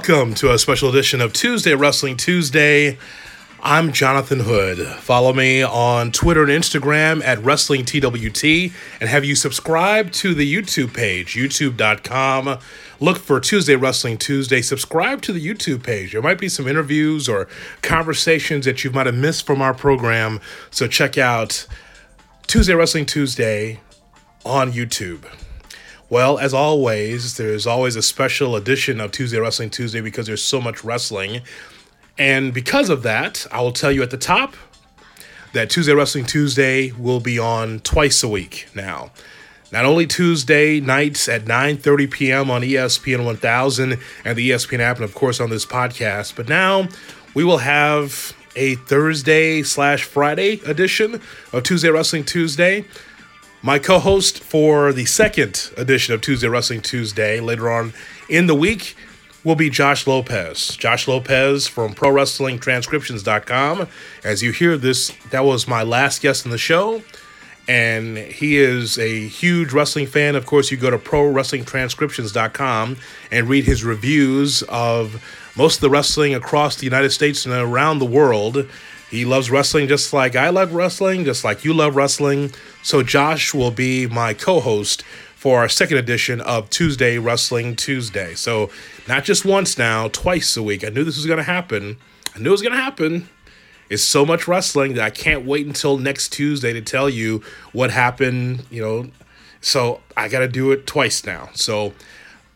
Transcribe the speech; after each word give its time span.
Welcome 0.00 0.32
to 0.36 0.50
a 0.50 0.58
special 0.58 0.88
edition 0.88 1.20
of 1.20 1.34
Tuesday 1.34 1.74
Wrestling 1.74 2.16
Tuesday. 2.16 2.96
I'm 3.62 3.92
Jonathan 3.92 4.40
Hood. 4.40 4.78
Follow 4.96 5.34
me 5.34 5.62
on 5.62 6.10
Twitter 6.10 6.42
and 6.42 6.50
Instagram 6.50 7.22
at 7.22 7.36
WrestlingTWT 7.40 8.72
and 8.98 9.10
have 9.10 9.26
you 9.26 9.34
subscribe 9.34 10.10
to 10.12 10.32
the 10.32 10.50
YouTube 10.50 10.94
page, 10.94 11.34
youtube.com. 11.34 12.58
Look 12.98 13.18
for 13.18 13.40
Tuesday 13.40 13.76
Wrestling 13.76 14.16
Tuesday. 14.16 14.62
Subscribe 14.62 15.20
to 15.20 15.34
the 15.34 15.46
YouTube 15.46 15.82
page. 15.82 16.12
There 16.12 16.22
might 16.22 16.38
be 16.38 16.48
some 16.48 16.66
interviews 16.66 17.28
or 17.28 17.46
conversations 17.82 18.64
that 18.64 18.82
you 18.82 18.90
might 18.90 19.04
have 19.04 19.14
missed 19.14 19.44
from 19.44 19.60
our 19.60 19.74
program. 19.74 20.40
So 20.70 20.86
check 20.86 21.18
out 21.18 21.66
Tuesday 22.46 22.72
Wrestling 22.72 23.04
Tuesday 23.04 23.80
on 24.46 24.72
YouTube. 24.72 25.26
Well, 26.10 26.40
as 26.40 26.52
always, 26.52 27.36
there's 27.36 27.68
always 27.68 27.94
a 27.94 28.02
special 28.02 28.56
edition 28.56 29.00
of 29.00 29.12
Tuesday 29.12 29.38
Wrestling 29.38 29.70
Tuesday 29.70 30.00
because 30.00 30.26
there's 30.26 30.42
so 30.42 30.60
much 30.60 30.82
wrestling. 30.82 31.42
And 32.18 32.52
because 32.52 32.90
of 32.90 33.04
that, 33.04 33.46
I 33.52 33.60
will 33.60 33.70
tell 33.70 33.92
you 33.92 34.02
at 34.02 34.10
the 34.10 34.16
top 34.16 34.56
that 35.52 35.70
Tuesday 35.70 35.94
Wrestling 35.94 36.26
Tuesday 36.26 36.90
will 36.90 37.20
be 37.20 37.38
on 37.38 37.78
twice 37.78 38.24
a 38.24 38.28
week 38.28 38.66
now. 38.74 39.12
Not 39.70 39.84
only 39.84 40.04
Tuesday 40.04 40.80
nights 40.80 41.28
at 41.28 41.44
9:30 41.44 42.10
p.m. 42.10 42.50
on 42.50 42.62
ESPN 42.62 43.24
1000 43.24 43.96
and 44.24 44.36
the 44.36 44.50
ESPN 44.50 44.80
app, 44.80 44.96
and 44.96 45.04
of 45.04 45.14
course 45.14 45.38
on 45.38 45.48
this 45.48 45.64
podcast, 45.64 46.34
but 46.34 46.48
now 46.48 46.88
we 47.34 47.44
will 47.44 47.58
have 47.58 48.34
a 48.56 48.74
Thursday 48.74 49.62
slash 49.62 50.02
Friday 50.02 50.60
edition 50.66 51.20
of 51.52 51.62
Tuesday 51.62 51.88
Wrestling 51.88 52.24
Tuesday. 52.24 52.84
My 53.62 53.78
co 53.78 53.98
host 53.98 54.42
for 54.42 54.90
the 54.90 55.04
second 55.04 55.70
edition 55.76 56.14
of 56.14 56.22
Tuesday 56.22 56.48
Wrestling 56.48 56.80
Tuesday 56.80 57.40
later 57.40 57.70
on 57.70 57.92
in 58.26 58.46
the 58.46 58.54
week 58.54 58.96
will 59.44 59.54
be 59.54 59.68
Josh 59.68 60.06
Lopez. 60.06 60.78
Josh 60.78 61.06
Lopez 61.06 61.66
from 61.66 61.94
ProWrestlingTranscriptions.com. 61.94 63.86
As 64.24 64.42
you 64.42 64.52
hear 64.52 64.78
this, 64.78 65.12
that 65.28 65.44
was 65.44 65.68
my 65.68 65.82
last 65.82 66.22
guest 66.22 66.46
in 66.46 66.50
the 66.50 66.56
show. 66.56 67.02
And 67.68 68.16
he 68.16 68.56
is 68.56 68.98
a 68.98 69.28
huge 69.28 69.74
wrestling 69.74 70.06
fan. 70.06 70.36
Of 70.36 70.46
course, 70.46 70.70
you 70.70 70.78
go 70.78 70.88
to 70.88 70.98
ProWrestlingTranscriptions.com 70.98 72.96
and 73.30 73.46
read 73.46 73.64
his 73.64 73.84
reviews 73.84 74.62
of 74.70 75.22
most 75.54 75.76
of 75.76 75.80
the 75.82 75.90
wrestling 75.90 76.34
across 76.34 76.76
the 76.76 76.84
United 76.84 77.10
States 77.10 77.44
and 77.44 77.54
around 77.54 77.98
the 77.98 78.06
world. 78.06 78.66
He 79.10 79.26
loves 79.26 79.50
wrestling 79.50 79.86
just 79.88 80.14
like 80.14 80.34
I 80.34 80.48
love 80.48 80.72
wrestling, 80.72 81.26
just 81.26 81.44
like 81.44 81.62
you 81.64 81.74
love 81.74 81.94
wrestling. 81.94 82.52
So, 82.82 83.02
Josh 83.02 83.52
will 83.52 83.70
be 83.70 84.06
my 84.06 84.34
co 84.34 84.60
host 84.60 85.02
for 85.34 85.58
our 85.58 85.68
second 85.68 85.98
edition 85.98 86.40
of 86.40 86.70
Tuesday 86.70 87.18
Wrestling 87.18 87.76
Tuesday. 87.76 88.34
So, 88.34 88.70
not 89.06 89.24
just 89.24 89.44
once 89.44 89.76
now, 89.78 90.08
twice 90.08 90.56
a 90.56 90.62
week. 90.62 90.84
I 90.84 90.88
knew 90.88 91.04
this 91.04 91.16
was 91.16 91.26
going 91.26 91.38
to 91.38 91.42
happen. 91.42 91.98
I 92.34 92.38
knew 92.38 92.48
it 92.48 92.52
was 92.52 92.62
going 92.62 92.74
to 92.74 92.82
happen. 92.82 93.28
It's 93.88 94.02
so 94.02 94.24
much 94.24 94.46
wrestling 94.46 94.94
that 94.94 95.04
I 95.04 95.10
can't 95.10 95.44
wait 95.44 95.66
until 95.66 95.98
next 95.98 96.30
Tuesday 96.32 96.72
to 96.72 96.80
tell 96.80 97.10
you 97.10 97.42
what 97.72 97.90
happened, 97.90 98.64
you 98.70 98.82
know. 98.82 99.10
So, 99.60 100.00
I 100.16 100.28
got 100.28 100.40
to 100.40 100.48
do 100.48 100.72
it 100.72 100.86
twice 100.86 101.24
now. 101.26 101.50
So, 101.54 101.92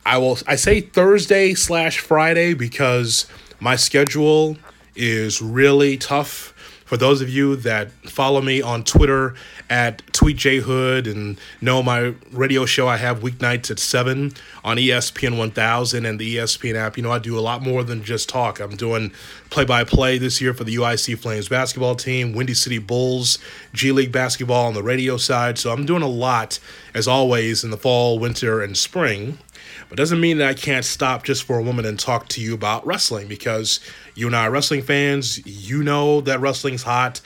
I 0.07 0.19
will 0.19 0.39
I 0.47 0.57
say 0.57 0.81
Thursday 0.81 1.55
slash 1.55 1.99
Friday 1.99 2.55
because 2.55 3.27
my 3.61 3.77
schedule 3.77 4.57
is 4.95 5.41
really 5.41 5.97
tough. 5.97 6.54
For 6.95 6.99
those 6.99 7.21
of 7.21 7.29
you 7.29 7.57
that 7.57 7.91
follow 8.09 8.41
me 8.41 8.63
on 8.63 8.85
Twitter 8.85 9.35
at 9.69 10.07
TweetJHood 10.13 11.11
and 11.11 11.41
know 11.61 11.83
my 11.83 12.15
radio 12.31 12.67
show 12.67 12.87
I 12.87 12.99
have 12.99 13.19
weeknights 13.19 13.69
at 13.73 13.81
7 13.81 14.31
on 14.63 14.77
ESPN 14.77 15.37
1000 15.37 16.07
and 16.07 16.21
the 16.21 16.37
ESPN 16.37 16.77
app, 16.77 16.97
you 16.97 17.03
know, 17.03 17.11
I 17.11 17.19
do 17.19 17.37
a 17.37 17.41
lot 17.41 17.63
more 17.63 17.83
than 17.83 18.05
just 18.05 18.29
talk. 18.29 18.61
I'm 18.61 18.77
doing 18.77 19.11
play 19.51 19.65
by 19.65 19.83
play 19.83 20.19
this 20.19 20.41
year 20.41 20.55
for 20.55 20.63
the 20.63 20.77
UIC 20.77 21.19
Flames 21.19 21.49
basketball 21.49 21.97
team, 21.97 22.33
Windy 22.33 22.55
City 22.55 22.79
Bulls, 22.79 23.41
G 23.73 23.91
League 23.91 24.13
basketball 24.13 24.67
on 24.67 24.75
the 24.75 24.83
radio 24.85 25.17
side. 25.17 25.59
So 25.59 25.73
I'm 25.73 25.87
doing 25.87 26.03
a 26.03 26.09
lot, 26.09 26.61
as 26.95 27.09
always, 27.09 27.65
in 27.65 27.71
the 27.71 27.77
fall, 27.77 28.21
winter, 28.21 28.63
and 28.63 28.77
spring. 28.77 29.39
But 29.89 29.99
doesn't 29.99 30.21
mean 30.21 30.39
that 30.39 30.49
I 30.49 30.55
can't 30.55 30.85
stop 30.85 31.25
just 31.25 31.43
for 31.45 31.59
a 31.59 31.65
moment 31.65 31.89
and 31.89 31.99
talk 31.99 32.29
to 32.29 32.41
you 32.41 32.55
about 32.55 32.87
wrestling 32.87 33.29
because 33.29 33.81
you 34.15 34.27
and 34.27 34.37
I 34.37 34.47
are 34.47 34.51
wrestling 34.51 34.83
fans. 34.83 35.45
You 35.47 35.83
know 35.83 36.21
that 36.23 36.41
wrestling's 36.41 36.83
hot. 36.83 37.21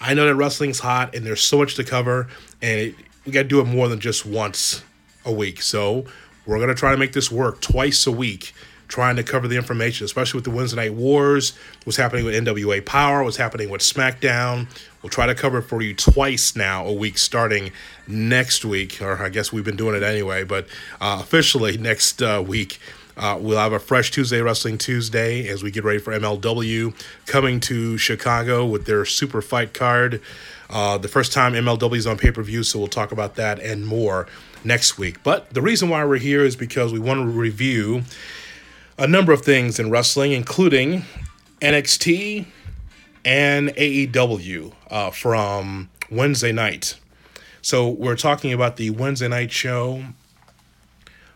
I 0.00 0.14
know 0.14 0.26
that 0.26 0.34
wrestling's 0.34 0.80
hot, 0.80 1.14
and 1.14 1.24
there's 1.24 1.42
so 1.42 1.58
much 1.58 1.76
to 1.76 1.84
cover, 1.84 2.28
and 2.60 2.80
it, 2.80 2.94
we 3.24 3.32
got 3.32 3.42
to 3.42 3.48
do 3.48 3.60
it 3.60 3.64
more 3.64 3.88
than 3.88 4.00
just 4.00 4.26
once 4.26 4.82
a 5.24 5.32
week. 5.32 5.62
So 5.62 6.04
we're 6.44 6.58
gonna 6.58 6.74
try 6.74 6.90
to 6.90 6.96
make 6.96 7.12
this 7.12 7.30
work 7.30 7.60
twice 7.60 8.06
a 8.06 8.12
week 8.12 8.52
trying 8.92 9.16
to 9.16 9.22
cover 9.22 9.48
the 9.48 9.56
information, 9.56 10.04
especially 10.04 10.36
with 10.36 10.44
the 10.44 10.50
Wednesday 10.50 10.76
Night 10.76 10.92
Wars, 10.92 11.54
what's 11.84 11.96
happening 11.96 12.26
with 12.26 12.34
NWA 12.34 12.84
Power, 12.84 13.24
what's 13.24 13.38
happening 13.38 13.70
with 13.70 13.80
SmackDown. 13.80 14.66
We'll 15.00 15.08
try 15.08 15.24
to 15.26 15.34
cover 15.34 15.58
it 15.58 15.62
for 15.62 15.80
you 15.80 15.94
twice 15.94 16.54
now 16.54 16.84
a 16.84 16.92
week 16.92 17.16
starting 17.16 17.72
next 18.06 18.66
week, 18.66 19.00
or 19.00 19.22
I 19.22 19.30
guess 19.30 19.50
we've 19.50 19.64
been 19.64 19.76
doing 19.76 19.96
it 19.96 20.02
anyway, 20.02 20.44
but 20.44 20.66
uh, 21.00 21.18
officially 21.22 21.78
next 21.78 22.20
uh, 22.20 22.44
week. 22.46 22.80
Uh, 23.16 23.38
we'll 23.40 23.58
have 23.58 23.72
a 23.72 23.78
fresh 23.78 24.10
Tuesday 24.10 24.40
Wrestling 24.40 24.78
Tuesday 24.78 25.48
as 25.48 25.62
we 25.62 25.70
get 25.70 25.84
ready 25.84 25.98
for 25.98 26.12
MLW 26.12 26.94
coming 27.26 27.60
to 27.60 27.98
Chicago 27.98 28.64
with 28.64 28.86
their 28.86 29.04
super 29.04 29.42
fight 29.42 29.74
card. 29.74 30.20
Uh, 30.70 30.96
the 30.96 31.08
first 31.08 31.32
time 31.32 31.52
MLW 31.52 31.96
is 31.96 32.06
on 32.06 32.16
pay 32.16 32.30
per 32.30 32.42
view, 32.42 32.62
so 32.62 32.78
we'll 32.78 32.88
talk 32.88 33.12
about 33.12 33.34
that 33.36 33.60
and 33.60 33.86
more 33.86 34.26
next 34.64 34.98
week. 34.98 35.22
But 35.22 35.52
the 35.52 35.60
reason 35.60 35.88
why 35.88 36.04
we're 36.04 36.16
here 36.16 36.44
is 36.44 36.56
because 36.56 36.92
we 36.92 36.98
want 36.98 37.20
to 37.20 37.26
review 37.26 38.02
a 38.98 39.06
number 39.06 39.32
of 39.32 39.42
things 39.42 39.78
in 39.78 39.90
wrestling, 39.90 40.32
including 40.32 41.04
NXT 41.60 42.46
and 43.24 43.68
AEW 43.70 44.72
uh, 44.90 45.10
from 45.10 45.90
Wednesday 46.10 46.52
night. 46.52 46.98
So 47.60 47.88
we're 47.88 48.16
talking 48.16 48.52
about 48.52 48.76
the 48.76 48.90
Wednesday 48.90 49.28
night 49.28 49.52
show 49.52 50.02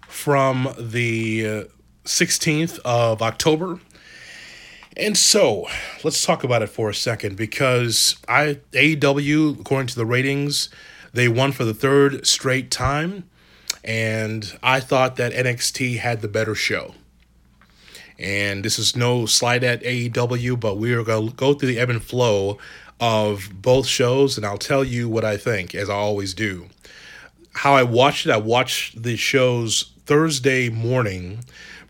from 0.08 0.74
the 0.78 1.68
16th 2.04 2.78
of 2.84 3.22
October. 3.22 3.80
And 4.96 5.16
so 5.16 5.66
let's 6.04 6.24
talk 6.24 6.42
about 6.42 6.62
it 6.62 6.68
for 6.68 6.88
a 6.88 6.94
second 6.94 7.36
because 7.36 8.16
I 8.28 8.60
AEW, 8.72 9.60
according 9.60 9.88
to 9.88 9.96
the 9.96 10.06
ratings, 10.06 10.70
they 11.12 11.28
won 11.28 11.52
for 11.52 11.64
the 11.64 11.74
third 11.74 12.26
straight 12.26 12.70
time. 12.70 13.28
And 13.84 14.58
I 14.62 14.80
thought 14.80 15.16
that 15.16 15.32
NXT 15.32 15.98
had 15.98 16.22
the 16.22 16.28
better 16.28 16.54
show. 16.54 16.94
And 18.18 18.64
this 18.64 18.78
is 18.78 18.96
no 18.96 19.26
slight 19.26 19.62
at 19.62 19.82
AEW, 19.82 20.58
but 20.58 20.78
we 20.78 20.92
are 20.94 21.04
going 21.04 21.28
to 21.28 21.34
go 21.34 21.54
through 21.54 21.68
the 21.68 21.78
ebb 21.78 21.90
and 21.90 22.02
flow 22.02 22.58
of 22.98 23.50
both 23.54 23.86
shows, 23.86 24.36
and 24.38 24.46
I'll 24.46 24.56
tell 24.56 24.82
you 24.82 25.08
what 25.08 25.24
I 25.24 25.36
think, 25.36 25.74
as 25.74 25.90
I 25.90 25.94
always 25.94 26.32
do. 26.32 26.68
How 27.52 27.74
I 27.74 27.82
watched 27.82 28.26
it, 28.26 28.32
I 28.32 28.38
watched 28.38 29.02
the 29.02 29.16
shows 29.16 29.92
Thursday 30.06 30.68
morning 30.68 31.40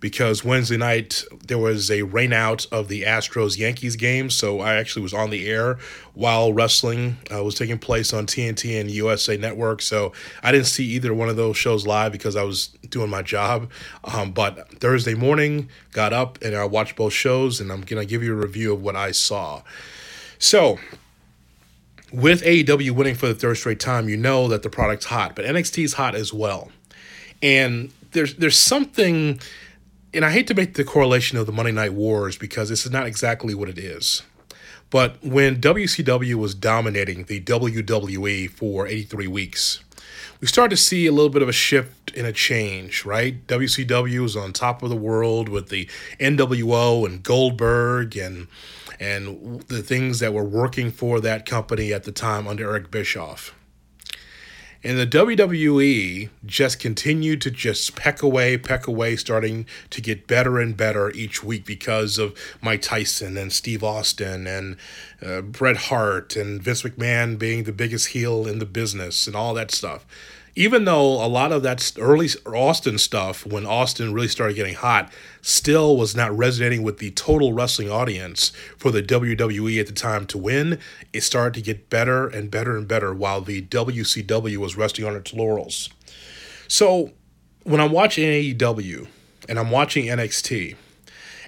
because 0.01 0.45
Wednesday 0.45 0.77
night 0.77 1.25
there 1.47 1.59
was 1.59 1.91
a 1.91 2.01
rainout 2.01 2.71
of 2.73 2.89
the 2.89 3.03
Astros 3.03 3.59
Yankees 3.59 3.97
game. 3.97 4.31
So 4.31 4.61
I 4.61 4.75
actually 4.75 5.03
was 5.03 5.15
on 5.15 5.31
the 5.31 5.49
air 5.49 5.79
while 6.15 6.53
wrestling 6.53 7.19
uh, 7.33 7.43
was 7.45 7.55
taking 7.55 7.79
place 7.79 8.13
on 8.13 8.27
TNT 8.27 8.81
and 8.81 8.91
USA 8.91 9.37
Network. 9.37 9.83
So 9.83 10.13
I 10.43 10.53
didn't 10.53 10.67
see 10.67 10.85
either 10.87 11.13
one 11.13 11.29
of 11.29 11.37
those 11.37 11.57
shows 11.57 11.87
live 11.87 12.13
because 12.13 12.37
I 12.37 12.43
was 12.43 12.69
doing 12.89 13.11
my 13.11 13.23
job. 13.23 13.71
Um, 14.05 14.33
but 14.33 14.81
Thursday 14.81 15.15
morning, 15.15 15.69
got 15.93 16.13
up 16.13 16.39
and 16.43 16.55
I 16.55 16.65
watched 16.65 16.97
both 16.97 17.13
shows, 17.13 17.61
and 17.61 17.71
I'm 17.71 17.83
going 17.83 18.01
to 18.01 18.07
give 18.07 18.23
you 18.23 18.33
a 18.33 18.37
review 18.37 18.73
of 18.73 18.83
what 18.83 18.97
I 18.97 19.11
saw. 19.13 19.63
So 20.39 20.79
with 22.13 22.43
AEW 22.43 22.93
winning 22.93 23.15
for 23.15 23.27
the 23.27 23.35
third 23.35 23.57
straight 23.57 23.81
time, 23.81 24.09
you 24.09 24.17
know 24.17 24.49
that 24.49 24.63
the 24.63 24.71
product's 24.71 25.07
hot, 25.07 25.35
but 25.35 25.45
NXT 25.45 25.85
is 25.85 25.95
hot 25.95 26.15
as 26.15 26.33
well. 26.33 26.71
And 27.43 27.93
there's 28.17 28.35
there's 28.35 28.59
something 28.59 29.39
and 30.13 30.25
I 30.25 30.31
hate 30.33 30.47
to 30.49 30.55
make 30.55 30.75
the 30.75 30.85
correlation 30.85 31.37
of 31.39 31.47
the 31.47 31.53
Monday 31.53 31.73
Night 31.73 31.93
Wars 31.93 32.39
because 32.39 32.71
this 32.71 32.87
is 32.87 32.91
not 32.91 33.07
exactly 33.07 33.55
what 33.55 33.69
it 33.69 33.79
is. 33.79 34.23
But 34.89 35.23
when 35.23 35.61
WCW 35.61 36.35
was 36.37 36.55
dominating 36.55 37.25
the 37.25 37.41
WWE 37.41 38.49
for 38.51 38.87
83 38.87 39.27
weeks, 39.27 39.81
we 40.41 40.47
started 40.47 40.71
to 40.71 40.83
see 40.83 41.07
a 41.07 41.13
little 41.13 41.29
bit 41.29 41.43
of 41.43 41.49
a 41.49 41.53
shift 41.53 42.17
and 42.17 42.27
a 42.27 42.33
change, 42.33 43.05
right? 43.05 43.47
WCW 43.47 44.21
was 44.21 44.37
on 44.37 44.53
top 44.53 44.83
of 44.83 44.91
the 44.91 44.97
world 44.97 45.49
with 45.49 45.69
the 45.69 45.89
NWO 46.19 47.07
and 47.07 47.23
Goldberg 47.23 48.17
and 48.17 48.49
and 48.99 49.61
the 49.69 49.83
things 49.83 50.21
that 50.21 50.33
were 50.33 50.45
working 50.45 50.91
for 50.91 51.21
that 51.21 51.45
company 51.45 51.93
at 51.93 52.05
the 52.05 52.13
time 52.13 52.49
under 52.49 52.71
Eric 52.71 52.91
Bischoff. 52.91 53.55
And 54.85 54.99
the 54.99 55.07
WWE 55.07 56.29
just 56.45 56.79
continued 56.79 57.41
to 57.43 57.51
just 57.51 57.97
peck 57.97 58.23
away, 58.23 58.57
peck 58.59 58.87
away, 58.87 59.17
starting 59.17 59.67
to 59.91 60.01
get 60.01 60.27
better 60.27 60.59
and 60.61 60.77
better 60.77 61.11
each 61.11 61.43
week 61.43 61.65
because 61.65 62.19
of 62.19 62.39
Mike 62.63 62.83
Tyson 62.83 63.37
and 63.37 63.53
Steve 63.53 63.83
Austin 63.83 64.47
and 64.47 64.77
uh, 65.25 65.41
Bret 65.41 65.77
Hart 65.77 66.37
and 66.37 66.63
Vince 66.63 66.83
McMahon 66.83 67.39
being 67.39 67.65
the 67.65 67.73
biggest 67.73 68.09
heel 68.09 68.47
in 68.47 68.59
the 68.59 68.67
business 68.67 69.27
and 69.27 69.35
all 69.35 69.55
that 69.55 69.71
stuff. 69.71 70.07
Even 70.57 70.87
though 70.87 71.25
a 71.25 71.29
lot 71.29 71.53
of 71.53 71.63
that 71.63 71.93
early 71.99 72.31
Austin 72.47 72.97
stuff, 72.97 73.45
when 73.45 73.67
Austin 73.67 74.15
really 74.15 74.27
started 74.27 74.57
getting 74.57 74.75
hot, 74.75 75.13
still 75.43 75.99
was 75.99 76.17
not 76.17 76.37
resonating 76.37 76.83
with 76.83 76.97
the 76.97 77.11
total 77.11 77.53
wrestling 77.53 77.91
audience 77.91 78.51
for 78.79 78.91
the 78.91 79.03
WWE 79.03 79.79
at 79.79 79.87
the 79.87 79.93
time 79.93 80.27
to 80.27 80.39
win, 80.39 80.79
it 81.13 81.21
started 81.21 81.53
to 81.55 81.61
get 81.61 81.91
better 81.91 82.27
and 82.27 82.51
better 82.51 82.75
and 82.75 82.89
better 82.89 83.13
while 83.13 83.43
the 83.43 83.61
WCW 83.63 84.57
was 84.57 84.77
resting 84.77 85.05
on 85.05 85.15
its 85.15 85.35
laurels. 85.35 85.91
So 86.69 87.13
when 87.65 87.81
I'm 87.81 87.93
watching 87.93 88.25
AEW 88.25 89.07
and 89.51 89.59
I'm 89.59 89.71
watching 89.71 90.07
NXT, 90.07 90.75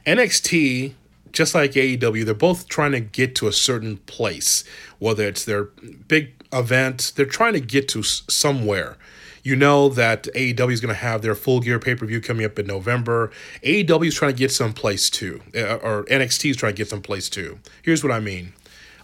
NXT 0.07 0.93
just 1.33 1.55
like 1.55 1.73
AEW, 1.73 2.25
they're 2.25 2.35
both 2.35 2.69
trying 2.69 2.93
to 2.93 3.01
get 3.01 3.35
to 3.37 3.49
a 3.49 3.53
certain 3.53 3.99
place, 3.99 4.65
whether 4.99 5.27
it's 5.27 5.45
their 5.45 5.65
big 5.65 6.38
event, 6.53 7.13
they're 7.17 7.27
trying 7.27 7.53
to 7.55 7.61
get 7.61 7.89
to 7.89 8.03
somewhere. 8.03 8.97
You 9.43 9.57
know 9.57 9.89
that 9.91 10.25
AEW 10.35 10.73
is 10.73 10.81
going 10.81 10.95
to 10.95 11.01
have 11.01 11.23
their 11.23 11.35
full 11.35 11.61
gear 11.61 11.79
pay 11.79 11.95
per 11.95 12.05
view 12.05 12.21
coming 12.21 12.45
up 12.45 12.59
in 12.59 12.67
November. 12.67 13.31
AEW 13.63 14.09
is 14.09 14.15
trying 14.15 14.33
to 14.33 14.39
get 14.39 14.53
someplace 14.53 15.09
too, 15.09 15.41
uh, 15.55 15.77
or 15.77 16.05
NXT 16.05 16.51
is 16.51 16.57
trying 16.57 16.75
to 16.75 16.77
get 16.77 16.89
someplace 16.89 17.29
too. 17.29 17.59
Here's 17.83 18.03
what 18.03 18.13
I 18.13 18.21
mean. 18.21 18.53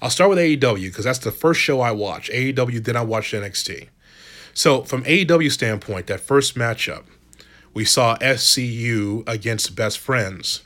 I'll 0.03 0.11
start 0.11 0.29
with 0.31 0.39
AEW 0.39 0.89
because 0.89 1.05
that's 1.05 1.21
the 1.21 1.31
first 1.31 1.61
show 1.61 1.81
I 1.81 1.93
watch. 1.93 2.31
AEW, 2.31 2.85
then 2.85 2.97
I 2.97 3.03
watch 3.03 3.33
NXT. 3.33 3.89
So, 4.53 4.83
from 4.83 5.03
AEW 5.05 5.51
standpoint, 5.51 6.07
that 6.09 6.21
first 6.21 6.57
matchup, 6.57 7.05
we 7.73 7.85
saw 7.85 8.17
SCU 8.19 9.27
against 9.27 9.75
Best 9.75 9.99
Friends. 9.99 10.63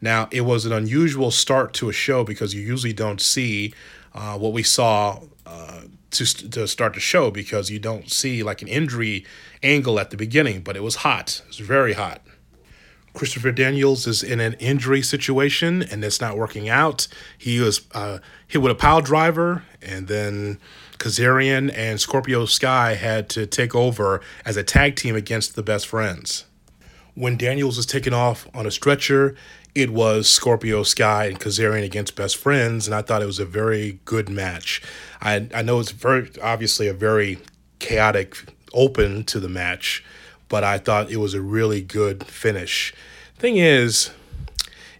Now, 0.00 0.28
it 0.30 0.42
was 0.42 0.66
an 0.66 0.72
unusual 0.72 1.30
start 1.30 1.72
to 1.74 1.88
a 1.88 1.92
show 1.92 2.24
because 2.24 2.54
you 2.54 2.62
usually 2.62 2.92
don't 2.92 3.20
see 3.20 3.72
uh, 4.14 4.36
what 4.36 4.52
we 4.52 4.62
saw 4.62 5.20
uh, 5.46 5.82
to, 6.12 6.50
to 6.50 6.66
start 6.66 6.94
the 6.94 7.00
show 7.00 7.30
because 7.30 7.70
you 7.70 7.78
don't 7.78 8.10
see 8.10 8.42
like 8.42 8.62
an 8.62 8.68
injury 8.68 9.24
angle 9.62 9.98
at 10.00 10.10
the 10.10 10.16
beginning, 10.16 10.60
but 10.62 10.76
it 10.76 10.82
was 10.82 10.96
hot. 10.96 11.42
It 11.44 11.48
was 11.48 11.58
very 11.58 11.92
hot. 11.94 12.22
Christopher 13.12 13.50
Daniels 13.50 14.06
is 14.06 14.22
in 14.22 14.40
an 14.40 14.54
injury 14.54 15.02
situation 15.02 15.82
and 15.82 16.04
it's 16.04 16.20
not 16.20 16.36
working 16.36 16.68
out. 16.68 17.08
He 17.36 17.58
was 17.60 17.80
uh, 17.92 18.18
hit 18.46 18.62
with 18.62 18.70
a 18.70 18.76
pile 18.76 19.00
driver, 19.00 19.64
and 19.82 20.06
then 20.06 20.58
Kazarian 20.98 21.72
and 21.74 22.00
Scorpio 22.00 22.44
Sky 22.44 22.94
had 22.94 23.28
to 23.30 23.46
take 23.46 23.74
over 23.74 24.20
as 24.44 24.56
a 24.56 24.62
tag 24.62 24.96
team 24.96 25.16
against 25.16 25.56
the 25.56 25.62
best 25.62 25.86
friends. 25.86 26.44
When 27.14 27.36
Daniels 27.36 27.76
was 27.76 27.86
taken 27.86 28.14
off 28.14 28.48
on 28.54 28.66
a 28.66 28.70
stretcher, 28.70 29.34
it 29.74 29.90
was 29.90 30.28
Scorpio 30.28 30.82
Sky 30.82 31.26
and 31.26 31.38
Kazarian 31.38 31.84
against 31.84 32.16
best 32.16 32.36
friends, 32.36 32.86
and 32.86 32.94
I 32.94 33.02
thought 33.02 33.22
it 33.22 33.26
was 33.26 33.38
a 33.38 33.44
very 33.44 34.00
good 34.04 34.28
match. 34.28 34.82
I 35.20 35.48
I 35.54 35.62
know 35.62 35.80
it's 35.80 35.92
very 35.92 36.30
obviously 36.42 36.88
a 36.88 36.94
very 36.94 37.38
chaotic 37.78 38.36
open 38.72 39.24
to 39.24 39.40
the 39.40 39.48
match, 39.48 40.04
but 40.48 40.64
I 40.64 40.78
thought 40.78 41.10
it 41.10 41.18
was 41.18 41.34
a 41.34 41.40
really 41.40 41.80
good 41.80 42.24
finish. 42.26 42.94
Thing 43.36 43.56
is, 43.56 44.10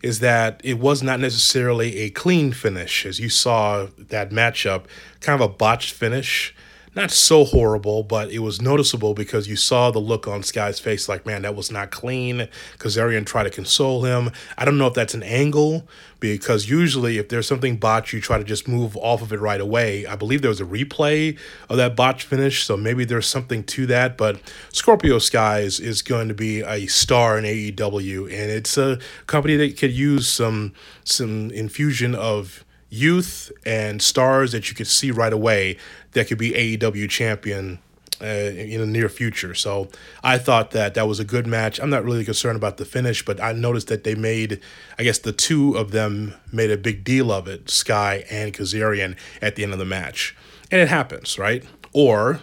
is 0.02 0.20
that 0.20 0.60
it 0.64 0.78
was 0.78 1.02
not 1.02 1.20
necessarily 1.20 1.98
a 1.98 2.10
clean 2.10 2.52
finish, 2.52 3.04
as 3.04 3.20
you 3.20 3.28
saw 3.28 3.88
that 3.98 4.30
matchup, 4.30 4.84
kind 5.20 5.40
of 5.40 5.50
a 5.50 5.52
botched 5.52 5.92
finish 5.92 6.54
not 6.94 7.12
so 7.12 7.44
horrible, 7.44 8.02
but 8.02 8.30
it 8.30 8.40
was 8.40 8.60
noticeable 8.60 9.14
because 9.14 9.46
you 9.46 9.54
saw 9.54 9.90
the 9.90 10.00
look 10.00 10.26
on 10.26 10.42
Sky's 10.42 10.80
face 10.80 11.08
like, 11.08 11.24
man, 11.24 11.42
that 11.42 11.54
was 11.54 11.70
not 11.70 11.90
clean. 11.90 12.48
Kazarian 12.78 13.24
tried 13.24 13.44
to 13.44 13.50
console 13.50 14.04
him. 14.04 14.30
I 14.58 14.64
don't 14.64 14.76
know 14.76 14.88
if 14.88 14.94
that's 14.94 15.14
an 15.14 15.22
angle 15.22 15.86
because 16.18 16.68
usually 16.68 17.18
if 17.18 17.28
there's 17.28 17.46
something 17.46 17.76
botched, 17.76 18.12
you 18.12 18.20
try 18.20 18.38
to 18.38 18.44
just 18.44 18.66
move 18.66 18.96
off 18.96 19.22
of 19.22 19.32
it 19.32 19.38
right 19.38 19.60
away. 19.60 20.04
I 20.04 20.16
believe 20.16 20.42
there 20.42 20.48
was 20.48 20.60
a 20.60 20.64
replay 20.64 21.38
of 21.68 21.76
that 21.76 21.94
botch 21.94 22.24
finish, 22.24 22.64
so 22.64 22.76
maybe 22.76 23.04
there's 23.04 23.26
something 23.28 23.62
to 23.64 23.86
that. 23.86 24.18
But 24.18 24.40
Scorpio 24.72 25.20
Sky's 25.20 25.78
is 25.78 26.02
going 26.02 26.26
to 26.26 26.34
be 26.34 26.60
a 26.60 26.86
star 26.86 27.38
in 27.38 27.44
AEW, 27.44 28.24
and 28.24 28.50
it's 28.50 28.76
a 28.76 28.98
company 29.28 29.56
that 29.56 29.78
could 29.78 29.92
use 29.92 30.28
some 30.28 30.72
some 31.04 31.50
infusion 31.52 32.16
of 32.16 32.64
youth 32.90 33.50
and 33.64 34.02
stars 34.02 34.52
that 34.52 34.68
you 34.68 34.76
could 34.76 34.86
see 34.86 35.10
right 35.10 35.32
away 35.32 35.78
that 36.12 36.26
could 36.26 36.38
be 36.38 36.50
AEW 36.50 37.08
champion 37.08 37.78
uh, 38.20 38.26
in 38.26 38.80
the 38.80 38.86
near 38.86 39.08
future. 39.08 39.54
So 39.54 39.88
I 40.22 40.36
thought 40.36 40.72
that 40.72 40.94
that 40.94 41.08
was 41.08 41.20
a 41.20 41.24
good 41.24 41.46
match. 41.46 41.80
I'm 41.80 41.88
not 41.88 42.04
really 42.04 42.24
concerned 42.24 42.56
about 42.56 42.76
the 42.76 42.84
finish, 42.84 43.24
but 43.24 43.40
I 43.40 43.52
noticed 43.52 43.86
that 43.86 44.04
they 44.04 44.14
made, 44.14 44.60
I 44.98 45.04
guess 45.04 45.18
the 45.18 45.32
two 45.32 45.74
of 45.74 45.92
them 45.92 46.34
made 46.52 46.70
a 46.70 46.76
big 46.76 47.02
deal 47.02 47.32
of 47.32 47.48
it, 47.48 47.70
Sky 47.70 48.24
and 48.30 48.52
Kazarian, 48.52 49.16
at 49.40 49.56
the 49.56 49.62
end 49.62 49.72
of 49.72 49.78
the 49.78 49.86
match. 49.86 50.36
And 50.70 50.80
it 50.80 50.88
happens, 50.88 51.38
right? 51.38 51.64
Or 51.92 52.40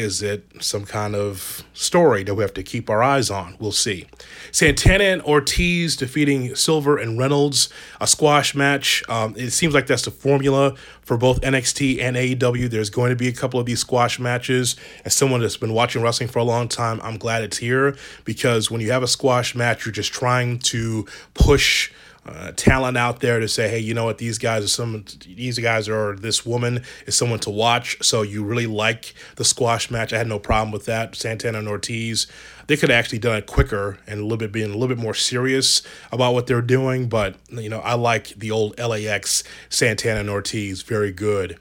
is 0.00 0.22
it 0.22 0.44
some 0.60 0.84
kind 0.84 1.14
of 1.14 1.62
story 1.72 2.24
that 2.24 2.34
we 2.34 2.42
have 2.42 2.54
to 2.54 2.62
keep 2.62 2.90
our 2.90 3.02
eyes 3.02 3.30
on? 3.30 3.56
We'll 3.60 3.72
see. 3.72 4.06
Santana 4.50 5.04
and 5.04 5.22
Ortiz 5.22 5.96
defeating 5.96 6.54
Silver 6.56 6.98
and 6.98 7.18
Reynolds, 7.18 7.68
a 8.00 8.06
squash 8.06 8.54
match. 8.54 9.02
Um, 9.08 9.34
it 9.36 9.50
seems 9.50 9.74
like 9.74 9.86
that's 9.86 10.04
the 10.04 10.10
formula 10.10 10.74
for 11.10 11.16
both 11.16 11.40
NXT 11.40 12.00
and 12.00 12.14
AEW. 12.14 12.70
There's 12.70 12.88
going 12.88 13.10
to 13.10 13.16
be 13.16 13.26
a 13.26 13.32
couple 13.32 13.58
of 13.58 13.66
these 13.66 13.80
squash 13.80 14.20
matches. 14.20 14.76
As 15.04 15.12
someone 15.12 15.40
that's 15.40 15.56
been 15.56 15.72
watching 15.72 16.02
wrestling 16.02 16.28
for 16.28 16.38
a 16.38 16.44
long 16.44 16.68
time, 16.68 17.00
I'm 17.02 17.18
glad 17.18 17.42
it's 17.42 17.56
here 17.56 17.96
because 18.24 18.70
when 18.70 18.80
you 18.80 18.92
have 18.92 19.02
a 19.02 19.08
squash 19.08 19.56
match, 19.56 19.84
you're 19.84 19.92
just 19.92 20.12
trying 20.12 20.60
to 20.60 21.08
push 21.34 21.90
uh, 22.26 22.52
talent 22.54 22.96
out 22.96 23.18
there 23.18 23.40
to 23.40 23.48
say, 23.48 23.68
hey, 23.68 23.80
you 23.80 23.92
know 23.92 24.04
what, 24.04 24.18
these 24.18 24.38
guys 24.38 24.62
are 24.62 24.68
some, 24.68 25.04
these 25.26 25.58
guys 25.58 25.88
are 25.88 26.14
this 26.14 26.46
woman 26.46 26.84
is 27.06 27.16
someone 27.16 27.40
to 27.40 27.50
watch. 27.50 27.96
So 28.02 28.22
you 28.22 28.44
really 28.44 28.68
like 28.68 29.12
the 29.34 29.44
squash 29.44 29.90
match. 29.90 30.12
I 30.12 30.18
had 30.18 30.28
no 30.28 30.38
problem 30.38 30.70
with 30.70 30.84
that. 30.84 31.16
Santana 31.16 31.58
and 31.58 31.66
Ortiz, 31.66 32.28
they 32.70 32.76
could 32.76 32.88
have 32.88 33.00
actually 33.00 33.18
done 33.18 33.36
it 33.36 33.46
quicker 33.46 33.98
and 34.06 34.20
a 34.20 34.22
little 34.22 34.38
bit 34.38 34.52
being 34.52 34.70
a 34.70 34.74
little 34.74 34.86
bit 34.86 34.96
more 34.96 35.12
serious 35.12 35.82
about 36.12 36.34
what 36.34 36.46
they're 36.46 36.62
doing. 36.62 37.08
But 37.08 37.34
you 37.48 37.68
know, 37.68 37.80
I 37.80 37.94
like 37.94 38.28
the 38.28 38.52
old 38.52 38.78
LAX 38.78 39.42
Santana 39.68 40.20
and 40.20 40.30
Ortiz, 40.30 40.82
very 40.82 41.10
good. 41.10 41.58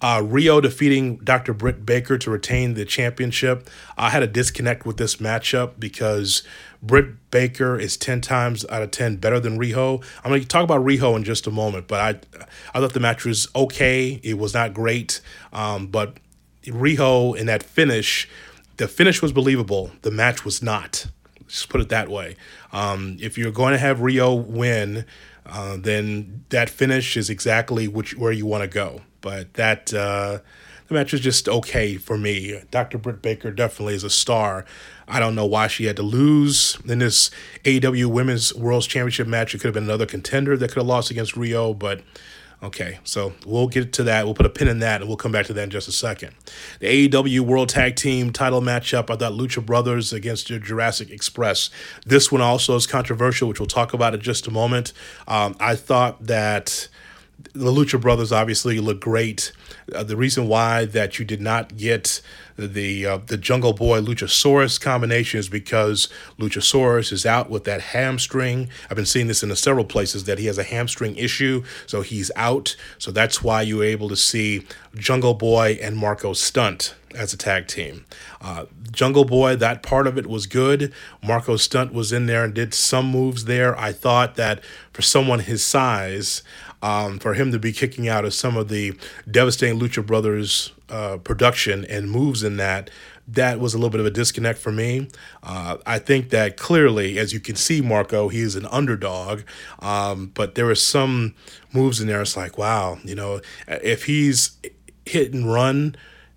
Uh, 0.00 0.20
Riho 0.20 0.62
defeating 0.62 1.16
Dr. 1.16 1.54
Britt 1.54 1.84
Baker 1.84 2.18
to 2.18 2.30
retain 2.30 2.74
the 2.74 2.84
championship. 2.84 3.68
I 3.98 4.10
had 4.10 4.22
a 4.22 4.28
disconnect 4.28 4.86
with 4.86 4.96
this 4.96 5.16
matchup 5.16 5.72
because 5.80 6.44
Britt 6.80 7.32
Baker 7.32 7.76
is 7.76 7.96
10 7.96 8.20
times 8.20 8.64
out 8.70 8.82
of 8.82 8.92
10 8.92 9.16
better 9.16 9.40
than 9.40 9.58
Riho. 9.58 10.04
I'm 10.22 10.30
going 10.30 10.40
to 10.40 10.46
talk 10.46 10.62
about 10.62 10.84
Riho 10.84 11.16
in 11.16 11.24
just 11.24 11.48
a 11.48 11.50
moment, 11.50 11.88
but 11.88 12.00
I 12.00 12.46
I 12.72 12.80
thought 12.80 12.92
the 12.92 13.00
match 13.00 13.24
was 13.24 13.48
okay. 13.56 14.20
It 14.22 14.38
was 14.38 14.54
not 14.54 14.72
great, 14.72 15.20
um, 15.52 15.88
but 15.88 16.18
Riho 16.64 17.36
in 17.36 17.46
that 17.46 17.64
finish, 17.64 18.28
the 18.76 18.88
finish 18.88 19.22
was 19.22 19.32
believable. 19.32 19.92
The 20.02 20.10
match 20.10 20.44
was 20.44 20.62
not. 20.62 21.06
Just 21.46 21.68
put 21.68 21.80
it 21.80 21.88
that 21.90 22.08
way. 22.08 22.36
Um, 22.72 23.16
if 23.20 23.36
you're 23.36 23.52
going 23.52 23.72
to 23.72 23.78
have 23.78 23.98
Riho 23.98 24.44
win, 24.44 25.04
uh, 25.46 25.76
then 25.78 26.44
that 26.48 26.70
finish 26.70 27.16
is 27.16 27.28
exactly 27.28 27.86
which 27.86 28.16
where 28.16 28.32
you 28.32 28.46
want 28.46 28.62
to 28.62 28.68
go. 28.68 29.02
But 29.20 29.54
that 29.54 29.92
uh, 29.92 30.38
the 30.88 30.94
match 30.94 31.12
was 31.12 31.20
just 31.20 31.48
okay 31.48 31.96
for 31.96 32.16
me. 32.18 32.60
Dr. 32.70 32.98
Britt 32.98 33.22
Baker 33.22 33.50
definitely 33.50 33.94
is 33.94 34.04
a 34.04 34.10
star. 34.10 34.64
I 35.06 35.20
don't 35.20 35.34
know 35.34 35.46
why 35.46 35.66
she 35.66 35.84
had 35.84 35.96
to 35.96 36.02
lose 36.02 36.78
in 36.86 36.98
this 36.98 37.30
AEW 37.64 38.06
Women's 38.06 38.54
World 38.54 38.84
Championship 38.84 39.26
match. 39.26 39.54
It 39.54 39.58
could 39.58 39.68
have 39.68 39.74
been 39.74 39.84
another 39.84 40.06
contender 40.06 40.56
that 40.56 40.68
could 40.68 40.78
have 40.78 40.86
lost 40.86 41.10
against 41.10 41.34
Riho, 41.34 41.78
but 41.78 42.02
okay. 42.64 42.98
So 43.04 43.32
we'll 43.46 43.68
get 43.68 43.92
to 43.94 44.02
that. 44.04 44.24
We'll 44.24 44.34
put 44.34 44.46
a 44.46 44.50
pin 44.50 44.68
in 44.68 44.80
that, 44.80 45.00
and 45.00 45.08
we'll 45.08 45.16
come 45.16 45.32
back 45.32 45.46
to 45.46 45.52
that 45.52 45.62
in 45.62 45.70
just 45.70 45.88
a 45.88 45.92
second. 45.92 46.34
The 46.80 47.08
AEW 47.08 47.40
World 47.40 47.68
Tag 47.68 47.96
Team 47.96 48.32
title 48.32 48.60
matchup. 48.60 49.10
I 49.10 49.16
thought 49.16 49.32
Lucha 49.32 49.64
Brothers 49.64 50.12
against 50.12 50.46
Jurassic 50.46 51.10
Express. 51.10 51.70
This 52.04 52.32
one 52.32 52.40
also 52.40 52.76
is 52.76 52.86
controversial, 52.86 53.48
which 53.48 53.60
we'll 53.60 53.66
talk 53.66 53.92
about 53.94 54.14
in 54.14 54.20
just 54.20 54.46
a 54.46 54.50
moment. 54.50 54.92
Um, 55.28 55.56
I 55.60 55.76
thought 55.76 56.26
that 56.26 56.88
the 57.52 57.70
Lucha 57.70 58.00
Brothers 58.00 58.32
obviously 58.32 58.80
look 58.80 59.00
great. 59.00 59.52
Uh, 59.94 60.02
the 60.02 60.16
reason 60.16 60.48
why 60.48 60.84
that 60.86 61.18
you 61.18 61.24
did 61.24 61.40
not 61.40 61.76
get 61.76 62.20
the 62.56 63.06
uh, 63.06 63.18
the 63.18 63.36
Jungle 63.36 63.72
Boy 63.72 64.00
Luchasaurus 64.00 64.80
combination 64.80 65.40
is 65.40 65.48
because 65.48 66.08
Luchasaurus 66.38 67.12
is 67.12 67.26
out 67.26 67.50
with 67.50 67.64
that 67.64 67.80
hamstring. 67.80 68.68
I've 68.88 68.96
been 68.96 69.06
seeing 69.06 69.26
this 69.26 69.42
in 69.42 69.54
several 69.56 69.84
places 69.84 70.24
that 70.24 70.38
he 70.38 70.46
has 70.46 70.58
a 70.58 70.62
hamstring 70.62 71.16
issue, 71.16 71.64
so 71.86 72.02
he's 72.02 72.30
out. 72.36 72.76
So 72.98 73.10
that's 73.10 73.42
why 73.42 73.62
you 73.62 73.78
were 73.78 73.84
able 73.84 74.08
to 74.08 74.16
see 74.16 74.66
Jungle 74.94 75.34
Boy 75.34 75.78
and 75.82 75.96
Marko 75.96 76.32
Stunt 76.32 76.94
as 77.14 77.32
a 77.32 77.36
tag 77.36 77.66
team. 77.66 78.04
Uh, 78.40 78.66
Jungle 78.90 79.24
Boy, 79.24 79.56
that 79.56 79.82
part 79.82 80.06
of 80.06 80.18
it 80.18 80.26
was 80.26 80.46
good. 80.46 80.92
Marko 81.22 81.56
Stunt 81.56 81.92
was 81.92 82.12
in 82.12 82.26
there 82.26 82.44
and 82.44 82.54
did 82.54 82.74
some 82.74 83.06
moves 83.06 83.44
there. 83.44 83.78
I 83.78 83.92
thought 83.92 84.36
that 84.36 84.62
for 84.92 85.02
someone 85.02 85.40
his 85.40 85.64
size, 85.64 86.42
um, 86.82 87.18
for 87.18 87.34
him 87.34 87.50
to 87.52 87.58
be 87.58 87.72
kicking 87.72 88.08
out 88.08 88.24
of 88.24 88.34
some 88.34 88.56
of 88.56 88.68
the 88.68 88.92
devastating 89.30 89.80
Lucha 89.80 90.04
Brothers 90.04 90.72
uh, 90.90 91.16
production 91.16 91.84
and 91.86 92.10
moves 92.10 92.42
in 92.42 92.58
that, 92.58 92.90
that 93.26 93.58
was 93.58 93.72
a 93.72 93.78
little 93.78 93.90
bit 93.90 94.00
of 94.00 94.06
a 94.06 94.10
disconnect 94.10 94.58
for 94.58 94.70
me. 94.70 95.08
Uh, 95.42 95.78
I 95.86 95.98
think 95.98 96.30
that 96.30 96.56
clearly, 96.56 97.18
as 97.18 97.32
you 97.32 97.40
can 97.40 97.56
see, 97.56 97.80
Marko, 97.80 98.28
he 98.28 98.40
is 98.40 98.54
an 98.54 98.66
underdog, 98.66 99.42
um, 99.78 100.30
but 100.34 100.54
there 100.54 100.66
were 100.66 100.74
some 100.74 101.34
moves 101.72 102.00
in 102.00 102.06
there. 102.06 102.20
It's 102.20 102.36
like, 102.36 102.58
wow, 102.58 102.98
you 103.02 103.14
know, 103.14 103.40
if 103.66 104.04
he's 104.04 104.58
hit 105.06 105.32
and 105.32 105.50
run 105.50 105.96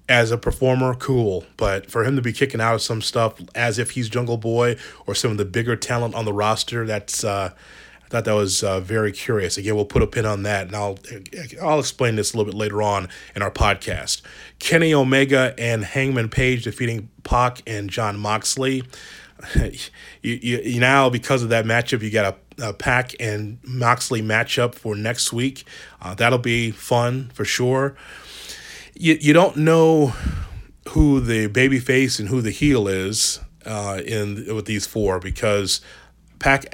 as 0.09 0.31
a 0.31 0.37
performer, 0.37 0.95
cool. 0.95 1.45
But 1.57 1.89
for 1.91 2.03
him 2.03 2.15
to 2.15 2.21
be 2.21 2.33
kicking 2.33 2.61
out 2.61 2.75
of 2.75 2.81
some 2.81 3.01
stuff 3.01 3.35
as 3.55 3.79
if 3.79 3.91
he's 3.91 4.09
Jungle 4.09 4.37
Boy 4.37 4.77
or 5.05 5.15
some 5.15 5.31
of 5.31 5.37
the 5.37 5.45
bigger 5.45 5.75
talent 5.75 6.15
on 6.15 6.25
the 6.25 6.33
roster, 6.33 6.85
that's 6.85 7.23
uh, 7.23 7.51
I 8.07 8.09
thought 8.09 8.25
that 8.25 8.33
was 8.33 8.63
uh, 8.63 8.79
very 8.79 9.11
curious. 9.11 9.57
Again, 9.57 9.75
we'll 9.75 9.83
put 9.83 10.01
a 10.01 10.07
pin 10.07 10.25
on 10.25 10.43
that, 10.43 10.67
and 10.67 10.75
I'll 10.75 10.97
I'll 11.61 11.79
explain 11.79 12.15
this 12.15 12.33
a 12.33 12.37
little 12.37 12.51
bit 12.51 12.57
later 12.57 12.81
on 12.81 13.09
in 13.35 13.41
our 13.41 13.51
podcast. 13.51 14.21
Kenny 14.59 14.93
Omega 14.93 15.53
and 15.57 15.83
Hangman 15.83 16.29
Page 16.29 16.63
defeating 16.63 17.09
Pac 17.23 17.61
and 17.67 17.89
John 17.89 18.17
Moxley. 18.17 18.83
you, 19.55 19.71
you, 20.21 20.57
you 20.59 20.79
now 20.79 21.09
because 21.09 21.43
of 21.43 21.49
that 21.49 21.65
matchup, 21.65 22.01
you 22.01 22.09
got 22.09 22.39
a, 22.59 22.69
a 22.69 22.73
Pac 22.73 23.13
and 23.19 23.59
Moxley 23.63 24.21
matchup 24.21 24.73
for 24.73 24.95
next 24.95 25.33
week. 25.33 25.65
Uh, 26.01 26.15
that'll 26.15 26.39
be 26.39 26.71
fun 26.71 27.29
for 27.33 27.43
sure. 27.43 27.97
You 28.99 29.17
you 29.19 29.33
don't 29.33 29.57
know 29.57 30.13
who 30.89 31.19
the 31.19 31.47
baby 31.47 31.79
face 31.79 32.19
and 32.19 32.29
who 32.29 32.41
the 32.41 32.51
heel 32.51 32.87
is 32.87 33.39
uh, 33.65 34.01
in 34.05 34.55
with 34.55 34.65
these 34.65 34.87
four 34.87 35.19
because 35.19 35.81
Pac, 36.39 36.69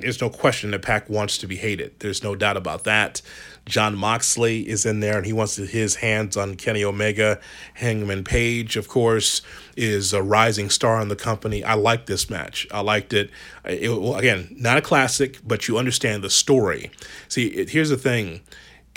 there's 0.00 0.20
no 0.20 0.28
question 0.28 0.70
that 0.72 0.82
Pac 0.82 1.08
wants 1.08 1.38
to 1.38 1.46
be 1.46 1.56
hated. 1.56 1.98
There's 2.00 2.22
no 2.22 2.34
doubt 2.34 2.56
about 2.56 2.84
that. 2.84 3.22
John 3.64 3.96
Moxley 3.96 4.68
is 4.68 4.86
in 4.86 5.00
there 5.00 5.16
and 5.16 5.26
he 5.26 5.32
wants 5.32 5.56
his 5.56 5.96
hands 5.96 6.36
on 6.36 6.56
Kenny 6.56 6.84
Omega. 6.84 7.38
Hangman 7.74 8.24
Page, 8.24 8.76
of 8.76 8.88
course, 8.88 9.42
is 9.76 10.12
a 10.12 10.22
rising 10.22 10.70
star 10.70 11.00
in 11.00 11.08
the 11.08 11.16
company. 11.16 11.64
I 11.64 11.74
like 11.74 12.06
this 12.06 12.28
match. 12.28 12.66
I 12.70 12.80
liked 12.80 13.12
it. 13.12 13.30
it 13.64 13.90
again, 14.16 14.54
not 14.58 14.78
a 14.78 14.82
classic, 14.82 15.38
but 15.46 15.68
you 15.68 15.78
understand 15.78 16.22
the 16.22 16.30
story. 16.30 16.90
See, 17.28 17.66
here's 17.66 17.90
the 17.90 17.96
thing 17.96 18.40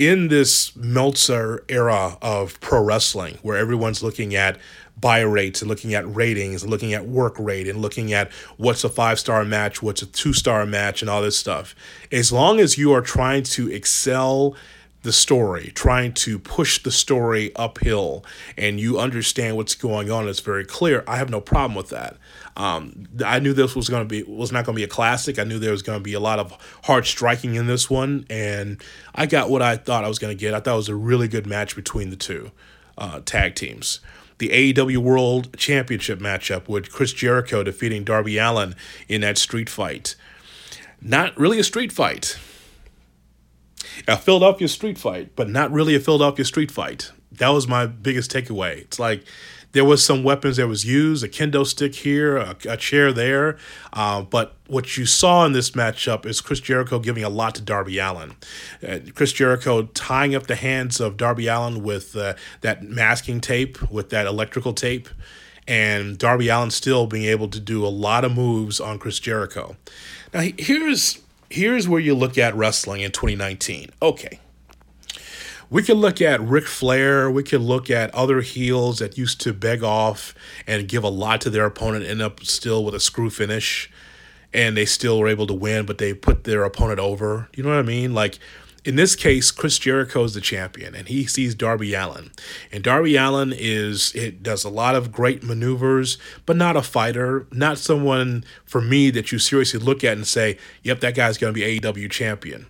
in 0.01 0.29
this 0.29 0.75
Meltzer 0.75 1.63
era 1.69 2.17
of 2.23 2.59
pro 2.59 2.83
wrestling, 2.83 3.37
where 3.43 3.55
everyone's 3.55 4.01
looking 4.01 4.33
at 4.33 4.57
buy 4.99 5.19
rates 5.19 5.61
and 5.61 5.69
looking 5.69 5.93
at 5.93 6.15
ratings 6.15 6.63
and 6.63 6.71
looking 6.71 6.95
at 6.95 7.05
work 7.05 7.37
rate 7.37 7.67
and 7.67 7.83
looking 7.83 8.11
at 8.11 8.31
what's 8.57 8.83
a 8.83 8.89
five 8.89 9.19
star 9.19 9.45
match, 9.45 9.83
what's 9.83 10.01
a 10.01 10.07
two 10.07 10.33
star 10.33 10.65
match, 10.65 11.03
and 11.03 11.09
all 11.09 11.21
this 11.21 11.37
stuff. 11.37 11.75
As 12.11 12.31
long 12.31 12.59
as 12.59 12.79
you 12.79 12.91
are 12.93 13.01
trying 13.01 13.43
to 13.43 13.71
excel 13.71 14.55
the 15.03 15.11
story, 15.11 15.71
trying 15.73 16.13
to 16.13 16.37
push 16.37 16.83
the 16.83 16.91
story 16.91 17.51
uphill, 17.55 18.23
and 18.57 18.79
you 18.79 18.99
understand 18.99 19.57
what's 19.57 19.73
going 19.73 20.11
on, 20.11 20.27
it's 20.27 20.39
very 20.39 20.65
clear. 20.65 21.03
I 21.07 21.17
have 21.17 21.29
no 21.29 21.41
problem 21.41 21.75
with 21.75 21.89
that. 21.89 22.17
Um, 22.55 23.07
I 23.25 23.39
knew 23.39 23.53
this 23.53 23.75
was 23.75 23.89
going 23.89 24.07
to 24.07 24.07
be 24.07 24.23
was 24.23 24.51
not 24.51 24.65
going 24.65 24.75
to 24.75 24.79
be 24.79 24.83
a 24.83 24.87
classic. 24.87 25.39
I 25.39 25.43
knew 25.43 25.57
there 25.57 25.71
was 25.71 25.81
going 25.81 25.99
to 25.99 26.03
be 26.03 26.13
a 26.13 26.19
lot 26.19 26.37
of 26.37 26.55
hard 26.83 27.05
striking 27.05 27.55
in 27.55 27.67
this 27.67 27.89
one, 27.89 28.25
and 28.29 28.83
I 29.15 29.25
got 29.25 29.49
what 29.49 29.61
I 29.61 29.77
thought 29.77 30.03
I 30.03 30.07
was 30.07 30.19
going 30.19 30.35
to 30.35 30.39
get. 30.39 30.53
I 30.53 30.59
thought 30.59 30.73
it 30.73 30.77
was 30.77 30.89
a 30.89 30.95
really 30.95 31.27
good 31.27 31.47
match 31.47 31.75
between 31.75 32.09
the 32.09 32.15
two 32.15 32.51
uh, 32.97 33.21
tag 33.25 33.55
teams 33.55 33.99
the 34.37 34.73
AEW 34.73 34.97
World 34.97 35.55
Championship 35.55 36.17
matchup 36.17 36.67
with 36.67 36.91
Chris 36.91 37.13
Jericho 37.13 37.61
defeating 37.61 38.03
Darby 38.03 38.39
Allin 38.39 38.75
in 39.07 39.21
that 39.21 39.37
street 39.37 39.69
fight. 39.69 40.15
Not 40.99 41.37
really 41.37 41.59
a 41.59 41.63
street 41.63 41.91
fight. 41.91 42.39
A 44.07 44.17
Philadelphia 44.17 44.67
street 44.67 44.97
fight, 44.97 45.35
but 45.35 45.49
not 45.49 45.71
really 45.71 45.95
a 45.95 45.99
Philadelphia 45.99 46.45
street 46.45 46.71
fight. 46.71 47.11
That 47.31 47.49
was 47.49 47.67
my 47.67 47.85
biggest 47.85 48.31
takeaway. 48.31 48.79
It's 48.79 48.99
like 48.99 49.23
there 49.71 49.85
was 49.85 50.03
some 50.03 50.23
weapons 50.23 50.57
that 50.57 50.67
was 50.67 50.85
used, 50.85 51.23
a 51.23 51.29
kendo 51.29 51.65
stick 51.65 51.95
here, 51.95 52.37
a, 52.37 52.55
a 52.67 52.77
chair 52.77 53.13
there. 53.13 53.57
Uh, 53.93 54.21
but 54.21 54.55
what 54.67 54.97
you 54.97 55.05
saw 55.05 55.45
in 55.45 55.53
this 55.53 55.71
matchup 55.71 56.25
is 56.25 56.41
Chris 56.41 56.59
Jericho 56.59 56.99
giving 56.99 57.23
a 57.23 57.29
lot 57.29 57.55
to 57.55 57.61
Darby 57.61 57.97
Allin. 57.97 58.35
Uh, 58.85 58.99
Chris 59.15 59.31
Jericho 59.31 59.83
tying 59.93 60.35
up 60.35 60.47
the 60.47 60.55
hands 60.55 60.99
of 60.99 61.17
Darby 61.17 61.47
Allin 61.47 61.83
with 61.83 62.15
uh, 62.15 62.33
that 62.61 62.83
masking 62.83 63.39
tape, 63.39 63.91
with 63.91 64.09
that 64.09 64.25
electrical 64.25 64.73
tape, 64.73 65.07
and 65.67 66.17
Darby 66.17 66.49
Allin 66.49 66.71
still 66.71 67.07
being 67.07 67.25
able 67.25 67.47
to 67.47 67.59
do 67.59 67.85
a 67.85 67.89
lot 67.89 68.25
of 68.25 68.35
moves 68.35 68.79
on 68.79 68.99
Chris 68.99 69.19
Jericho. 69.19 69.77
Now 70.33 70.47
here's 70.57 71.19
here's 71.51 71.87
where 71.87 71.99
you 71.99 72.15
look 72.15 72.37
at 72.37 72.55
wrestling 72.55 73.01
in 73.01 73.11
2019. 73.11 73.91
Okay, 74.01 74.39
we 75.69 75.83
could 75.83 75.97
look 75.97 76.21
at 76.21 76.41
Ric 76.41 76.65
Flair. 76.65 77.29
We 77.29 77.43
could 77.43 77.61
look 77.61 77.89
at 77.89 78.13
other 78.13 78.41
heels 78.41 78.99
that 78.99 79.17
used 79.17 79.39
to 79.41 79.53
beg 79.53 79.83
off 79.83 80.35
and 80.67 80.87
give 80.87 81.03
a 81.03 81.09
lot 81.09 81.41
to 81.41 81.49
their 81.49 81.65
opponent, 81.65 82.05
end 82.05 82.21
up 82.21 82.43
still 82.43 82.83
with 82.83 82.95
a 82.95 82.99
screw 82.99 83.29
finish, 83.29 83.89
and 84.53 84.75
they 84.75 84.85
still 84.85 85.19
were 85.19 85.27
able 85.27 85.47
to 85.47 85.53
win, 85.53 85.85
but 85.85 85.97
they 85.97 86.13
put 86.13 86.43
their 86.43 86.63
opponent 86.63 86.99
over. 86.99 87.47
You 87.55 87.63
know 87.63 87.69
what 87.69 87.79
I 87.79 87.83
mean? 87.83 88.13
Like 88.13 88.37
in 88.83 88.95
this 88.95 89.15
case, 89.15 89.51
Chris 89.51 89.77
Jericho 89.77 90.23
is 90.23 90.33
the 90.33 90.41
champion, 90.41 90.95
and 90.95 91.07
he 91.07 91.25
sees 91.25 91.53
Darby 91.53 91.93
Allin. 91.93 92.31
and 92.71 92.83
Darby 92.83 93.15
Allin 93.15 93.53
is 93.55 94.13
it 94.15 94.41
does 94.41 94.63
a 94.63 94.69
lot 94.69 94.95
of 94.95 95.11
great 95.11 95.43
maneuvers, 95.43 96.17
but 96.45 96.57
not 96.57 96.75
a 96.75 96.81
fighter, 96.81 97.47
not 97.51 97.77
someone 97.77 98.43
for 98.65 98.81
me 98.81 99.11
that 99.11 99.31
you 99.31 99.39
seriously 99.39 99.79
look 99.79 100.03
at 100.03 100.17
and 100.17 100.25
say, 100.27 100.57
"Yep, 100.83 100.99
that 101.01 101.15
guy's 101.15 101.37
going 101.37 101.53
to 101.53 101.59
be 101.59 101.79
AEW 101.79 102.09
champion." 102.09 102.67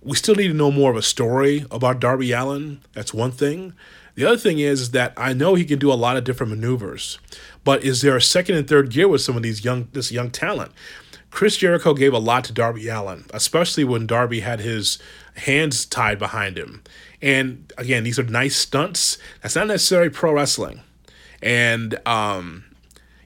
we 0.00 0.16
still 0.16 0.34
need 0.34 0.48
to 0.48 0.54
know 0.54 0.70
more 0.70 0.90
of 0.90 0.96
a 0.96 1.02
story 1.02 1.66
about 1.70 2.00
Darby 2.00 2.32
Allin. 2.32 2.80
That's 2.92 3.12
one 3.12 3.32
thing. 3.32 3.72
The 4.14 4.24
other 4.24 4.36
thing 4.36 4.58
is, 4.58 4.92
that 4.92 5.12
I 5.16 5.32
know 5.32 5.54
he 5.54 5.64
can 5.64 5.78
do 5.78 5.92
a 5.92 5.94
lot 5.94 6.16
of 6.16 6.24
different 6.24 6.50
maneuvers, 6.50 7.18
but 7.62 7.84
is 7.84 8.02
there 8.02 8.16
a 8.16 8.22
second 8.22 8.56
and 8.56 8.66
third 8.66 8.90
gear 8.90 9.06
with 9.06 9.20
some 9.20 9.36
of 9.36 9.42
these 9.42 9.64
young 9.64 9.88
this 9.92 10.10
young 10.10 10.30
talent? 10.30 10.72
Chris 11.38 11.56
Jericho 11.56 11.94
gave 11.94 12.12
a 12.12 12.18
lot 12.18 12.42
to 12.42 12.52
Darby 12.52 12.88
Allin, 12.88 13.24
especially 13.32 13.84
when 13.84 14.08
Darby 14.08 14.40
had 14.40 14.58
his 14.58 14.98
hands 15.36 15.86
tied 15.86 16.18
behind 16.18 16.58
him. 16.58 16.82
And 17.22 17.72
again, 17.78 18.02
these 18.02 18.18
are 18.18 18.24
nice 18.24 18.56
stunts. 18.56 19.18
That's 19.40 19.54
not 19.54 19.68
necessarily 19.68 20.10
pro 20.10 20.32
wrestling. 20.32 20.80
And 21.40 21.96
um, 22.04 22.64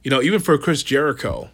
you 0.02 0.11
know, 0.11 0.21
even 0.21 0.40
for 0.40 0.59
Chris 0.59 0.83
Jericho, 0.83 1.49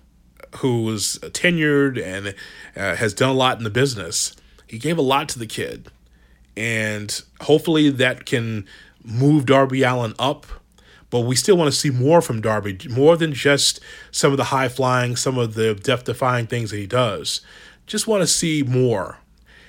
who 0.57 0.83
was 0.83 1.21
tenured 1.27 2.05
and 2.05 2.35
uh, 2.75 2.97
has 2.97 3.15
done 3.15 3.31
a 3.31 3.35
lot 3.35 3.59
in 3.59 3.63
the 3.63 3.71
business, 3.71 4.35
he 4.67 4.81
gave 4.81 4.99
a 4.99 5.03
lot 5.03 5.29
to 5.29 5.39
the 5.39 5.47
kid, 5.47 5.93
and 6.57 7.23
hopefully 7.43 7.89
that 7.89 8.27
can 8.27 8.67
move 9.05 9.47
Darby 9.47 9.85
Allin 9.85 10.13
up. 10.19 10.45
But 11.11 11.21
we 11.21 11.37
still 11.37 11.57
want 11.57 11.73
to 11.73 11.79
see 11.79 11.91
more 11.91 12.21
from 12.21 12.41
Darby, 12.41 12.79
more 12.91 13.17
than 13.17 13.33
just 13.33 13.81
some 14.11 14.33
of 14.33 14.37
the 14.37 14.45
high 14.45 14.69
flying, 14.69 15.17
some 15.17 15.39
of 15.39 15.55
the 15.55 15.75
death 15.75 16.05
defying 16.05 16.47
things 16.47 16.71
that 16.71 16.77
he 16.77 16.87
does. 16.87 17.41
Just 17.87 18.07
want 18.07 18.23
to 18.23 18.27
see 18.27 18.63
more. 18.63 19.19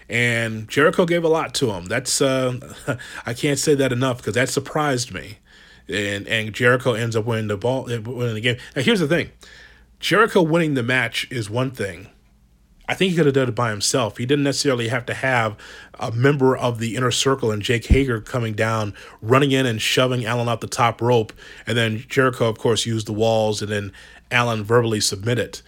And 0.10 0.68
Jericho 0.68 1.06
gave 1.06 1.24
a 1.24 1.30
lot 1.30 1.54
to 1.56 1.72
him. 1.72 1.86
That's 1.86 2.22
uh, 2.22 2.98
I 3.26 3.34
can't 3.34 3.60
say 3.60 3.76
that 3.76 3.92
enough 3.92 4.18
because 4.18 4.34
that 4.34 4.50
surprised 4.50 5.14
me. 5.14 5.38
And 5.88 6.28
and 6.28 6.54
Jericho 6.54 6.94
ends 6.94 7.16
up 7.16 7.26
winning 7.26 7.48
the 7.48 7.58
ball, 7.58 7.86
winning 7.86 8.36
the 8.36 8.42
game. 8.42 8.58
Now 8.76 8.82
here's 8.82 9.00
the 9.00 9.08
thing: 9.08 9.32
Jericho 10.00 10.42
winning 10.42 10.74
the 10.74 10.84
match 10.84 11.28
is 11.32 11.50
one 11.50 11.72
thing 11.72 12.10
I 12.90 12.96
think 12.96 13.12
he 13.12 13.16
could 13.16 13.28
have 13.28 13.36
done 13.36 13.50
it 13.50 13.56
by 13.56 13.70
himself. 13.70 14.18
He 14.18 14.26
didn't 14.26 14.46
necessarily 14.46 14.88
have 14.88 15.06
to 15.06 15.14
have 15.14 15.56
a 16.00 16.12
member 16.12 16.58
of 16.58 16.80
the 16.80 16.96
inner 16.96 17.12
circle 17.12 17.52
and 17.52 17.62
Jake 17.62 17.86
Hager 17.86 18.20
coming 18.20 18.54
down, 18.54 18.96
running 19.22 19.52
in 19.52 19.68
and 19.68 19.80
shoving 19.80 20.26
Allin 20.26 20.50
out 20.50 20.60
the 20.60 20.66
top 20.66 21.00
rope. 21.00 21.32
And 21.68 21.78
then 21.78 22.04
Jericho, 22.10 22.50
of 22.50 22.58
course, 22.58 22.88
used 22.88 23.06
the 23.06 23.14
walls 23.14 23.62
and 23.62 23.72
then 23.72 23.94
Allin 24.32 24.64
verbally 24.64 25.02
submitted. 25.02 25.62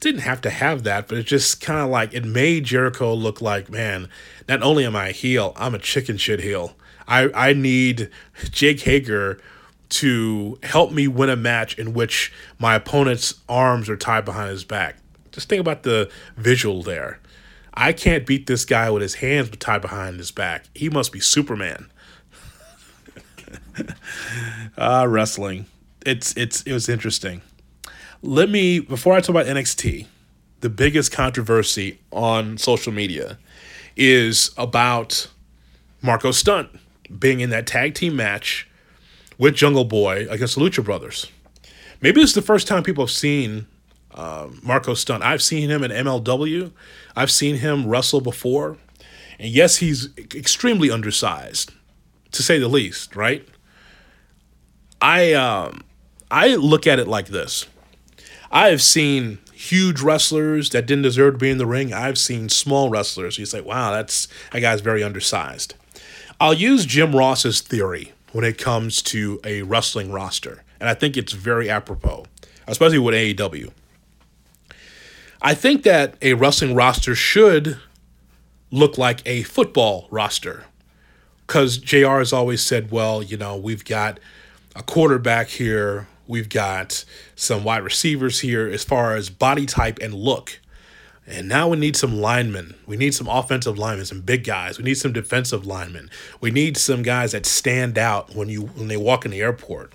Didn't 0.00 0.22
have 0.22 0.40
to 0.40 0.50
have 0.50 0.82
that, 0.84 1.08
but 1.08 1.18
it 1.18 1.24
just 1.24 1.60
kind 1.60 1.80
of 1.80 1.90
like 1.90 2.14
it 2.14 2.24
made 2.24 2.64
Jericho 2.64 3.12
look 3.12 3.42
like, 3.42 3.68
man, 3.68 4.08
not 4.48 4.62
only 4.62 4.86
am 4.86 4.96
I 4.96 5.08
a 5.08 5.12
heel, 5.12 5.52
I'm 5.56 5.74
a 5.74 5.78
chicken 5.78 6.16
shit 6.16 6.40
heel. 6.40 6.74
I, 7.06 7.28
I 7.34 7.52
need 7.52 8.08
Jake 8.50 8.80
Hager 8.80 9.38
to 9.90 10.58
help 10.62 10.90
me 10.90 11.06
win 11.06 11.28
a 11.28 11.36
match 11.36 11.78
in 11.78 11.92
which 11.92 12.32
my 12.58 12.74
opponent's 12.74 13.34
arms 13.46 13.90
are 13.90 13.96
tied 13.96 14.24
behind 14.24 14.48
his 14.48 14.64
back 14.64 14.96
just 15.36 15.50
think 15.50 15.60
about 15.60 15.82
the 15.82 16.10
visual 16.38 16.82
there. 16.82 17.20
I 17.74 17.92
can't 17.92 18.24
beat 18.24 18.46
this 18.46 18.64
guy 18.64 18.88
with 18.88 19.02
his 19.02 19.16
hands 19.16 19.50
tied 19.58 19.82
behind 19.82 20.16
his 20.16 20.30
back. 20.30 20.64
He 20.74 20.88
must 20.88 21.12
be 21.12 21.20
Superman. 21.20 21.90
Uh, 24.78 25.04
wrestling. 25.08 25.66
It's 26.06 26.34
it's 26.38 26.62
it 26.62 26.72
was 26.72 26.88
interesting. 26.88 27.42
Let 28.22 28.48
me 28.48 28.80
before 28.80 29.12
I 29.12 29.20
talk 29.20 29.28
about 29.28 29.44
NXT, 29.44 30.06
the 30.60 30.70
biggest 30.70 31.12
controversy 31.12 31.98
on 32.10 32.56
social 32.56 32.94
media 32.94 33.38
is 33.94 34.52
about 34.56 35.28
Marko 36.00 36.30
Stunt 36.30 36.70
being 37.18 37.40
in 37.40 37.50
that 37.50 37.66
tag 37.66 37.92
team 37.92 38.16
match 38.16 38.66
with 39.36 39.54
Jungle 39.54 39.84
Boy 39.84 40.26
against 40.30 40.54
the 40.54 40.62
Lucha 40.62 40.82
Brothers. 40.82 41.30
Maybe 42.00 42.22
it's 42.22 42.32
the 42.32 42.40
first 42.40 42.66
time 42.66 42.82
people 42.82 43.04
have 43.04 43.10
seen 43.10 43.66
Marko 44.62 44.94
Stunt. 44.94 45.22
I've 45.22 45.42
seen 45.42 45.68
him 45.70 45.84
in 45.84 45.90
MLW. 45.90 46.72
I've 47.14 47.30
seen 47.30 47.56
him 47.56 47.86
wrestle 47.86 48.20
before. 48.20 48.78
And 49.38 49.50
yes, 49.50 49.76
he's 49.76 50.08
extremely 50.34 50.90
undersized, 50.90 51.72
to 52.32 52.42
say 52.42 52.58
the 52.58 52.68
least, 52.68 53.14
right? 53.14 53.46
I 55.00 55.34
um, 55.34 55.84
I 56.30 56.54
look 56.54 56.86
at 56.86 56.98
it 56.98 57.06
like 57.06 57.28
this. 57.28 57.66
I 58.50 58.68
have 58.68 58.80
seen 58.80 59.38
huge 59.52 60.00
wrestlers 60.00 60.70
that 60.70 60.86
didn't 60.86 61.02
deserve 61.02 61.34
to 61.34 61.38
be 61.38 61.50
in 61.50 61.58
the 61.58 61.66
ring. 61.66 61.92
I've 61.92 62.18
seen 62.18 62.48
small 62.48 62.88
wrestlers. 62.88 63.38
You 63.38 63.46
say, 63.46 63.60
wow, 63.60 63.90
that's 63.92 64.28
that 64.52 64.60
guy's 64.60 64.80
very 64.80 65.02
undersized. 65.02 65.74
I'll 66.40 66.54
use 66.54 66.86
Jim 66.86 67.14
Ross's 67.14 67.60
theory 67.60 68.12
when 68.32 68.44
it 68.44 68.58
comes 68.58 69.02
to 69.02 69.40
a 69.44 69.62
wrestling 69.62 70.12
roster. 70.12 70.62
And 70.78 70.88
I 70.88 70.94
think 70.94 71.16
it's 71.16 71.32
very 71.32 71.70
apropos, 71.70 72.26
especially 72.66 72.98
with 72.98 73.14
AEW. 73.14 73.72
I 75.40 75.54
think 75.54 75.82
that 75.82 76.14
a 76.22 76.34
wrestling 76.34 76.74
roster 76.74 77.14
should 77.14 77.78
look 78.70 78.98
like 78.98 79.20
a 79.26 79.42
football 79.42 80.08
roster. 80.10 80.64
Because 81.46 81.78
JR 81.78 82.18
has 82.18 82.32
always 82.32 82.62
said, 82.62 82.90
well, 82.90 83.22
you 83.22 83.36
know, 83.36 83.56
we've 83.56 83.84
got 83.84 84.18
a 84.74 84.82
quarterback 84.82 85.48
here, 85.48 86.08
we've 86.26 86.48
got 86.48 87.04
some 87.36 87.62
wide 87.62 87.84
receivers 87.84 88.40
here 88.40 88.66
as 88.66 88.82
far 88.82 89.14
as 89.14 89.30
body 89.30 89.66
type 89.66 89.98
and 90.00 90.12
look. 90.12 90.58
And 91.26 91.48
now 91.48 91.68
we 91.68 91.76
need 91.76 91.96
some 91.96 92.20
linemen. 92.20 92.74
We 92.86 92.96
need 92.96 93.14
some 93.14 93.28
offensive 93.28 93.78
linemen, 93.78 94.06
some 94.06 94.20
big 94.20 94.44
guys. 94.44 94.78
We 94.78 94.84
need 94.84 94.94
some 94.94 95.12
defensive 95.12 95.66
linemen. 95.66 96.08
We 96.40 96.52
need 96.52 96.76
some 96.76 97.02
guys 97.02 97.32
that 97.32 97.46
stand 97.46 97.98
out 97.98 98.34
when 98.34 98.48
you 98.48 98.62
when 98.62 98.86
they 98.86 98.96
walk 98.96 99.24
in 99.24 99.32
the 99.32 99.40
airport. 99.40 99.92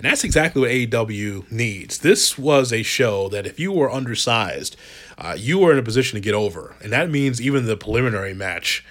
And 0.00 0.10
that's 0.10 0.24
exactly 0.24 0.62
what 0.62 0.70
AEW 0.70 1.52
needs. 1.52 1.98
This 1.98 2.38
was 2.38 2.72
a 2.72 2.82
show 2.82 3.28
that 3.28 3.46
if 3.46 3.60
you 3.60 3.70
were 3.70 3.90
undersized, 3.90 4.74
uh, 5.18 5.36
you 5.38 5.58
were 5.58 5.72
in 5.72 5.78
a 5.78 5.82
position 5.82 6.16
to 6.16 6.22
get 6.22 6.32
over. 6.32 6.74
And 6.82 6.90
that 6.90 7.10
means 7.10 7.38
even 7.38 7.66
the 7.66 7.76
preliminary 7.76 8.32
match, 8.32 8.82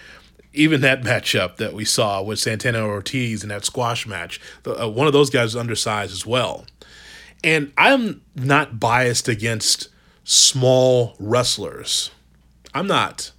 even 0.54 0.82
that 0.82 1.02
matchup 1.04 1.56
that 1.56 1.74
we 1.74 1.84
saw 1.84 2.22
with 2.22 2.38
Santana 2.38 2.86
Ortiz 2.86 3.42
in 3.42 3.50
that 3.50 3.66
squash 3.66 4.06
match, 4.06 4.40
the, 4.62 4.84
uh, 4.84 4.88
one 4.88 5.08
of 5.08 5.14
those 5.14 5.32
guys 5.32 5.46
was 5.46 5.56
undersized 5.56 6.12
as 6.12 6.28
well. 6.28 6.68
And 7.44 7.74
I'm 7.76 8.22
not 8.36 8.80
biased 8.80 9.28
against 9.28 9.90
small 10.24 11.16
wrestlers. 11.18 12.12
I'm 12.72 12.86
not. 12.86 13.32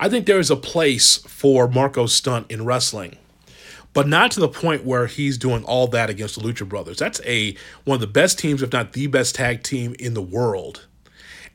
I 0.00 0.08
think 0.08 0.24
there 0.24 0.40
is 0.40 0.50
a 0.50 0.56
place 0.56 1.18
for 1.18 1.68
Marko 1.68 2.06
Stunt 2.06 2.50
in 2.50 2.64
wrestling 2.64 3.18
but 3.96 4.06
not 4.06 4.30
to 4.30 4.40
the 4.40 4.48
point 4.48 4.84
where 4.84 5.06
he's 5.06 5.38
doing 5.38 5.64
all 5.64 5.86
that 5.86 6.10
against 6.10 6.34
the 6.34 6.46
Lucha 6.46 6.68
Brothers. 6.68 6.98
That's 6.98 7.18
a 7.24 7.56
one 7.84 7.94
of 7.94 8.02
the 8.02 8.06
best 8.06 8.38
teams, 8.38 8.60
if 8.60 8.70
not 8.70 8.92
the 8.92 9.06
best 9.06 9.34
tag 9.34 9.62
team 9.62 9.96
in 9.98 10.12
the 10.12 10.20
world. 10.20 10.86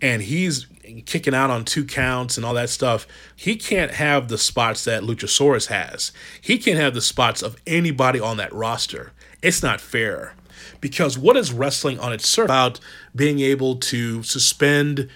And 0.01 0.23
he's 0.23 0.65
kicking 1.05 1.35
out 1.35 1.51
on 1.51 1.65
two 1.65 1.85
counts 1.85 2.37
and 2.37 2.45
all 2.45 2.55
that 2.55 2.71
stuff. 2.71 3.05
He 3.35 3.55
can't 3.55 3.91
have 3.91 4.27
the 4.27 4.39
spots 4.39 4.85
that 4.85 5.03
Luchasaurus 5.03 5.67
has. 5.67 6.11
He 6.41 6.57
can't 6.57 6.79
have 6.79 6.95
the 6.95 7.01
spots 7.01 7.43
of 7.43 7.57
anybody 7.67 8.19
on 8.19 8.37
that 8.37 8.51
roster. 8.51 9.11
It's 9.43 9.61
not 9.61 9.79
fair. 9.79 10.33
Because 10.79 11.19
what 11.19 11.37
is 11.37 11.53
wrestling 11.53 11.99
on 11.99 12.11
its 12.11 12.27
surface 12.27 12.49
about 12.49 12.79
being 13.15 13.39
able 13.39 13.75
to 13.75 14.23
suspend 14.23 15.11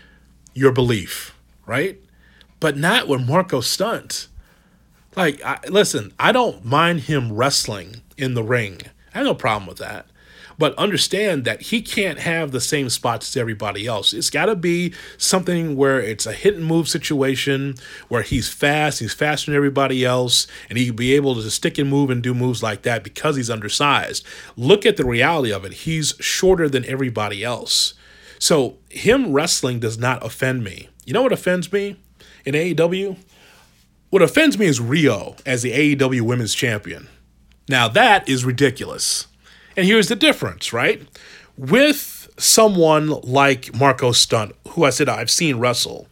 your 0.53 0.71
belief, 0.71 1.35
right? 1.65 1.99
But 2.59 2.77
not 2.77 3.07
when 3.07 3.25
Marko 3.25 3.61
Stunt 3.61 4.27
like, 5.15 5.43
I, 5.43 5.59
listen, 5.69 6.13
I 6.19 6.31
don't 6.31 6.65
mind 6.65 7.01
him 7.01 7.33
wrestling 7.33 8.01
in 8.17 8.33
the 8.33 8.43
ring. 8.43 8.81
I 9.13 9.19
have 9.19 9.27
no 9.27 9.35
problem 9.35 9.67
with 9.67 9.77
that. 9.77 10.07
But 10.57 10.73
understand 10.77 11.43
that 11.43 11.63
he 11.63 11.81
can't 11.81 12.19
have 12.19 12.51
the 12.51 12.61
same 12.61 12.89
spots 12.89 13.29
as 13.29 13.37
everybody 13.37 13.85
else. 13.85 14.13
It's 14.13 14.29
got 14.29 14.45
to 14.45 14.55
be 14.55 14.93
something 15.17 15.75
where 15.75 15.99
it's 15.99 16.25
a 16.25 16.31
hit 16.31 16.55
and 16.55 16.65
move 16.65 16.87
situation 16.87 17.75
where 18.07 18.21
he's 18.21 18.47
fast, 18.47 18.99
he's 18.99 19.13
faster 19.13 19.51
than 19.51 19.57
everybody 19.57 20.05
else, 20.05 20.47
and 20.69 20.77
he 20.77 20.87
can 20.87 20.95
be 20.95 21.13
able 21.13 21.35
to 21.35 21.51
stick 21.51 21.77
and 21.77 21.89
move 21.89 22.09
and 22.09 22.23
do 22.23 22.33
moves 22.33 22.63
like 22.63 22.83
that 22.83 23.03
because 23.03 23.35
he's 23.35 23.49
undersized. 23.49 24.25
Look 24.55 24.85
at 24.85 24.95
the 24.97 25.05
reality 25.05 25.51
of 25.51 25.65
it. 25.65 25.73
He's 25.73 26.15
shorter 26.19 26.69
than 26.69 26.85
everybody 26.85 27.43
else. 27.43 27.93
So 28.39 28.77
him 28.89 29.33
wrestling 29.33 29.79
does 29.79 29.97
not 29.97 30.25
offend 30.25 30.63
me. 30.63 30.89
You 31.05 31.13
know 31.13 31.21
what 31.21 31.33
offends 31.33 31.71
me 31.71 31.97
in 32.45 32.53
AEW? 32.53 33.17
What 34.15 34.21
offends 34.21 34.57
me 34.57 34.65
is 34.65 34.79
Riho 34.79 35.37
as 35.45 35.61
the 35.61 35.73
AEW 35.73 36.21
Women's 36.21 36.53
Champion. 36.55 37.09
Now, 37.67 37.89
that 37.89 38.29
is 38.29 38.45
ridiculous. 38.45 39.27
And 39.75 39.85
here's 39.85 40.07
the 40.07 40.15
difference, 40.15 40.71
right? 40.71 41.05
With 41.57 42.29
someone 42.37 43.09
like 43.09 43.75
Marko 43.75 44.13
Stunt, 44.13 44.55
who 44.69 44.85
I 44.85 44.91
said 44.91 45.09
I've 45.09 45.29
seen 45.29 45.57
wrestle, 45.57 46.07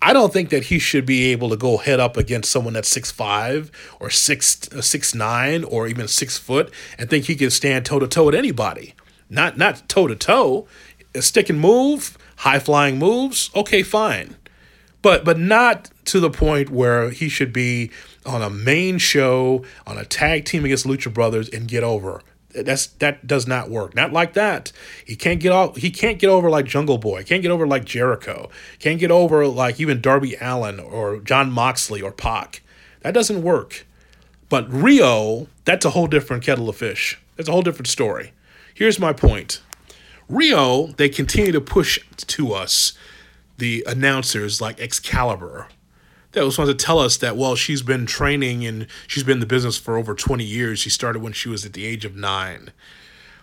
I 0.00 0.14
don't 0.14 0.32
think 0.32 0.48
that 0.48 0.64
he 0.64 0.78
should 0.78 1.04
be 1.04 1.30
able 1.30 1.50
to 1.50 1.58
go 1.58 1.76
head 1.76 2.00
up 2.00 2.16
against 2.16 2.50
someone 2.50 2.72
that's 2.72 2.88
six 2.88 3.10
five 3.10 3.70
or 4.00 4.08
six 4.08 4.72
uh, 4.72 4.80
six 4.80 5.14
or 5.14 5.86
even 5.88 6.08
six 6.08 6.38
foot 6.38 6.72
and 6.96 7.10
think 7.10 7.26
he 7.26 7.36
can 7.36 7.50
stand 7.50 7.84
toe 7.84 7.98
to 7.98 8.08
toe 8.08 8.24
with 8.24 8.34
anybody. 8.34 8.94
Not 9.28 9.58
not 9.58 9.90
toe 9.90 10.06
to 10.06 10.16
toe. 10.16 10.66
Stick 11.16 11.50
and 11.50 11.60
move, 11.60 12.16
high 12.36 12.60
flying 12.60 12.98
moves. 12.98 13.50
Okay, 13.54 13.82
fine 13.82 14.36
but 15.02 15.24
but 15.24 15.38
not 15.38 15.90
to 16.06 16.20
the 16.20 16.30
point 16.30 16.70
where 16.70 17.10
he 17.10 17.28
should 17.28 17.52
be 17.52 17.90
on 18.26 18.42
a 18.42 18.50
main 18.50 18.98
show 18.98 19.64
on 19.86 19.98
a 19.98 20.04
tag 20.04 20.44
team 20.44 20.64
against 20.64 20.86
Lucha 20.86 21.12
Brothers 21.12 21.48
and 21.48 21.68
get 21.68 21.82
over. 21.82 22.22
That's 22.50 22.86
that 22.86 23.26
does 23.26 23.46
not 23.46 23.70
work. 23.70 23.94
Not 23.94 24.12
like 24.12 24.34
that. 24.34 24.72
He 25.06 25.14
can't 25.14 25.40
get 25.40 25.52
off. 25.52 25.76
He 25.76 25.90
can't 25.90 26.18
get 26.18 26.28
over 26.28 26.50
like 26.50 26.66
Jungle 26.66 26.98
Boy. 26.98 27.22
Can't 27.22 27.42
get 27.42 27.50
over 27.50 27.66
like 27.66 27.84
Jericho. 27.84 28.50
Can't 28.80 28.98
get 28.98 29.10
over 29.10 29.46
like 29.46 29.80
even 29.80 30.00
Darby 30.00 30.36
Allin 30.40 30.80
or 30.80 31.18
John 31.20 31.52
Moxley 31.52 32.02
or 32.02 32.10
Pac. 32.10 32.62
That 33.02 33.14
doesn't 33.14 33.42
work. 33.42 33.86
But 34.48 34.68
Riho, 34.68 35.46
that's 35.64 35.84
a 35.84 35.90
whole 35.90 36.08
different 36.08 36.42
kettle 36.42 36.68
of 36.68 36.76
fish. 36.76 37.20
That's 37.36 37.48
a 37.48 37.52
whole 37.52 37.62
different 37.62 37.86
story. 37.86 38.32
Here's 38.74 38.98
my 38.98 39.12
point. 39.12 39.62
Riho, 40.28 40.96
they 40.96 41.08
continue 41.08 41.52
to 41.52 41.60
push 41.60 42.00
to 42.16 42.52
us 42.52 42.94
the 43.60 43.84
announcers 43.86 44.60
like 44.60 44.80
Excalibur. 44.80 45.68
That 46.32 46.44
was 46.44 46.56
supposed 46.56 46.78
to 46.78 46.84
tell 46.84 46.98
us 46.98 47.16
that 47.18 47.36
well 47.36 47.54
she's 47.54 47.82
been 47.82 48.06
training 48.06 48.66
and 48.66 48.86
she's 49.06 49.22
been 49.22 49.34
in 49.34 49.40
the 49.40 49.46
business 49.46 49.78
for 49.78 49.96
over 49.96 50.14
20 50.14 50.42
years. 50.44 50.80
She 50.80 50.90
started 50.90 51.22
when 51.22 51.32
she 51.32 51.48
was 51.48 51.64
at 51.64 51.72
the 51.72 51.84
age 51.84 52.04
of 52.04 52.16
nine. 52.16 52.72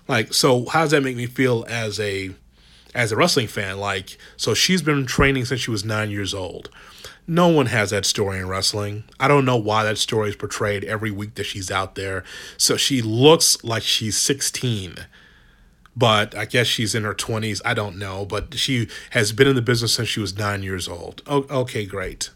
Like 0.08 0.34
so 0.34 0.66
how 0.66 0.82
does 0.82 0.92
that 0.92 1.04
make 1.04 1.16
me 1.16 1.26
feel 1.26 1.66
as 1.70 2.00
a 2.00 2.32
as 2.94 3.12
a 3.12 3.16
wrestling 3.16 3.48
fan? 3.48 3.80
Like 3.80 4.18
so 4.36 4.54
she's 4.54 4.82
been 4.82 5.06
training 5.06 5.46
since 5.46 5.62
she 5.62 5.72
was 5.72 5.86
nine 5.86 6.10
years 6.10 6.34
old. 6.34 6.70
No 7.30 7.50
one 7.50 7.66
has 7.66 7.90
that 7.90 8.06
story 8.06 8.40
in 8.40 8.48
wrestling. 8.48 9.04
I 9.20 9.28
don't 9.28 9.44
know 9.44 9.58
why 9.58 9.84
that 9.84 9.98
story 9.98 10.30
is 10.30 10.38
portrayed 10.38 10.86
every 10.86 11.12
week 11.12 11.36
that 11.36 11.44
she's 11.44 11.70
out 11.70 11.96
there. 11.96 12.24
So 12.56 12.78
she 12.78 13.02
looks 13.02 13.62
like 13.66 13.84
she's 13.84 14.18
16 14.18 14.96
but 15.98 16.36
I 16.36 16.46
guess 16.46 16.68
she's 16.68 16.94
in 16.94 17.04
her 17.04 17.16
20s. 17.16 17.60
I 17.66 17.74
don't 17.74 17.98
know, 17.98 18.24
but 18.24 18.54
she 18.54 18.88
has 19.10 19.32
been 19.32 19.48
in 19.48 19.56
the 19.56 19.64
business 19.64 19.96
since 19.96 20.08
she 20.08 20.20
was 20.20 20.38
nine 20.38 20.62
years 20.62 20.88
old. 20.88 21.24
Oh, 21.26 21.48
okay, 21.50 21.88
great. 21.88 22.30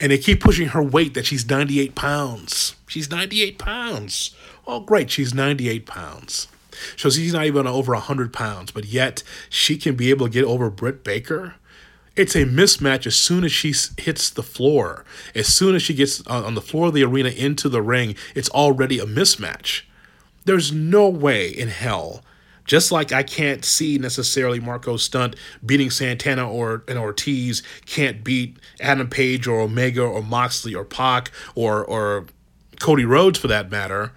And 0.00 0.10
they 0.10 0.16
keep 0.16 0.40
pushing 0.40 0.68
her 0.68 0.82
weight 0.82 1.12
that 1.12 1.26
she's 1.26 1.48
98 1.48 1.94
pounds. 1.94 2.74
She's 2.88 3.10
98 3.10 3.58
pounds. 3.58 4.34
Oh, 4.66 4.80
great, 4.80 5.10
she's 5.10 5.34
98 5.34 5.84
pounds. 5.84 6.48
So 6.96 7.10
she's 7.10 7.34
not 7.34 7.44
even 7.44 7.66
over 7.66 7.92
100 7.92 8.32
pounds, 8.32 8.70
but 8.70 8.86
yet 8.86 9.22
she 9.50 9.76
can 9.76 9.94
be 9.94 10.08
able 10.08 10.26
to 10.26 10.32
get 10.32 10.44
over 10.44 10.70
Britt 10.70 11.04
Baker. 11.04 11.56
It's 12.16 12.34
a 12.34 12.46
mismatch 12.46 13.06
as 13.06 13.14
soon 13.14 13.44
as 13.44 13.52
she 13.52 13.74
hits 13.98 14.30
the 14.30 14.42
floor. 14.42 15.04
As 15.34 15.48
soon 15.48 15.74
as 15.74 15.82
she 15.82 15.92
gets 15.92 16.26
on 16.26 16.54
the 16.54 16.62
floor 16.62 16.86
of 16.86 16.94
the 16.94 17.04
arena 17.04 17.28
into 17.28 17.68
the 17.68 17.82
ring, 17.82 18.14
it's 18.34 18.48
already 18.48 18.98
a 18.98 19.04
mismatch. 19.04 19.82
There's 20.46 20.72
no 20.72 21.10
way 21.10 21.50
in 21.50 21.68
hell 21.68 22.22
just 22.70 22.92
like 22.92 23.10
I 23.10 23.24
can't 23.24 23.64
see 23.64 23.98
necessarily 23.98 24.60
Marko 24.60 24.96
Stunt 24.96 25.34
beating 25.66 25.90
Santana 25.90 26.48
or 26.48 26.84
and 26.86 27.00
Ortiz 27.00 27.64
can't 27.84 28.22
beat 28.22 28.58
Adam 28.80 29.10
Page 29.10 29.48
or 29.48 29.58
Omega 29.58 30.04
or 30.04 30.22
Moxley 30.22 30.72
or 30.72 30.84
Pac 30.84 31.32
or 31.56 31.84
or 31.84 32.26
Cody 32.78 33.04
Rhodes 33.04 33.40
for 33.40 33.48
that 33.48 33.72
matter. 33.72 34.12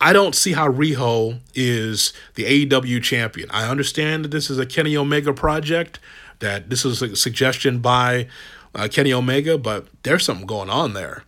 I 0.00 0.12
don't 0.12 0.34
see 0.34 0.54
how 0.54 0.72
Riho 0.72 1.38
is 1.54 2.12
the 2.34 2.66
AEW 2.66 3.00
champion. 3.00 3.48
I 3.52 3.68
understand 3.68 4.24
that 4.24 4.32
this 4.32 4.50
is 4.50 4.58
a 4.58 4.66
Kenny 4.66 4.96
Omega 4.96 5.32
project, 5.32 6.00
that 6.40 6.68
this 6.68 6.84
is 6.84 7.00
a 7.00 7.14
suggestion 7.14 7.78
by 7.78 8.26
uh, 8.74 8.88
Kenny 8.90 9.12
Omega, 9.12 9.56
but 9.56 9.86
there's 10.02 10.24
something 10.24 10.48
going 10.48 10.68
on 10.68 10.94
there. 10.94 11.22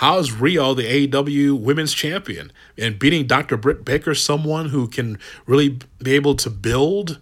How 0.00 0.16
is 0.16 0.30
Riho 0.30 0.74
the 0.74 1.06
AEW 1.06 1.60
Women's 1.60 1.92
Champion 1.92 2.52
and 2.78 2.98
beating 2.98 3.26
Dr. 3.26 3.58
Britt 3.58 3.84
Baker, 3.84 4.14
someone 4.14 4.70
who 4.70 4.88
can 4.88 5.18
really 5.44 5.78
be 6.02 6.14
able 6.14 6.34
to 6.36 6.48
build 6.48 7.18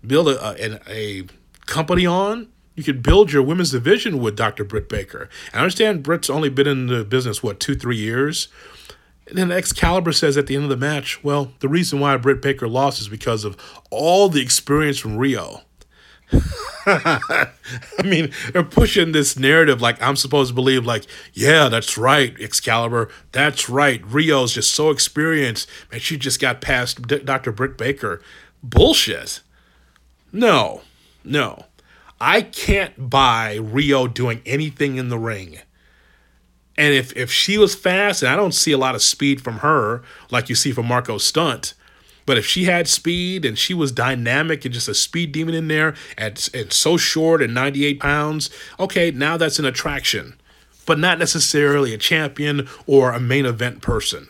build 0.00 0.28
a, 0.28 0.56
a, 0.64 0.80
a 0.88 1.26
company 1.66 2.06
on? 2.06 2.48
You 2.74 2.82
could 2.84 3.02
build 3.02 3.32
your 3.32 3.42
women's 3.42 3.70
division 3.70 4.18
with 4.18 4.34
Dr. 4.34 4.64
Britt 4.64 4.88
Baker. 4.88 5.28
I 5.52 5.58
understand 5.58 6.02
Britt's 6.02 6.30
only 6.30 6.48
been 6.48 6.66
in 6.66 6.86
the 6.86 7.04
business 7.04 7.42
what 7.42 7.60
two 7.60 7.74
three 7.74 7.98
years. 7.98 8.48
And 9.26 9.36
then 9.36 9.52
Excalibur 9.52 10.12
says 10.12 10.38
at 10.38 10.46
the 10.46 10.54
end 10.54 10.64
of 10.64 10.70
the 10.70 10.76
match, 10.78 11.22
well, 11.22 11.52
the 11.58 11.68
reason 11.68 12.00
why 12.00 12.16
Britt 12.16 12.40
Baker 12.40 12.66
lost 12.66 12.98
is 12.98 13.08
because 13.08 13.44
of 13.44 13.58
all 13.90 14.30
the 14.30 14.40
experience 14.40 14.96
from 14.96 15.18
Riho. 15.18 15.64
I 16.86 17.50
mean, 18.04 18.32
they're 18.52 18.62
pushing 18.62 19.12
this 19.12 19.38
narrative 19.38 19.80
like 19.80 20.00
I'm 20.02 20.16
supposed 20.16 20.50
to 20.50 20.54
believe, 20.54 20.84
like, 20.84 21.04
yeah, 21.32 21.68
that's 21.68 21.96
right, 21.96 22.34
Excalibur, 22.40 23.08
that's 23.32 23.68
right. 23.68 24.02
Riho's 24.02 24.52
just 24.52 24.74
so 24.74 24.90
experienced, 24.90 25.68
and 25.92 26.02
she 26.02 26.16
just 26.16 26.40
got 26.40 26.60
past 26.60 27.06
D- 27.06 27.20
Dr. 27.20 27.52
Britt 27.52 27.76
Baker. 27.78 28.20
Bullshit. 28.62 29.40
No, 30.32 30.82
no. 31.24 31.64
I 32.20 32.42
can't 32.42 33.10
buy 33.10 33.58
Riho 33.60 34.12
doing 34.12 34.42
anything 34.46 34.96
in 34.96 35.08
the 35.08 35.18
ring. 35.18 35.58
And 36.78 36.94
if 36.94 37.16
if 37.16 37.30
she 37.30 37.56
was 37.58 37.74
fast, 37.74 38.22
and 38.22 38.30
I 38.30 38.36
don't 38.36 38.52
see 38.52 38.72
a 38.72 38.78
lot 38.78 38.94
of 38.94 39.02
speed 39.02 39.40
from 39.40 39.58
her 39.58 40.02
like 40.30 40.48
you 40.48 40.54
see 40.54 40.72
from 40.72 40.86
Marko 40.86 41.18
Stunt, 41.18 41.74
but 42.26 42.36
if 42.36 42.44
she 42.44 42.64
had 42.64 42.88
speed 42.88 43.44
and 43.44 43.58
she 43.58 43.72
was 43.72 43.92
dynamic 43.92 44.64
and 44.64 44.74
just 44.74 44.88
a 44.88 44.94
speed 44.94 45.32
demon 45.32 45.54
in 45.54 45.68
there 45.68 45.94
and 46.18 46.38
so 46.70 46.96
short 46.96 47.40
and 47.40 47.54
98 47.54 48.00
pounds, 48.00 48.50
okay, 48.78 49.10
now 49.12 49.36
that's 49.36 49.60
an 49.60 49.64
attraction, 49.64 50.34
but 50.84 50.98
not 50.98 51.18
necessarily 51.18 51.94
a 51.94 51.98
champion 51.98 52.68
or 52.86 53.12
a 53.12 53.20
main 53.20 53.46
event 53.46 53.80
person. 53.80 54.28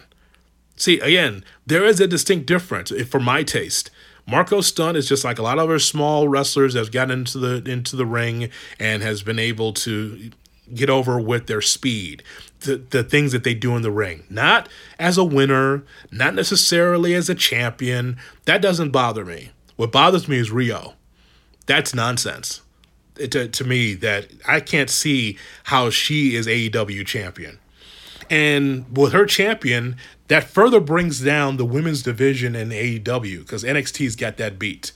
See, 0.77 1.01
again, 1.01 1.43
there 1.67 1.85
is 1.85 1.99
a 2.01 2.07
distinct 2.07 2.47
difference 2.47 2.93
eh, 2.93 3.05
for 3.05 3.19
my 3.19 3.43
taste. 3.43 3.91
Marko 4.29 4.61
Stunt 4.61 4.97
is 4.97 5.09
just 5.09 5.25
like 5.25 5.39
a 5.39 5.43
lot 5.43 5.59
of 5.59 5.65
other 5.65 5.79
small 5.79 6.29
wrestlers 6.29 6.75
that 6.75 6.81
have 6.81 6.93
gotten 6.93 7.21
into 7.21 7.39
the 7.39 7.71
into 7.71 7.97
the 7.97 8.05
ring 8.05 8.51
and 8.79 9.03
has 9.03 9.23
been 9.23 9.39
able 9.39 9.73
to 9.73 10.31
get 10.75 10.91
over 10.91 11.21
with 11.21 11.47
their 11.47 11.61
speed, 11.61 12.23
the, 12.61 12.77
the 12.77 13.05
things 13.05 13.33
that 13.33 13.45
they 13.45 13.55
do 13.55 13.77
in 13.77 13.83
the 13.83 13.91
ring. 13.91 14.25
Not 14.29 14.69
as 14.99 15.19
a 15.19 15.25
winner, 15.25 15.85
not 16.11 16.35
necessarily 16.35 17.15
as 17.15 17.29
a 17.29 17.35
champion. 17.35 18.17
That 18.45 18.63
doesn't 18.63 18.91
bother 18.91 19.25
me. 19.25 19.51
What 19.77 19.93
bothers 19.93 20.29
me 20.29 20.39
is 20.39 20.51
Riho. 20.51 20.95
That's 21.67 21.95
nonsense. 21.95 22.63
It, 23.19 23.31
to, 23.33 23.49
to 23.49 23.65
me, 23.65 23.95
that 23.95 24.29
I 24.47 24.61
can't 24.61 24.91
see 24.91 25.39
how 25.65 25.91
she 25.91 26.35
is 26.35 26.47
AEW 26.47 27.07
champion. 27.07 27.59
And 28.29 28.97
with 28.97 29.13
her 29.13 29.27
champion, 29.27 29.97
that 30.29 30.45
further 30.45 30.81
brings 30.81 31.21
down 31.21 31.57
the 31.57 31.65
women's 31.65 32.03
division 32.03 32.55
in 32.57 32.71
AEW 32.71 33.41
because 33.41 33.65
NXT's 33.65 34.17
got 34.17 34.37
that 34.39 34.59
beat. 34.59 34.93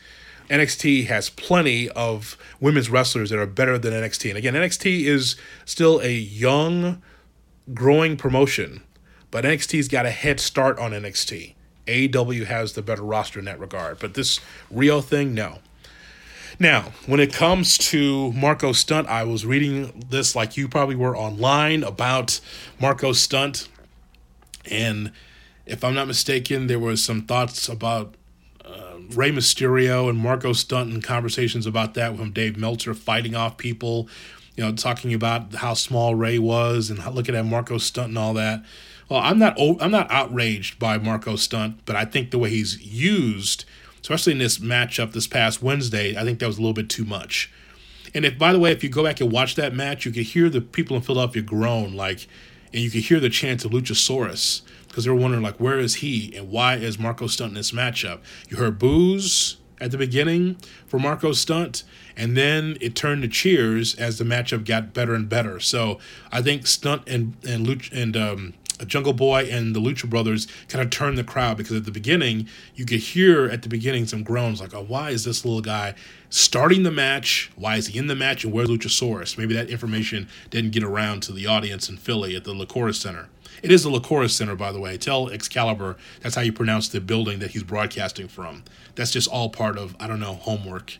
NXT 0.50 1.06
has 1.06 1.30
plenty 1.30 1.88
of 1.90 2.36
women's 2.58 2.90
wrestlers 2.90 3.30
that 3.30 3.38
are 3.38 3.46
better 3.46 3.78
than 3.78 3.92
NXT. 3.92 4.30
And 4.30 4.38
again, 4.38 4.54
NXT 4.54 5.04
is 5.04 5.36
still 5.64 6.00
a 6.00 6.12
young, 6.12 7.00
growing 7.72 8.16
promotion, 8.16 8.82
but 9.30 9.44
NXT's 9.44 9.86
got 9.86 10.06
a 10.06 10.10
head 10.10 10.40
start 10.40 10.78
on 10.78 10.90
NXT. 10.90 11.54
AEW 11.86 12.46
has 12.46 12.72
the 12.72 12.82
better 12.82 13.02
roster 13.02 13.38
in 13.38 13.44
that 13.44 13.60
regard. 13.60 14.00
But 14.00 14.14
this 14.14 14.40
Riho 14.74 15.02
thing, 15.02 15.34
no. 15.34 15.58
Now, 16.58 16.92
when 17.06 17.20
it 17.20 17.32
comes 17.32 17.78
to 17.78 18.32
Marko 18.32 18.72
Stunt, 18.72 19.08
I 19.08 19.24
was 19.24 19.46
reading 19.46 20.04
this 20.10 20.34
like 20.34 20.56
you 20.56 20.68
probably 20.68 20.96
were 20.96 21.16
online 21.16 21.82
about 21.84 22.40
Marko 22.80 23.12
Stunt. 23.12 23.68
And 24.70 25.12
if 25.64 25.82
I'm 25.84 25.94
not 25.94 26.06
mistaken, 26.06 26.66
there 26.66 26.78
was 26.78 27.02
some 27.02 27.22
thoughts 27.22 27.68
about 27.68 28.14
Rey 29.14 29.30
Mysterio 29.30 30.08
and 30.08 30.18
Marko 30.18 30.52
Stunt 30.52 30.92
and 30.92 31.02
conversations 31.02 31.66
about 31.66 31.94
that 31.94 32.16
with 32.16 32.34
Dave 32.34 32.56
Meltzer 32.56 32.94
fighting 32.94 33.34
off 33.34 33.56
people, 33.56 34.08
you 34.56 34.64
know, 34.64 34.72
talking 34.72 35.14
about 35.14 35.54
how 35.56 35.74
small 35.74 36.14
Rey 36.14 36.38
was 36.38 36.90
and 36.90 37.04
looking 37.14 37.34
at 37.34 37.44
Marko 37.44 37.78
Stunt 37.78 38.08
and 38.08 38.18
all 38.18 38.34
that. 38.34 38.64
Well, 39.08 39.20
I'm 39.20 39.38
not 39.38 39.58
I'm 39.58 39.90
not 39.90 40.10
outraged 40.10 40.78
by 40.78 40.98
Marko 40.98 41.36
Stunt, 41.36 41.80
but 41.84 41.96
I 41.96 42.04
think 42.04 42.30
the 42.30 42.38
way 42.38 42.50
he's 42.50 42.80
used, 42.80 43.64
especially 44.00 44.32
in 44.32 44.38
this 44.38 44.58
matchup 44.58 45.12
this 45.12 45.26
past 45.26 45.62
Wednesday, 45.62 46.16
I 46.16 46.22
think 46.22 46.38
that 46.38 46.46
was 46.46 46.58
a 46.58 46.60
little 46.60 46.74
bit 46.74 46.88
too 46.88 47.04
much. 47.04 47.52
And 48.14 48.24
if 48.24 48.38
by 48.38 48.52
the 48.52 48.58
way, 48.58 48.70
if 48.70 48.84
you 48.84 48.88
go 48.88 49.04
back 49.04 49.20
and 49.20 49.32
watch 49.32 49.56
that 49.56 49.74
match, 49.74 50.04
you 50.04 50.12
could 50.12 50.24
hear 50.24 50.48
the 50.48 50.60
people 50.60 50.96
in 50.96 51.02
Philadelphia 51.02 51.42
groan 51.42 51.94
like 51.94 52.28
and 52.72 52.82
you 52.82 52.90
could 52.90 53.02
hear 53.02 53.18
the 53.18 53.30
chants 53.30 53.64
of 53.64 53.72
Luchasaurus 53.72 54.62
because 54.90 55.04
they 55.04 55.10
were 55.10 55.16
wondering 55.16 55.42
like 55.42 55.58
where 55.58 55.78
is 55.78 55.96
he 55.96 56.36
and 56.36 56.50
why 56.50 56.74
is 56.74 56.98
Marko 56.98 57.28
Stunt 57.28 57.50
in 57.50 57.54
this 57.54 57.70
matchup? 57.70 58.18
You 58.48 58.56
heard 58.56 58.78
boos 58.78 59.56
at 59.80 59.92
the 59.92 59.98
beginning 59.98 60.56
for 60.86 60.98
Marko 60.98 61.32
Stunt, 61.32 61.84
and 62.16 62.36
then 62.36 62.76
it 62.80 62.94
turned 62.94 63.22
to 63.22 63.28
cheers 63.28 63.94
as 63.94 64.18
the 64.18 64.24
matchup 64.24 64.66
got 64.66 64.92
better 64.92 65.14
and 65.14 65.28
better. 65.28 65.58
So 65.60 65.98
I 66.30 66.42
think 66.42 66.66
Stunt 66.66 67.08
and 67.08 67.36
and 67.46 67.66
Luch 67.66 67.90
and 67.92 68.16
um, 68.16 68.54
Jungle 68.86 69.12
Boy 69.12 69.48
and 69.50 69.74
the 69.74 69.80
Lucha 69.80 70.08
Brothers 70.08 70.46
kind 70.68 70.82
of 70.82 70.90
turned 70.90 71.16
the 71.16 71.24
crowd 71.24 71.56
because 71.56 71.76
at 71.76 71.84
the 71.84 71.90
beginning 71.90 72.48
you 72.74 72.84
could 72.84 73.00
hear 73.00 73.46
at 73.46 73.62
the 73.62 73.68
beginning 73.68 74.06
some 74.06 74.22
groans 74.22 74.60
like, 74.60 74.74
"Oh, 74.74 74.82
why 74.82 75.10
is 75.10 75.24
this 75.24 75.44
little 75.44 75.62
guy 75.62 75.94
starting 76.30 76.82
the 76.82 76.90
match? 76.90 77.50
Why 77.56 77.76
is 77.76 77.88
he 77.88 77.98
in 77.98 78.08
the 78.08 78.16
match? 78.16 78.44
And 78.44 78.52
where's 78.52 78.68
Luchasaurus?" 78.68 79.38
Maybe 79.38 79.54
that 79.54 79.70
information 79.70 80.28
didn't 80.50 80.72
get 80.72 80.82
around 80.82 81.22
to 81.24 81.32
the 81.32 81.46
audience 81.46 81.88
in 81.88 81.96
Philly 81.96 82.34
at 82.34 82.44
the 82.44 82.54
Liacouras 82.54 82.96
Center. 82.96 83.28
It 83.62 83.70
is 83.70 83.82
the 83.84 83.90
Liacouras 83.90 84.30
Center, 84.30 84.56
by 84.56 84.72
the 84.72 84.80
way. 84.80 84.96
Tell 84.96 85.28
Excalibur 85.28 85.96
that's 86.20 86.34
how 86.34 86.42
you 86.42 86.52
pronounce 86.52 86.88
the 86.88 87.00
building 87.00 87.38
that 87.40 87.50
he's 87.52 87.62
broadcasting 87.62 88.28
from. 88.28 88.64
That's 88.94 89.10
just 89.10 89.28
all 89.28 89.50
part 89.50 89.78
of, 89.78 89.96
I 90.00 90.06
don't 90.06 90.20
know, 90.20 90.34
homework. 90.34 90.98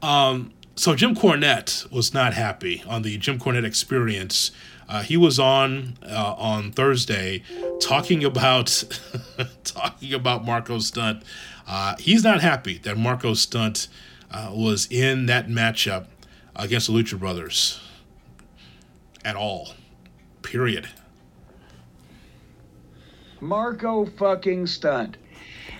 Um, 0.00 0.52
so 0.74 0.94
Jim 0.94 1.14
Cornette 1.14 1.90
was 1.92 2.14
not 2.14 2.34
happy 2.34 2.82
on 2.88 3.02
the 3.02 3.18
Jim 3.18 3.38
Cornette 3.38 3.64
experience. 3.64 4.50
Uh, 4.88 5.02
he 5.02 5.16
was 5.16 5.38
on 5.38 5.96
uh, 6.02 6.34
on 6.36 6.72
Thursday 6.72 7.42
talking 7.80 8.24
about 8.24 8.84
talking 9.64 10.12
about 10.12 10.44
Marko 10.44 10.78
Stunt. 10.78 11.22
Uh, 11.66 11.96
he's 11.98 12.24
not 12.24 12.40
happy 12.40 12.78
that 12.78 12.96
Marko 12.98 13.34
Stunt 13.34 13.88
uh, 14.30 14.50
was 14.52 14.88
in 14.90 15.26
that 15.26 15.48
matchup 15.48 16.06
against 16.56 16.88
the 16.88 16.92
Lucha 16.92 17.18
Brothers 17.18 17.80
at 19.24 19.36
all. 19.36 19.70
Period. 20.42 20.88
Marko 23.42 24.06
fucking 24.06 24.68
stunt. 24.68 25.16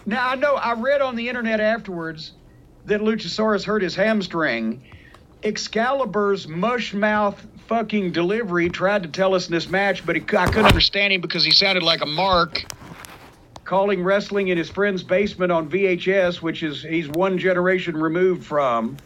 Now 0.04 0.28
I 0.28 0.34
know 0.34 0.56
I 0.56 0.74
read 0.74 1.00
on 1.00 1.14
the 1.14 1.28
internet 1.28 1.60
afterwards 1.60 2.32
that 2.86 3.00
Luchasaurus 3.00 3.64
hurt 3.64 3.82
his 3.82 3.94
hamstring. 3.94 4.82
Excalibur's 5.44 6.48
mush 6.48 6.92
mouth 6.92 7.40
fucking 7.68 8.10
delivery 8.10 8.68
tried 8.68 9.04
to 9.04 9.08
tell 9.08 9.34
us 9.34 9.46
in 9.46 9.52
this 9.52 9.68
match, 9.68 10.04
but 10.04 10.16
he, 10.16 10.22
I 10.36 10.46
couldn't 10.46 10.66
understand 10.66 11.12
him 11.12 11.20
because 11.20 11.44
he 11.44 11.52
sounded 11.52 11.84
like 11.84 12.02
a 12.02 12.06
mark. 12.06 12.64
Calling 13.64 14.02
wrestling 14.02 14.48
in 14.48 14.58
his 14.58 14.68
friend's 14.68 15.04
basement 15.04 15.52
on 15.52 15.70
VHS, 15.70 16.42
which 16.42 16.64
is 16.64 16.82
he's 16.82 17.08
one 17.08 17.38
generation 17.38 17.96
removed 17.96 18.44
from. 18.44 18.96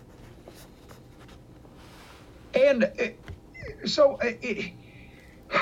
And 2.55 2.85
uh, 2.85 3.87
so 3.87 4.15
uh, 4.15 4.33
it, 4.41 4.73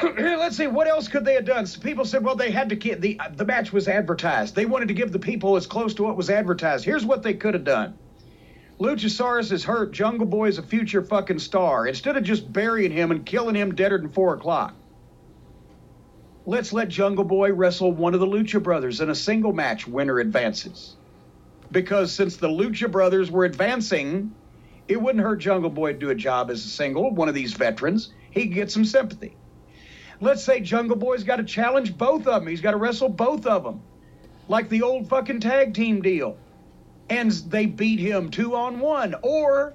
let's 0.03 0.57
see 0.57 0.67
what 0.67 0.87
else 0.87 1.09
could 1.09 1.25
they 1.25 1.35
have 1.35 1.45
done. 1.45 1.67
So 1.67 1.81
people 1.81 2.05
said, 2.05 2.25
well, 2.25 2.37
they 2.37 2.51
had 2.51 2.71
to 2.71 2.77
get 2.77 3.01
the 3.01 3.19
uh, 3.21 3.29
the 3.35 3.45
match 3.45 3.73
was 3.73 3.87
advertised. 3.87 4.55
They 4.55 4.67
wanted 4.67 4.89
to 4.89 4.95
give 4.95 5.13
the 5.13 5.19
people 5.19 5.57
as 5.57 5.67
close 5.67 5.95
to 5.95 6.03
what 6.03 6.17
was 6.17 6.31
advertised. 6.31 6.85
Here's 6.85 7.05
what 7.05 7.23
they 7.23 7.35
could 7.35 7.55
have 7.55 7.65
done. 7.65 7.99
Luchasaurus 8.81 9.53
is 9.53 9.63
hurt. 9.63 9.93
Jungle 9.93 10.27
Boy 10.27 10.49
is 10.49 10.59
a 10.59 10.63
future 10.63 11.03
fucking 11.03 11.39
star. 11.39 11.87
Instead 11.87 12.17
of 12.17 12.25
just 12.25 12.53
burying 12.53 12.91
him 12.91 13.11
and 13.11 13.25
killing 13.25 13.55
him 13.55 13.75
deader 13.75 13.99
than 13.99 14.11
four 14.11 14.35
o'clock, 14.35 14.75
let's 16.47 16.73
let 16.73 16.89
Jungle 16.89 17.25
Boy 17.25 17.53
wrestle 17.53 17.93
one 17.93 18.15
of 18.15 18.21
the 18.21 18.27
Lucha 18.27 18.63
Brothers 18.63 19.01
in 19.01 19.11
a 19.11 19.15
single 19.15 19.53
match. 19.53 19.87
Winner 19.87 20.19
advances. 20.19 20.97
Because 21.71 22.13
since 22.13 22.37
the 22.37 22.49
Lucha 22.49 22.91
Brothers 22.91 23.31
were 23.31 23.45
advancing, 23.45 24.35
it 24.89 25.01
wouldn't 25.01 25.23
hurt 25.23 25.37
Jungle 25.37 25.71
Boy 25.71 25.93
to 25.93 25.99
do 25.99 26.11
a 26.11 26.15
job 26.15 26.51
as 26.51 26.65
a 26.65 26.69
single, 26.69 27.11
one 27.11 27.29
of 27.29 27.35
these 27.35 27.53
veterans. 27.53 28.13
He 28.31 28.47
could 28.47 28.55
get 28.55 28.71
some 28.71 28.85
sympathy. 28.85 29.37
Let's 30.25 30.43
say 30.43 30.61
Jungle 30.61 30.97
Boy's 30.97 31.23
got 31.23 31.37
to 31.37 31.45
challenge 31.45 31.99
both 31.99 32.27
of 32.27 32.41
them. 32.41 32.47
He's 32.47 32.63
got 32.63 32.71
to 32.71 32.79
wrestle 32.79 33.11
both 33.11 33.45
of 33.45 33.63
them, 33.63 33.83
like 34.49 34.71
the 34.71 34.81
old 34.81 35.07
fucking 35.11 35.41
tag 35.41 35.75
team 35.75 36.01
deal. 36.01 36.39
And 37.11 37.31
they 37.31 37.67
beat 37.67 38.01
him 38.01 38.31
two 38.31 38.57
on 38.57 38.81
one. 38.81 39.15
Or 39.23 39.75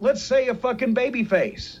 let's 0.00 0.22
say 0.22 0.48
a 0.48 0.54
fucking 0.54 0.94
baby 0.94 1.24
face, 1.24 1.80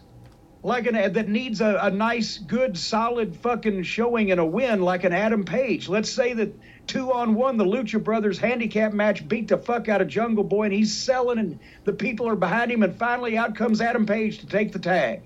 like 0.62 0.86
an 0.86 1.14
that 1.14 1.28
needs 1.30 1.62
a, 1.62 1.78
a 1.80 1.90
nice, 1.90 2.36
good, 2.36 2.76
solid 2.76 3.36
fucking 3.36 3.84
showing 3.84 4.30
and 4.30 4.38
a 4.38 4.44
win, 4.44 4.82
like 4.82 5.04
an 5.04 5.14
Adam 5.14 5.44
Page. 5.46 5.88
Let's 5.88 6.10
say 6.10 6.34
that 6.34 6.54
two 6.86 7.14
on 7.14 7.34
one, 7.34 7.56
the 7.56 7.64
Lucha 7.64 8.04
Brothers 8.04 8.36
handicap 8.36 8.92
match 8.92 9.26
beat 9.26 9.48
the 9.48 9.56
fuck 9.56 9.88
out 9.88 10.02
of 10.02 10.08
Jungle 10.08 10.44
Boy, 10.44 10.64
and 10.64 10.74
he's 10.74 10.94
selling, 10.94 11.38
and 11.38 11.58
the 11.84 11.94
people 11.94 12.28
are 12.28 12.36
behind 12.36 12.70
him, 12.70 12.82
and 12.82 12.94
finally 12.94 13.38
out 13.38 13.56
comes 13.56 13.80
Adam 13.80 14.04
Page 14.04 14.40
to 14.40 14.46
take 14.46 14.72
the 14.72 14.78
tag 14.78 15.22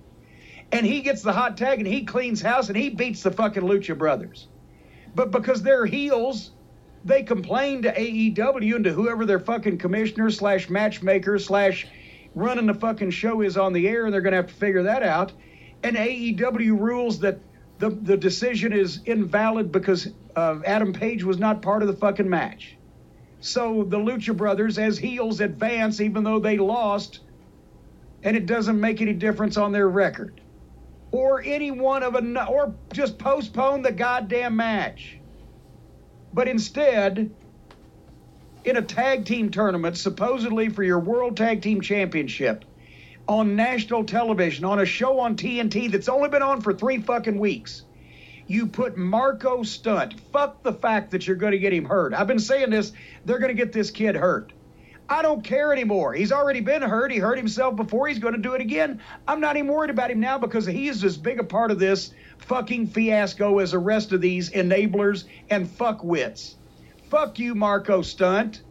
and 0.74 0.84
he 0.84 1.00
gets 1.02 1.22
the 1.22 1.32
hot 1.32 1.56
tag 1.56 1.78
and 1.78 1.86
he 1.86 2.04
cleans 2.04 2.42
house 2.42 2.68
and 2.68 2.76
he 2.76 2.90
beats 2.90 3.22
the 3.22 3.30
fucking 3.30 3.62
Lucha 3.62 3.96
Brothers. 3.96 4.48
But 5.14 5.30
because 5.30 5.62
they're 5.62 5.86
heels, 5.86 6.50
they 7.04 7.22
complain 7.22 7.82
to 7.82 7.94
AEW 7.94 8.74
and 8.74 8.84
to 8.84 8.92
whoever 8.92 9.24
their 9.24 9.38
fucking 9.38 9.78
commissioner 9.78 10.30
slash 10.30 10.68
matchmaker 10.68 11.38
slash 11.38 11.86
running 12.34 12.66
the 12.66 12.74
fucking 12.74 13.12
show 13.12 13.40
is 13.42 13.56
on 13.56 13.72
the 13.72 13.86
air, 13.86 14.04
and 14.04 14.12
they're 14.12 14.20
going 14.20 14.32
to 14.32 14.38
have 14.38 14.48
to 14.48 14.54
figure 14.54 14.82
that 14.82 15.04
out. 15.04 15.32
And 15.84 15.96
AEW 15.96 16.80
rules 16.80 17.20
that 17.20 17.38
the, 17.78 17.90
the 17.90 18.16
decision 18.16 18.72
is 18.72 19.00
invalid 19.04 19.70
because 19.70 20.08
uh, 20.34 20.58
Adam 20.66 20.92
Page 20.92 21.22
was 21.22 21.38
not 21.38 21.62
part 21.62 21.82
of 21.82 21.88
the 21.88 21.94
fucking 21.94 22.28
match. 22.28 22.76
So 23.38 23.84
the 23.84 23.98
Lucha 23.98 24.36
Brothers, 24.36 24.78
as 24.78 24.98
heels, 24.98 25.40
advance 25.40 26.00
even 26.00 26.24
though 26.24 26.40
they 26.40 26.58
lost, 26.58 27.20
and 28.24 28.36
it 28.36 28.46
doesn't 28.46 28.80
make 28.80 29.00
any 29.00 29.12
difference 29.12 29.56
on 29.56 29.70
their 29.70 29.88
record 29.88 30.40
or 31.14 31.40
any 31.44 31.70
one 31.70 32.02
of 32.02 32.16
a 32.16 32.44
or 32.46 32.74
just 32.92 33.18
postpone 33.18 33.82
the 33.82 33.92
goddamn 33.92 34.56
match. 34.56 35.20
But 36.32 36.48
instead, 36.48 37.32
in 38.64 38.76
a 38.76 38.82
tag 38.82 39.24
team 39.24 39.50
tournament, 39.52 39.96
supposedly 39.96 40.70
for 40.70 40.82
your 40.82 40.98
World 40.98 41.36
Tag 41.36 41.62
Team 41.62 41.80
Championship, 41.80 42.64
on 43.28 43.54
national 43.54 44.04
television, 44.04 44.64
on 44.64 44.80
a 44.80 44.84
show 44.84 45.20
on 45.20 45.36
TNT 45.36 45.92
that's 45.92 46.08
only 46.08 46.30
been 46.30 46.42
on 46.42 46.62
for 46.62 46.74
three 46.74 47.00
fucking 47.00 47.38
weeks, 47.38 47.84
You 48.48 48.66
put 48.66 48.96
Marko 48.96 49.62
Stunt. 49.62 50.20
Fuck 50.32 50.64
the 50.64 50.72
fact 50.72 51.12
that 51.12 51.28
you're 51.28 51.36
going 51.36 51.52
to 51.52 51.60
get 51.60 51.72
him 51.72 51.84
hurt. 51.84 52.12
I've 52.12 52.26
been 52.26 52.40
saying 52.40 52.70
this. 52.70 52.92
They're 53.24 53.38
going 53.38 53.56
to 53.56 53.62
get 53.62 53.72
this 53.72 53.92
kid 53.92 54.16
hurt. 54.16 54.52
I 55.08 55.20
don't 55.20 55.44
care 55.44 55.72
anymore. 55.72 56.14
He's 56.14 56.32
already 56.32 56.60
been 56.60 56.80
hurt. 56.80 57.12
He 57.12 57.18
hurt 57.18 57.36
himself 57.36 57.76
before. 57.76 58.08
He's 58.08 58.18
going 58.18 58.34
to 58.34 58.40
do 58.40 58.54
it 58.54 58.60
again. 58.60 59.00
I'm 59.28 59.40
not 59.40 59.56
even 59.56 59.68
worried 59.68 59.90
about 59.90 60.10
him 60.10 60.20
now 60.20 60.38
because 60.38 60.64
he 60.64 60.88
is 60.88 61.04
as 61.04 61.18
big 61.18 61.38
a 61.38 61.44
part 61.44 61.70
of 61.70 61.78
this 61.78 62.14
fucking 62.38 62.86
fiasco 62.86 63.58
as 63.58 63.72
the 63.72 63.78
rest 63.78 64.12
of 64.12 64.20
these 64.20 64.50
enablers 64.50 65.24
and 65.50 65.66
fuckwits. 65.66 66.54
Fuck 67.10 67.38
you, 67.38 67.54
Marko 67.54 68.00
Stunt. 68.00 68.62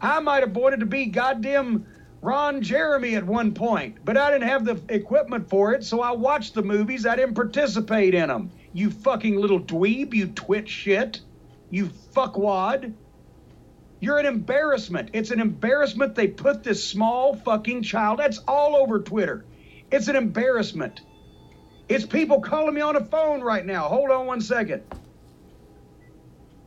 I 0.00 0.18
might 0.20 0.42
have 0.42 0.56
wanted 0.56 0.80
to 0.80 0.86
be 0.86 1.06
goddamn 1.06 1.86
Ron 2.20 2.60
Jeremy 2.60 3.14
at 3.14 3.24
one 3.24 3.54
point, 3.54 3.98
but 4.04 4.16
I 4.16 4.30
didn't 4.30 4.48
have 4.48 4.64
the 4.64 4.80
equipment 4.88 5.48
for 5.48 5.74
it, 5.74 5.84
so 5.84 6.00
I 6.00 6.10
watched 6.12 6.54
the 6.54 6.62
movies. 6.62 7.06
I 7.06 7.16
didn't 7.16 7.34
participate 7.34 8.14
in 8.14 8.28
them. 8.28 8.50
You 8.72 8.90
fucking 8.90 9.36
little 9.36 9.60
dweeb, 9.60 10.12
you 10.12 10.26
twit 10.26 10.68
shit, 10.68 11.20
you 11.70 11.86
fuckwad. 11.86 12.94
You're 14.04 14.18
an 14.18 14.26
embarrassment. 14.26 15.08
It's 15.14 15.30
an 15.30 15.40
embarrassment 15.40 16.14
they 16.14 16.28
put 16.28 16.62
this 16.62 16.86
small 16.86 17.36
fucking 17.36 17.84
child. 17.84 18.18
That's 18.18 18.36
all 18.46 18.76
over 18.76 19.00
Twitter. 19.00 19.46
It's 19.90 20.08
an 20.08 20.14
embarrassment. 20.14 21.00
It's 21.88 22.04
people 22.04 22.42
calling 22.42 22.74
me 22.74 22.82
on 22.82 22.96
the 22.96 23.04
phone 23.06 23.40
right 23.40 23.64
now. 23.64 23.88
Hold 23.88 24.10
on 24.10 24.26
one 24.26 24.42
second. 24.42 24.82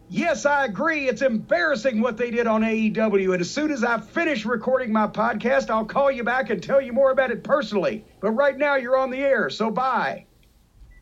Yes, 0.09 0.47
I 0.47 0.65
agree. 0.65 1.07
It's 1.07 1.21
embarrassing 1.21 2.01
what 2.01 2.17
they 2.17 2.31
did 2.31 2.47
on 2.47 2.63
AEW. 2.63 3.33
And 3.33 3.41
as 3.41 3.51
soon 3.51 3.69
as 3.69 3.83
I 3.83 3.99
finish 3.99 4.43
recording 4.43 4.91
my 4.91 5.05
podcast, 5.05 5.69
I'll 5.69 5.85
call 5.85 6.09
you 6.09 6.23
back 6.23 6.49
and 6.49 6.63
tell 6.63 6.81
you 6.81 6.91
more 6.91 7.11
about 7.11 7.29
it 7.29 7.43
personally. 7.43 8.03
But 8.19 8.31
right 8.31 8.57
now, 8.57 8.77
you're 8.77 8.97
on 8.97 9.11
the 9.11 9.19
air, 9.19 9.51
so 9.51 9.69
bye. 9.69 10.25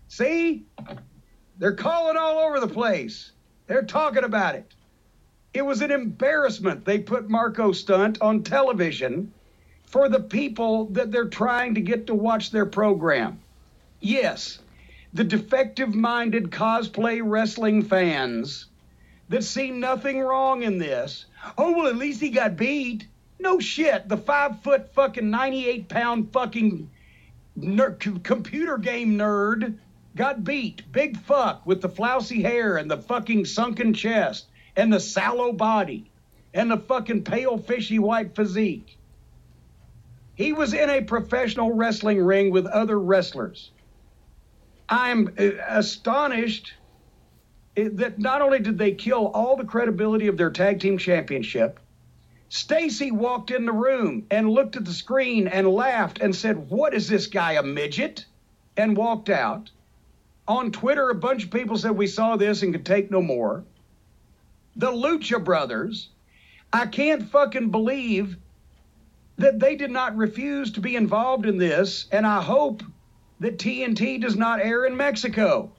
See? 0.10 0.66
They're 1.60 1.76
calling 1.76 2.18
all 2.18 2.40
over 2.40 2.60
the 2.60 2.68
place. 2.68 3.32
They're 3.68 3.84
talking 3.84 4.26
about 4.26 4.56
it. 4.56 4.75
It 5.56 5.66
was 5.66 5.82
an 5.82 5.90
embarrassment. 5.90 6.84
They 6.84 7.00
put 7.00 7.30
Marko 7.30 7.72
Stunt 7.72 8.22
on 8.22 8.44
television 8.44 9.32
for 9.86 10.10
the 10.10 10.20
people 10.20 10.88
that 10.88 11.14
they're 11.14 11.30
trying 11.30 11.76
to 11.76 11.82
get 11.82 12.08
to 12.08 12.14
watch 12.14 12.52
their 12.52 12.66
program. 12.66 13.40
Yes, 14.02 14.60
the 15.14 15.24
defective 15.24 15.96
minded 15.96 16.52
cosplay 16.52 17.22
wrestling 17.24 17.84
fans 17.84 18.66
that 19.30 19.46
see 19.46 19.72
nothing 19.72 20.20
wrong 20.20 20.64
in 20.64 20.78
this. 20.78 21.26
Oh, 21.58 21.72
well, 21.72 21.88
at 21.88 21.96
least 21.96 22.20
he 22.20 22.32
got 22.32 22.58
beat. 22.58 23.08
No 23.40 23.58
shit. 23.58 24.10
The 24.10 24.18
five 24.18 24.62
foot 24.62 24.94
fucking 24.94 25.30
98 25.30 25.88
pound 25.88 26.34
fucking 26.34 26.90
ner- 27.56 27.92
computer 27.92 28.78
game 28.78 29.18
nerd 29.18 29.78
got 30.18 30.44
beat. 30.44 30.92
Big 30.92 31.18
fuck 31.18 31.66
with 31.66 31.82
the 31.82 31.88
flousy 31.88 32.42
hair 32.42 32.76
and 32.76 32.92
the 32.92 32.98
fucking 32.98 33.46
sunken 33.46 33.94
chest 33.94 34.48
and 34.76 34.92
the 34.92 35.00
sallow 35.00 35.52
body 35.52 36.10
and 36.54 36.72
the 36.72 36.78
fucking 36.78 37.24
pale 37.24 37.58
fishy 37.58 38.00
white 38.00 38.36
physique. 38.36 38.98
He 40.36 40.54
was 40.54 40.74
in 40.74 40.90
a 40.90 41.02
professional 41.02 41.74
wrestling 41.74 42.22
ring 42.22 42.52
with 42.52 42.66
other 42.66 43.00
wrestlers. 43.00 43.72
I'm 44.90 45.34
uh, 45.40 45.52
astonished 45.68 46.74
that 47.76 48.20
not 48.20 48.42
only 48.42 48.60
did 48.60 48.78
they 48.78 48.92
kill 48.94 49.28
all 49.28 49.56
the 49.56 49.66
credibility 49.66 50.28
of 50.28 50.38
their 50.38 50.52
tag 50.52 50.80
team 50.80 50.98
championship, 50.98 51.80
Stacy 52.50 53.12
walked 53.12 53.52
in 53.52 53.66
the 53.66 53.72
room 53.72 54.28
and 54.30 54.50
looked 54.50 54.76
at 54.76 54.86
the 54.86 54.94
screen 54.94 55.48
and 55.48 55.68
laughed 55.68 56.20
and 56.20 56.36
said, 56.36 56.70
What 56.70 56.94
is 56.94 57.10
this 57.10 57.28
guy, 57.28 57.54
a 57.54 57.64
midget? 57.64 58.26
and 58.78 58.96
walked 58.98 59.30
out. 59.30 59.72
On 60.48 60.72
Twitter, 60.72 61.10
a 61.10 61.16
bunch 61.16 61.46
of 61.46 61.52
people 61.52 61.78
said 61.78 61.92
we 61.92 62.08
saw 62.08 62.36
this 62.36 62.62
and 62.62 62.74
could 62.74 62.86
take 62.86 63.10
no 63.10 63.22
more. 63.22 63.64
The 64.76 64.92
Lucha 64.92 65.44
Brothers, 65.44 66.10
I 66.74 66.86
can't 66.86 67.24
fucking 67.30 67.72
believe 67.72 68.38
that 69.38 69.60
they 69.60 69.76
did 69.76 69.92
not 69.92 70.16
refuse 70.16 70.72
to 70.74 70.82
be 70.82 70.96
involved 70.96 71.46
in 71.46 71.58
this, 71.58 72.08
and 72.12 72.26
I 72.26 72.42
hope 72.42 72.84
that 73.40 73.58
TNT 73.58 74.22
does 74.22 74.36
not 74.36 74.60
air 74.60 74.86
in 74.86 74.96
Mexico. 74.96 75.72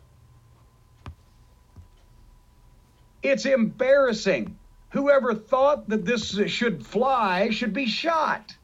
It's 3.23 3.47
embarrassing. 3.47 4.57
Whoever 4.91 5.35
thought 5.35 5.89
that 5.89 6.05
this 6.05 6.39
should 6.49 6.87
fly 6.87 7.51
should 7.51 7.73
be 7.73 7.87
shot. 7.87 8.57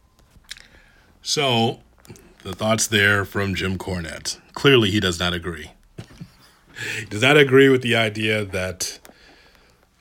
So, 1.21 1.81
the 2.43 2.53
thoughts 2.53 2.87
there 2.87 3.25
from 3.25 3.55
Jim 3.55 3.79
Cornette. 3.79 4.41
Clearly, 4.55 4.91
he 4.91 5.01
does 5.01 5.19
not 5.19 5.33
agree. 5.33 5.73
does 7.11 7.23
not 7.23 7.37
agree 7.37 7.69
with 7.69 7.83
the 7.83 7.97
idea 7.97 8.45
that 8.45 8.99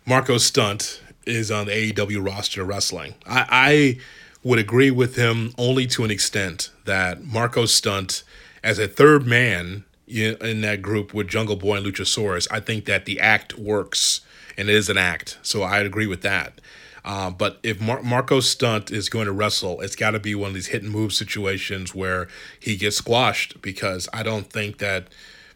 Marko 0.06 0.38
Stunt 0.38 1.02
is 1.26 1.52
on 1.52 1.68
the 1.68 1.94
AEW 1.94 2.26
roster 2.26 2.64
wrestling. 2.64 3.14
I, 3.26 3.46
I 3.50 4.00
would 4.44 4.60
agree 4.60 4.92
with 4.92 5.16
him 5.16 5.54
only 5.58 5.86
to 5.88 6.04
an 6.04 6.12
extent 6.12 6.72
that 6.86 7.24
Marko 7.24 7.66
Stunt, 7.66 8.24
as 8.64 8.80
a 8.80 8.88
third 8.88 9.28
man 9.28 9.86
in 10.08 10.62
that 10.62 10.82
group 10.82 11.14
with 11.14 11.28
Jungle 11.28 11.56
Boy 11.56 11.78
and 11.78 11.86
Luchasaurus, 11.86 12.48
I 12.52 12.60
think 12.60 12.86
that 12.86 13.06
the 13.06 13.20
act 13.20 13.58
works 13.58 14.22
and 14.58 14.70
it 14.70 14.76
is 14.76 14.90
an 14.90 14.98
act. 14.98 15.38
So 15.42 15.62
I 15.62 15.80
agree 15.80 16.08
with 16.08 16.22
that. 16.24 16.60
Uh, 17.04 17.32
but 17.32 17.60
if 17.64 17.80
Mar- 17.82 18.04
Marko 18.04 18.40
Stunt 18.40 18.92
is 18.92 19.10
going 19.10 19.26
to 19.26 19.32
wrestle, 19.32 19.82
it's 19.82 19.96
got 19.96 20.12
to 20.12 20.20
be 20.20 20.36
one 20.36 20.50
of 20.50 20.54
these 20.54 20.68
hit 20.68 20.84
and 20.84 20.92
move 20.92 21.14
situations 21.14 21.96
where 21.96 22.28
he 22.60 22.76
gets 22.76 22.98
squashed 22.98 23.62
because 23.62 24.08
I 24.14 24.24
don't 24.24 24.52
think 24.52 24.78
that 24.80 25.08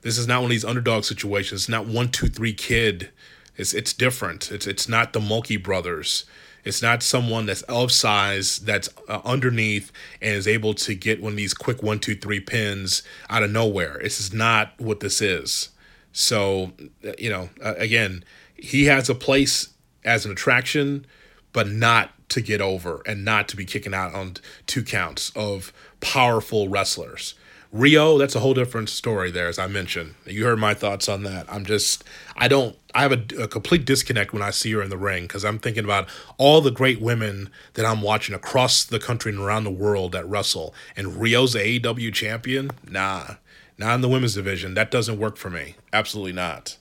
this 0.02 0.18
is 0.18 0.28
not 0.28 0.42
one 0.42 0.46
of 0.46 0.52
these 0.52 0.66
underdog 0.66 1.04
situations. 1.04 1.62
It's 1.62 1.70
not 1.70 1.86
one, 1.86 2.10
two, 2.10 2.28
three 2.28 2.54
kid. 2.54 3.10
It's 3.58 3.74
it's 3.74 3.94
different. 3.94 4.52
It's 4.52 4.68
it's 4.68 4.90
not 4.90 5.14
the 5.14 5.20
Mulkey 5.20 5.62
brothers. 5.62 6.26
It's 6.64 6.82
not 6.82 7.04
someone 7.04 7.46
that's 7.46 7.62
of 7.64 7.92
size 7.92 8.58
that's 8.58 8.90
uh, 9.08 9.22
underneath 9.24 9.92
and 10.20 10.34
is 10.34 10.48
able 10.48 10.74
to 10.74 10.96
get 10.96 11.22
one 11.22 11.34
of 11.34 11.38
these 11.38 11.54
quick 11.54 11.84
one, 11.84 12.00
two, 12.00 12.16
three 12.16 12.40
pins 12.40 13.04
out 13.30 13.44
of 13.44 13.52
nowhere. 13.52 14.00
This 14.02 14.20
is 14.20 14.34
not 14.34 14.74
what 14.80 15.00
this 15.00 15.22
is. 15.22 15.70
So, 16.12 16.72
you 17.20 17.30
know, 17.30 17.50
uh, 17.64 17.76
again, 17.78 18.24
he 18.56 18.86
has 18.86 19.10
a 19.10 19.16
place 19.16 19.70
as 20.04 20.26
an 20.26 20.32
attraction, 20.32 21.06
but 21.54 21.68
not 21.68 22.12
to 22.30 22.42
get 22.42 22.62
over 22.62 23.04
and 23.06 23.24
not 23.24 23.48
to 23.50 23.56
be 23.58 23.66
kicking 23.66 23.94
out 23.94 24.16
on 24.16 24.38
two 24.66 24.84
counts 24.84 25.32
of 25.36 25.72
powerful 26.02 26.68
wrestlers. 26.68 27.36
Riho, 27.76 28.18
that's 28.18 28.36
a 28.36 28.40
whole 28.40 28.54
different 28.54 28.88
story 28.88 29.32
there, 29.32 29.50
as 29.50 29.60
I 29.60 29.68
mentioned. 29.68 30.16
You 30.26 30.46
heard 30.46 30.60
my 30.60 30.74
thoughts 30.74 31.10
on 31.10 31.24
that. 31.24 31.46
I'm 31.52 31.66
just, 31.66 32.06
I 32.38 32.48
don't, 32.48 32.78
I 32.94 33.02
have 33.02 33.12
a, 33.12 33.44
a 33.44 33.48
complete 33.50 33.84
disconnect 33.84 34.32
when 34.32 34.42
I 34.42 34.52
see 34.52 34.72
her 34.72 34.82
in 34.82 34.90
the 34.90 34.98
ring 34.98 35.24
because 35.24 35.44
I'm 35.44 35.60
thinking 35.60 35.84
about 35.84 36.08
all 36.38 36.62
the 36.62 36.72
great 36.72 37.02
women 37.02 37.50
that 37.74 37.86
I'm 37.86 38.02
watching 38.02 38.34
across 38.34 38.86
the 38.86 38.98
country 38.98 39.34
and 39.34 39.42
around 39.42 39.66
the 39.66 39.72
world 39.72 40.14
that 40.14 40.26
wrestle. 40.26 40.74
And 40.96 41.08
Riho's 41.08 41.54
AEW 41.54 42.14
champion? 42.14 42.72
Nah, 42.90 43.36
not 43.78 43.96
in 43.96 44.02
the 44.02 44.10
women's 44.10 44.36
division. 44.36 44.74
That 44.76 44.90
doesn't 44.90 45.20
work 45.20 45.36
for 45.36 45.50
me. 45.50 45.76
Absolutely 45.92 46.34
not. 46.34 46.78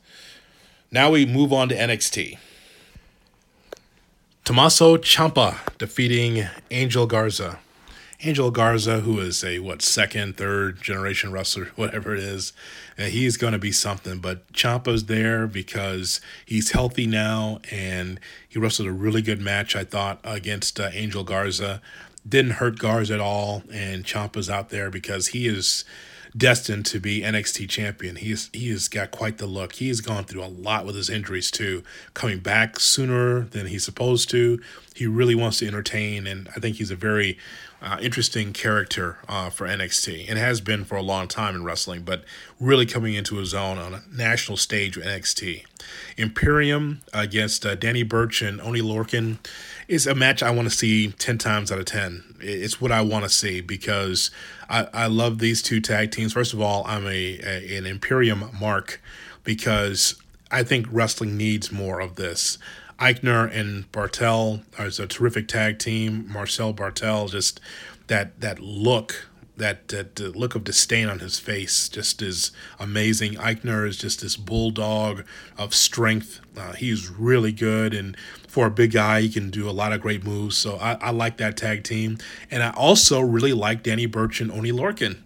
Now 0.93 1.11
we 1.11 1.27
move 1.27 1.53
on 1.53 1.69
to 1.71 1.75
NXT. 1.75 2.39
Tommaso 4.45 4.99
Ciampa 4.99 5.77
defeating 5.77 6.47
Angel 6.71 7.09
Garza. 7.09 7.59
Angel 8.23 8.51
Garza, 8.51 9.01
who 9.01 9.19
is 9.21 9.43
a 9.43 9.59
what 9.59 9.83
second, 9.83 10.37
third 10.37 10.81
generation 10.81 11.33
wrestler, 11.33 11.67
whatever 11.77 12.15
it 12.15 12.21
is, 12.21 12.53
and 12.97 13.13
he's 13.13 13.37
going 13.37 13.53
to 13.53 13.59
be 13.59 13.73
something. 13.73 14.19
But 14.19 14.51
Ciampa's 14.53 15.07
there 15.07 15.47
because 15.47 16.21
he's 16.47 16.71
healthy 16.71 17.07
now, 17.07 17.61
and 17.71 18.21
he 18.49 18.59
wrestled 18.59 18.89
a 18.89 18.93
really 18.93 19.23
good 19.23 19.41
match, 19.41 19.75
I 19.77 19.85
thought, 19.85 20.21
against 20.25 20.79
uh, 20.79 20.91
Angel 20.93 21.25
Garza. 21.25 21.81
Didn't 22.27 22.53
hurt 22.53 22.79
Garza 22.79 23.15
at 23.15 23.21
all, 23.21 23.63
and 23.73 24.05
Ciampa's 24.05 24.49
out 24.49 24.71
there 24.71 24.91
because 24.91 25.29
he 25.29 25.47
is 25.47 25.85
destined 26.37 26.85
to 26.87 26.99
be 26.99 27.21
NXT 27.21 27.69
champion. 27.69 28.17
He's 28.17 28.51
he 28.53 28.71
has 28.71 28.89
got 28.89 29.11
quite 29.11 29.39
the 29.39 29.47
look. 29.47 29.75
He 29.75 29.89
has 29.89 30.01
gone 30.01 30.25
through 30.25 30.45
a 30.45 30.47
lot 30.47 30.85
with 30.85 30.97
his 30.97 31.09
injuries 31.09 31.51
too, 31.51 31.83
coming 32.13 32.41
back 32.41 32.81
sooner 32.81 33.43
than 33.43 33.67
he's 33.67 33.85
supposed 33.85 34.31
to. 34.31 34.61
He 34.95 35.07
really 35.07 35.35
wants 35.35 35.59
to 35.59 35.67
entertain, 35.67 36.27
and 36.27 36.49
I 36.57 36.61
think 36.61 36.77
he's 36.77 36.91
a 36.91 36.97
very 36.97 37.39
uh, 37.85 37.99
interesting 38.01 38.55
character 38.55 39.19
uh, 39.29 39.51
for 39.51 39.67
NXT 39.67 40.25
and 40.29 40.39
has 40.39 40.63
been 40.63 40.85
for 40.85 40.97
a 40.97 41.03
long 41.03 41.29
time 41.29 41.55
in 41.55 41.65
wrestling, 41.65 42.03
but 42.03 42.25
really 42.59 42.87
coming 42.87 43.13
into 43.13 43.37
his 43.37 43.53
own 43.53 43.77
on 43.77 43.93
a 43.95 44.03
national 44.11 44.57
stage 44.57 44.97
with 44.97 45.05
NXT. 45.05 45.65
Imperium 46.17 47.03
against 47.13 47.67
uh, 47.67 47.75
Danny 47.75 48.03
Burch 48.03 48.41
and 48.41 48.59
Oney 48.63 48.81
Lorcan 48.81 49.37
is 49.87 50.07
a 50.07 50.15
match 50.15 50.43
I 50.43 50.51
want 50.51 50.69
to 50.69 50.75
see 50.75 51.11
10 51.13 51.37
times 51.37 51.71
out 51.71 51.79
of 51.79 51.85
10. 51.85 52.37
It's 52.41 52.81
what 52.81 52.91
I 52.91 53.03
want 53.03 53.25
to 53.25 53.29
see 53.29 53.61
because 53.61 54.31
I, 54.71 54.89
I 54.95 55.07
love 55.07 55.39
these 55.39 55.61
two 55.61 55.83
tag 55.83 56.11
teams. 56.11 56.33
First 56.33 56.55
of 56.55 56.63
all, 56.63 56.85
I'm 56.87 57.07
a, 57.07 57.39
a 57.45 57.77
an 57.77 57.85
Imperium 57.85 58.51
mark 58.59 59.03
because 59.45 60.15
I 60.51 60.63
think 60.63 60.87
wrestling 60.91 61.37
needs 61.37 61.71
more 61.71 62.01
of 62.01 62.17
this. 62.17 62.57
Aichner 62.99 63.51
and 63.55 63.91
Barthel 63.93 64.63
is 64.79 64.99
a 64.99 65.07
terrific 65.07 65.49
tag 65.49 65.79
team. 65.79 66.27
Marcel 66.31 66.73
Barthel, 66.73 67.31
just 67.31 67.61
that 68.07 68.41
that 68.41 68.61
look 68.61 69.29
that 69.57 69.89
that 69.89 70.19
look 70.37 70.55
of 70.55 70.65
disdain 70.65 71.09
on 71.09 71.21
his 71.21 71.39
face 71.39 71.89
just 71.89 72.23
is 72.23 72.51
amazing. 72.79 73.35
Aichner 73.35 73.87
is 73.87 73.97
just 73.97 74.21
this 74.21 74.37
bulldog 74.37 75.25
of 75.57 75.75
strength. 75.75 76.41
Uh, 76.57 76.73
he's 76.73 77.09
really 77.09 77.53
good, 77.53 77.95
and 77.95 78.17
for 78.49 78.67
a 78.67 78.71
big 78.71 78.93
guy, 78.93 79.21
he 79.21 79.29
can 79.29 79.51
do 79.51 79.69
a 79.69 79.73
lot 79.73 79.93
of 79.93 80.01
great 80.01 80.25
moves. 80.25 80.57
So 80.57 80.77
I, 80.77 80.95
I 81.01 81.11
like 81.11 81.37
that 81.39 81.57
tag 81.57 81.85
team, 81.85 82.19
and 82.51 82.63
I 82.63 82.71
also 82.71 83.21
really 83.21 83.53
like 83.53 83.83
Danny 83.83 84.07
Burch 84.07 84.41
and 84.41 84.51
Oney 84.51 84.73
Lorcan. 84.73 85.19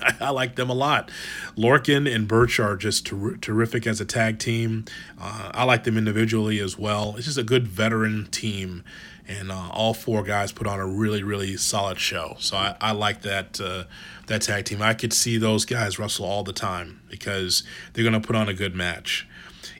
I 0.20 0.30
like 0.30 0.56
them 0.56 0.70
a 0.70 0.74
lot. 0.74 1.10
Lorcan 1.56 2.12
and 2.12 2.26
Burch 2.28 2.58
are 2.60 2.76
just 2.76 3.06
ter- 3.06 3.36
terrific 3.36 3.86
as 3.86 4.00
a 4.00 4.04
tag 4.04 4.38
team. 4.38 4.84
Uh, 5.20 5.50
I 5.54 5.64
like 5.64 5.84
them 5.84 5.96
individually 5.96 6.58
as 6.60 6.78
well. 6.78 7.14
It's 7.16 7.26
just 7.26 7.38
a 7.38 7.42
good 7.42 7.66
veteran 7.68 8.28
team 8.30 8.84
and 9.28 9.52
uh, 9.52 9.68
all 9.72 9.92
four 9.92 10.22
guys 10.22 10.50
put 10.52 10.66
on 10.66 10.80
a 10.80 10.86
really 10.86 11.22
really 11.22 11.56
solid 11.56 11.98
show. 12.00 12.36
So 12.38 12.56
I, 12.56 12.76
I 12.80 12.92
like 12.92 13.22
that 13.22 13.60
uh, 13.60 13.84
that 14.26 14.42
tag 14.42 14.64
team. 14.64 14.82
I 14.82 14.94
could 14.94 15.12
see 15.12 15.36
those 15.36 15.64
guys 15.64 15.98
wrestle 15.98 16.24
all 16.24 16.42
the 16.42 16.52
time 16.52 17.00
because 17.08 17.62
they're 17.92 18.04
gonna 18.04 18.20
put 18.20 18.34
on 18.34 18.48
a 18.48 18.54
good 18.54 18.74
match. 18.74 19.28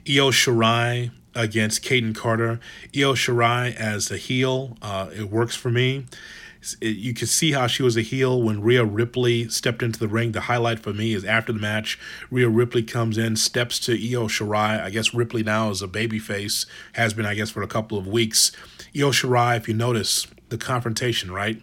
Io 0.07 0.29
Shirai 0.31 1.11
against 1.35 1.83
Kayden 1.83 2.15
Carter. 2.15 2.59
Io 2.95 3.13
Shirai 3.13 3.75
as 3.75 4.07
the 4.07 4.17
heel, 4.17 4.77
uh, 4.81 5.09
it 5.15 5.29
works 5.29 5.55
for 5.55 5.71
me. 5.71 6.05
You 6.81 7.13
could 7.13 7.29
see 7.29 7.53
how 7.53 7.67
she 7.67 7.83
was 7.83 7.95
a 7.95 8.01
heel 8.01 8.41
when 8.41 8.61
Rhea 8.61 8.83
Ripley 8.83 9.47
stepped 9.47 9.81
into 9.81 9.97
the 9.97 10.09
ring. 10.09 10.33
The 10.33 10.41
highlight 10.41 10.79
for 10.79 10.93
me 10.93 11.13
is 11.13 11.23
after 11.23 11.53
the 11.53 11.59
match, 11.59 11.97
Rhea 12.29 12.49
Ripley 12.49 12.83
comes 12.83 13.17
in, 13.17 13.37
steps 13.37 13.79
to 13.81 13.93
Io 13.93 14.27
Shirai. 14.27 14.81
I 14.81 14.89
guess 14.89 15.13
Ripley 15.13 15.41
now 15.41 15.69
is 15.69 15.81
a 15.81 15.87
babyface, 15.87 16.65
has 16.93 17.13
been, 17.13 17.25
I 17.25 17.35
guess, 17.35 17.49
for 17.49 17.61
a 17.63 17.67
couple 17.67 17.97
of 17.97 18.07
weeks. 18.07 18.51
Io 18.93 19.11
Shirai, 19.11 19.55
if 19.55 19.69
you 19.69 19.73
notice 19.73 20.27
the 20.49 20.57
confrontation, 20.57 21.31
right? 21.31 21.61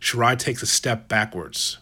Shirai 0.00 0.38
takes 0.38 0.62
a 0.62 0.66
step 0.66 1.08
backwards, 1.08 1.78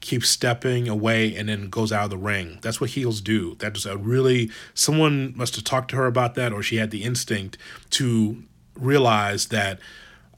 keeps 0.00 0.28
stepping 0.28 0.88
away, 0.88 1.34
and 1.34 1.48
then 1.48 1.70
goes 1.70 1.92
out 1.92 2.04
of 2.04 2.10
the 2.10 2.18
ring. 2.18 2.58
That's 2.60 2.78
what 2.78 2.90
heels 2.90 3.22
do. 3.22 3.54
That's 3.58 3.86
a 3.86 3.96
really, 3.96 4.50
someone 4.74 5.32
must 5.34 5.54
have 5.54 5.64
talked 5.64 5.90
to 5.92 5.96
her 5.96 6.06
about 6.06 6.34
that, 6.34 6.52
or 6.52 6.62
she 6.62 6.76
had 6.76 6.90
the 6.90 7.04
instinct 7.04 7.56
to 7.90 8.42
realize 8.74 9.46
that 9.46 9.78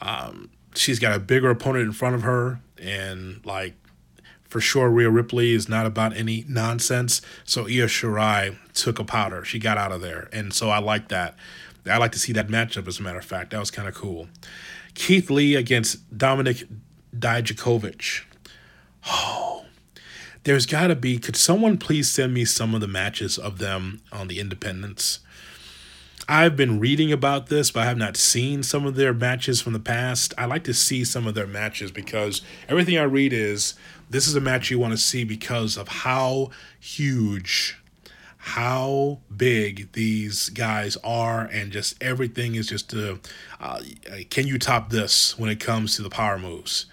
um, 0.00 0.50
she's 0.74 0.98
got 0.98 1.14
a 1.14 1.18
bigger 1.18 1.50
opponent 1.50 1.86
in 1.86 1.92
front 1.92 2.14
of 2.14 2.22
her, 2.22 2.60
and 2.78 3.44
like, 3.44 3.74
for 4.54 4.60
sure, 4.60 4.88
Rhea 4.88 5.10
Ripley 5.10 5.52
is 5.52 5.68
not 5.68 5.84
about 5.84 6.16
any 6.16 6.44
nonsense. 6.48 7.20
So 7.44 7.62
Io 7.62 7.86
Shirai 7.86 8.56
took 8.72 9.00
a 9.00 9.04
powder. 9.04 9.44
She 9.44 9.58
got 9.58 9.78
out 9.78 9.90
of 9.90 10.00
there. 10.00 10.28
And 10.32 10.52
so 10.54 10.70
I 10.70 10.78
like 10.78 11.08
that. 11.08 11.36
I 11.90 11.96
like 11.98 12.12
to 12.12 12.20
see 12.20 12.32
that 12.34 12.46
matchup, 12.46 12.86
as 12.86 13.00
a 13.00 13.02
matter 13.02 13.18
of 13.18 13.24
fact. 13.24 13.50
That 13.50 13.58
was 13.58 13.72
kind 13.72 13.88
of 13.88 13.94
cool. 13.94 14.28
Keith 14.94 15.28
Lee 15.28 15.56
against 15.56 16.16
Dominik 16.16 16.68
Dijakovic. 17.18 18.22
Oh, 19.08 19.64
there's 20.44 20.66
got 20.66 20.86
to 20.86 20.94
be. 20.94 21.18
Could 21.18 21.36
someone 21.36 21.76
please 21.76 22.08
send 22.08 22.32
me 22.32 22.44
some 22.44 22.76
of 22.76 22.80
the 22.80 22.86
matches 22.86 23.38
of 23.38 23.58
them 23.58 24.02
on 24.12 24.28
the 24.28 24.38
independents? 24.38 25.18
I've 26.28 26.56
been 26.56 26.80
reading 26.80 27.12
about 27.12 27.48
this, 27.48 27.70
but 27.70 27.80
I 27.80 27.86
have 27.86 27.98
not 27.98 28.16
seen 28.16 28.62
some 28.62 28.86
of 28.86 28.94
their 28.94 29.12
matches 29.12 29.60
from 29.60 29.74
the 29.74 29.78
past. 29.78 30.32
I 30.38 30.46
like 30.46 30.64
to 30.64 30.74
see 30.74 31.04
some 31.04 31.26
of 31.26 31.34
their 31.34 31.46
matches 31.46 31.90
because 31.90 32.40
everything 32.68 32.96
I 32.96 33.02
read 33.02 33.32
is 33.32 33.74
this 34.08 34.26
is 34.26 34.34
a 34.34 34.40
match 34.40 34.70
you 34.70 34.78
want 34.78 34.92
to 34.92 34.98
see 34.98 35.24
because 35.24 35.76
of 35.76 35.88
how 35.88 36.50
huge 36.80 37.78
how 38.38 39.18
big 39.34 39.90
these 39.92 40.50
guys 40.50 40.98
are 41.02 41.48
and 41.50 41.72
just 41.72 42.02
everything 42.02 42.54
is 42.54 42.66
just 42.66 42.92
uh, 42.92 43.16
uh, 43.58 43.80
can 44.28 44.46
you 44.46 44.58
top 44.58 44.90
this 44.90 45.38
when 45.38 45.48
it 45.48 45.58
comes 45.58 45.96
to 45.96 46.02
the 46.02 46.10
power 46.10 46.38
moves? 46.38 46.86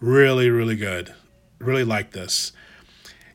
Really 0.00 0.50
really 0.50 0.76
good. 0.76 1.14
Really 1.58 1.84
like 1.84 2.12
this. 2.12 2.52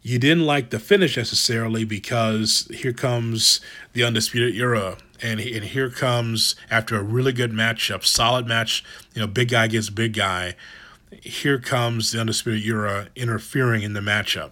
You 0.01 0.19
didn't 0.19 0.45
like 0.45 0.69
the 0.69 0.79
finish 0.79 1.17
necessarily 1.17 1.83
because 1.83 2.67
here 2.71 2.93
comes 2.93 3.61
the 3.93 4.03
undisputed 4.03 4.55
era 4.55 4.97
and 5.21 5.39
and 5.39 5.65
here 5.65 5.89
comes 5.89 6.55
after 6.69 6.97
a 6.97 7.03
really 7.03 7.31
good 7.31 7.51
matchup 7.51 8.03
solid 8.03 8.47
match 8.47 8.83
you 9.13 9.21
know 9.21 9.27
big 9.27 9.49
guy 9.49 9.65
against 9.65 9.95
big 9.95 10.13
guy 10.13 10.55
here 11.21 11.59
comes 11.59 12.11
the 12.11 12.19
undisputed 12.19 12.63
era 12.63 13.07
interfering 13.15 13.81
in 13.81 13.93
the 13.93 13.99
matchup 13.99 14.51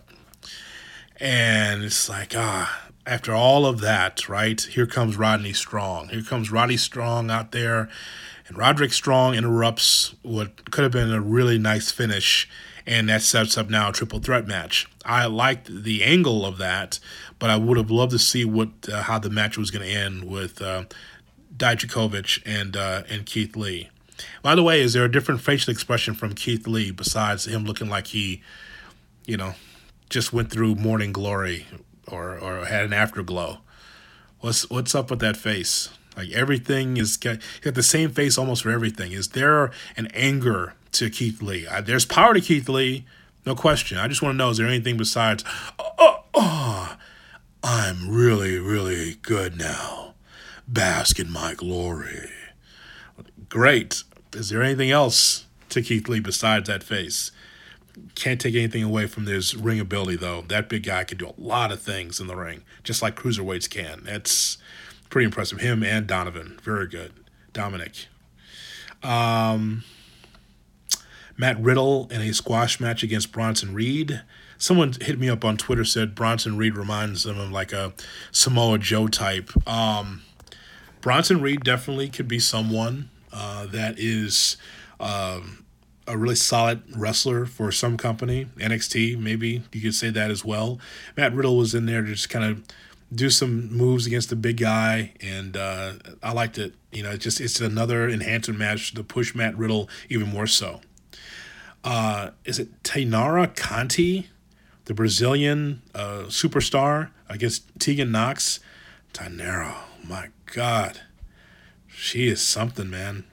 and 1.20 1.84
it's 1.84 2.10
like 2.10 2.34
ah 2.36 2.84
after 3.06 3.34
all 3.34 3.66
of 3.66 3.82
that, 3.82 4.30
right, 4.30 4.60
here 4.62 4.86
comes 4.86 5.18
Rodney 5.18 5.54
Strong. 5.54 6.10
Here 6.10 6.24
comes 6.24 6.52
Rodney 6.52 6.78
Strong 6.78 7.30
out 7.30 7.52
there, 7.52 7.90
and 8.48 8.58
Roderick 8.58 8.94
Strong 8.94 9.36
interrupts 9.36 10.16
what 10.22 10.72
could 10.72 10.84
have 10.84 10.92
been 10.92 11.12
a 11.12 11.22
really 11.22 11.58
nice 11.58 11.92
finish, 11.92 12.50
and 12.86 13.10
that 13.10 13.22
sets 13.22 13.58
up 13.58 13.70
now 13.70 13.90
a 13.90 13.94
triple 13.94 14.20
threat 14.20 14.48
match. 14.48 14.88
I 15.06 15.26
liked 15.26 15.84
the 15.84 16.04
angle 16.04 16.46
of 16.46 16.58
that, 16.60 17.00
but 17.44 17.50
I 17.50 17.58
would 17.58 17.76
have 17.76 17.92
loved 17.92 18.14
to 18.14 18.20
see 18.20 18.46
what 18.46 18.70
uh, 18.90 19.02
how 19.02 19.20
the 19.20 19.30
match 19.30 19.58
was 19.58 19.70
going 19.70 19.86
to 19.86 19.94
end 19.94 20.24
with 20.24 20.62
uh, 20.62 20.86
Dijakovic 21.54 22.42
and 22.46 22.78
uh, 22.78 23.04
and 23.10 23.26
Keith 23.26 23.58
Lee. 23.58 23.90
By 24.42 24.56
the 24.56 24.64
way, 24.64 24.80
is 24.80 24.94
there 24.94 25.04
a 25.04 25.12
different 25.12 25.42
facial 25.42 25.70
expression 25.70 26.14
from 26.14 26.36
Keith 26.36 26.66
Lee 26.68 26.90
besides 26.92 27.46
him 27.46 27.66
looking 27.66 27.90
like 27.90 28.08
he, 28.08 28.42
you 29.26 29.36
know, 29.36 29.56
just 30.10 30.32
went 30.32 30.52
through 30.52 30.76
morning 30.76 31.12
glory 31.12 31.68
or 32.08 32.40
or 32.40 32.64
had 32.64 32.86
an 32.86 32.94
afterglow. 32.94 33.58
What's 34.40 34.70
what's 34.70 34.96
up 34.96 35.10
with 35.10 35.20
that 35.20 35.36
face? 35.36 35.90
Like 36.16 36.32
everything 36.32 36.96
is 36.96 37.18
got, 37.18 37.40
got 37.60 37.74
the 37.74 37.84
same 37.84 38.12
face 38.12 38.38
almost 38.38 38.64
for 38.64 38.72
everything. 38.72 39.12
Is 39.12 39.28
there 39.28 39.70
an 39.98 40.08
anger 40.14 40.76
to 40.94 41.10
Keith 41.10 41.42
Lee? 41.42 41.68
I, 41.68 41.82
there's 41.82 42.06
power 42.06 42.34
to 42.36 42.40
Keith 42.40 42.70
Lee, 42.70 43.04
no 43.46 43.54
question. 43.54 43.98
I 43.98 44.08
just 44.08 44.22
want 44.22 44.36
to 44.36 44.38
know 44.38 44.50
is 44.50 44.60
there 44.60 44.68
anything 44.68 44.96
besides? 44.96 45.44
Oh, 45.78 46.24
oh, 46.34 46.96
I'm 47.64 48.10
really 48.10 48.60
really 48.60 49.16
good 49.22 49.58
now. 49.58 50.14
Bask 50.68 51.20
in 51.20 51.32
my 51.32 51.54
glory. 51.54 52.30
Great. 53.50 54.04
Is 54.34 54.50
there 54.50 54.64
anything 54.64 54.92
else 54.92 55.46
to 55.70 55.82
Keith 55.82 56.08
Lee 56.08 56.20
besides 56.20 56.68
that 56.68 56.84
face? 56.84 57.32
Can't 58.16 58.42
take 58.42 58.56
anything 58.56 58.82
away 58.84 59.06
from 59.06 59.28
his 59.28 59.56
ring 59.56 59.80
ability, 59.80 60.16
though. 60.16 60.42
That 60.42 60.68
big 60.68 60.84
guy 60.84 61.04
can 61.04 61.20
do 61.20 61.28
a 61.28 61.34
lot 61.38 61.72
of 61.72 61.80
things 61.80 62.20
in 62.20 62.28
the 62.28 62.36
ring, 62.36 62.64
just 62.84 63.04
like 63.04 63.16
cruiserweights 63.16 63.70
can. 63.70 64.04
That's 64.06 64.58
pretty 65.10 65.26
impressive. 65.26 65.60
Him 65.60 65.84
and 65.84 66.08
Donovan, 66.08 66.60
very 66.64 66.88
good. 66.88 67.14
Dominik. 67.54 68.08
Um, 69.04 69.84
Matt 71.38 71.62
Riddle 71.62 72.08
in 72.10 72.22
a 72.22 72.34
squash 72.34 72.80
match 72.80 73.04
against 73.04 73.32
Bronson 73.32 73.76
Reed. 73.76 74.24
Someone 74.58 74.94
hit 75.02 75.20
me 75.20 75.30
up 75.30 75.44
on 75.44 75.58
Twitter 75.58 75.86
said 75.86 76.16
Bronson 76.16 76.58
Reed 76.58 76.78
reminds 76.78 77.24
them 77.24 77.40
of 77.40 77.52
like 77.52 77.74
a 77.74 77.94
Samoa 78.32 78.78
Joe 78.78 79.08
type. 79.08 79.52
Um, 79.68 80.24
Bronson 81.02 81.42
Reed 81.42 81.64
definitely 81.64 82.10
could 82.10 82.28
be 82.28 82.40
someone 82.40 83.10
uh, 83.32 83.66
that 83.68 83.96
is 83.98 84.58
um, 85.00 85.66
a 86.08 86.18
really 86.18 86.36
solid 86.36 86.84
wrestler 86.96 87.46
for 87.46 87.72
some 87.72 87.98
company, 87.98 88.48
NXT, 88.58 89.18
maybe 89.20 89.64
you 89.72 89.82
could 89.82 89.96
say 89.96 90.10
that 90.10 90.32
as 90.32 90.44
well. 90.44 90.80
Matt 91.18 91.34
Riddle 91.34 91.58
was 91.58 91.74
in 91.74 91.86
there 91.86 92.02
to 92.02 92.08
just 92.08 92.30
kind 92.30 92.46
of 92.46 92.64
do 93.14 93.30
some 93.30 93.72
moves 93.72 94.06
against 94.06 94.30
the 94.30 94.36
big 94.36 94.58
guy, 94.58 95.14
and 95.22 95.56
uh, 95.56 95.94
I 96.22 96.34
liked 96.34 96.58
it. 96.58 96.74
You 96.92 97.04
know, 97.04 97.12
it's 97.12 97.24
just 97.24 97.40
it's 97.40 97.60
another 97.62 98.10
enhancement 98.10 98.60
match 98.60 98.94
to 98.96 99.04
push 99.04 99.36
Matt 99.36 99.58
Riddle 99.58 99.90
even 100.10 100.30
more 100.30 100.48
so. 100.48 100.82
Uh, 101.84 102.32
is 102.46 102.60
it 102.60 102.84
Taynara 102.84 103.56
Conti, 103.56 104.30
the 104.86 104.94
Brazilian 104.94 105.82
uh, 105.94 106.24
superstar 106.28 107.10
against 107.30 107.64
Tegan 107.80 108.12
Knox? 108.12 108.60
Taynara, 109.14 109.76
my 110.04 110.30
God, 110.48 111.02
she 111.88 112.28
is 112.28 112.42
something, 112.42 112.90
man 112.90 113.26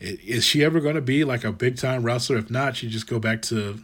is 0.00 0.44
she 0.44 0.64
ever 0.64 0.80
going 0.80 0.94
to 0.94 1.00
be 1.00 1.24
like 1.24 1.44
a 1.44 1.52
big 1.52 1.76
time 1.76 2.02
wrestler? 2.02 2.36
If 2.36 2.50
not, 2.50 2.76
she 2.76 2.88
just 2.88 3.06
go 3.06 3.18
back 3.18 3.42
to, 3.42 3.80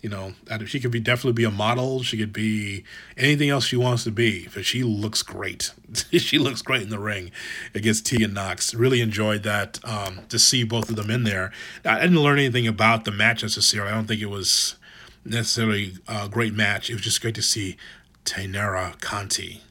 you 0.00 0.08
know, 0.08 0.32
she 0.66 0.80
could 0.80 0.90
be 0.90 1.00
definitely 1.00 1.32
be 1.32 1.44
a 1.44 1.50
model. 1.50 2.02
She 2.02 2.16
could 2.16 2.32
be 2.32 2.84
anything 3.16 3.50
else 3.50 3.66
she 3.66 3.76
wants 3.76 4.04
to 4.04 4.10
be. 4.10 4.48
But 4.54 4.64
she 4.64 4.82
looks 4.82 5.22
great. 5.22 5.72
she 6.12 6.38
looks 6.38 6.62
great 6.62 6.82
in 6.82 6.88
the 6.88 6.98
ring 6.98 7.30
against 7.74 8.06
Tegan 8.06 8.32
Knox. 8.32 8.74
Really 8.74 9.00
enjoyed 9.00 9.42
that 9.42 9.78
um, 9.84 10.20
to 10.28 10.38
see 10.38 10.64
both 10.64 10.88
of 10.88 10.96
them 10.96 11.10
in 11.10 11.24
there. 11.24 11.52
I 11.84 12.00
didn't 12.00 12.22
learn 12.22 12.38
anything 12.38 12.66
about 12.66 13.04
the 13.04 13.12
match 13.12 13.42
necessarily. 13.42 13.92
I 13.92 13.94
don't 13.94 14.06
think 14.06 14.22
it 14.22 14.30
was 14.30 14.76
necessarily 15.24 15.94
a 16.08 16.28
great 16.28 16.54
match. 16.54 16.90
It 16.90 16.94
was 16.94 17.02
just 17.02 17.20
great 17.20 17.34
to 17.36 17.42
see 17.42 17.76
Taynara 18.24 19.00
Conti, 19.00 19.62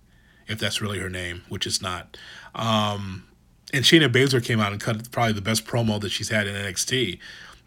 if 0.47 0.60
that's 0.60 0.82
really 0.82 0.99
her 0.99 1.10
name, 1.10 1.43
which 1.49 1.66
is 1.66 1.82
not. 1.82 2.18
Um, 2.56 3.26
and 3.74 3.84
Shayna 3.84 4.12
Baszler 4.12 4.43
came 4.43 4.60
out 4.60 4.72
and 4.72 4.82
cut 4.82 5.10
probably 5.12 5.34
the 5.34 5.41
best 5.41 5.66
promo 5.66 5.99
that 6.01 6.12
she's 6.12 6.30
had 6.30 6.47
in 6.47 6.56
NXT, 6.56 7.20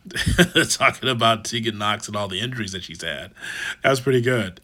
talking 0.76 1.08
about 1.08 1.44
Tegan 1.44 1.78
Knox 1.78 2.06
and 2.06 2.16
all 2.16 2.28
the 2.28 2.40
injuries 2.40 2.72
that 2.72 2.84
she's 2.84 3.02
had. 3.02 3.32
That 3.82 3.90
was 3.90 4.00
pretty 4.00 4.20
good. 4.20 4.60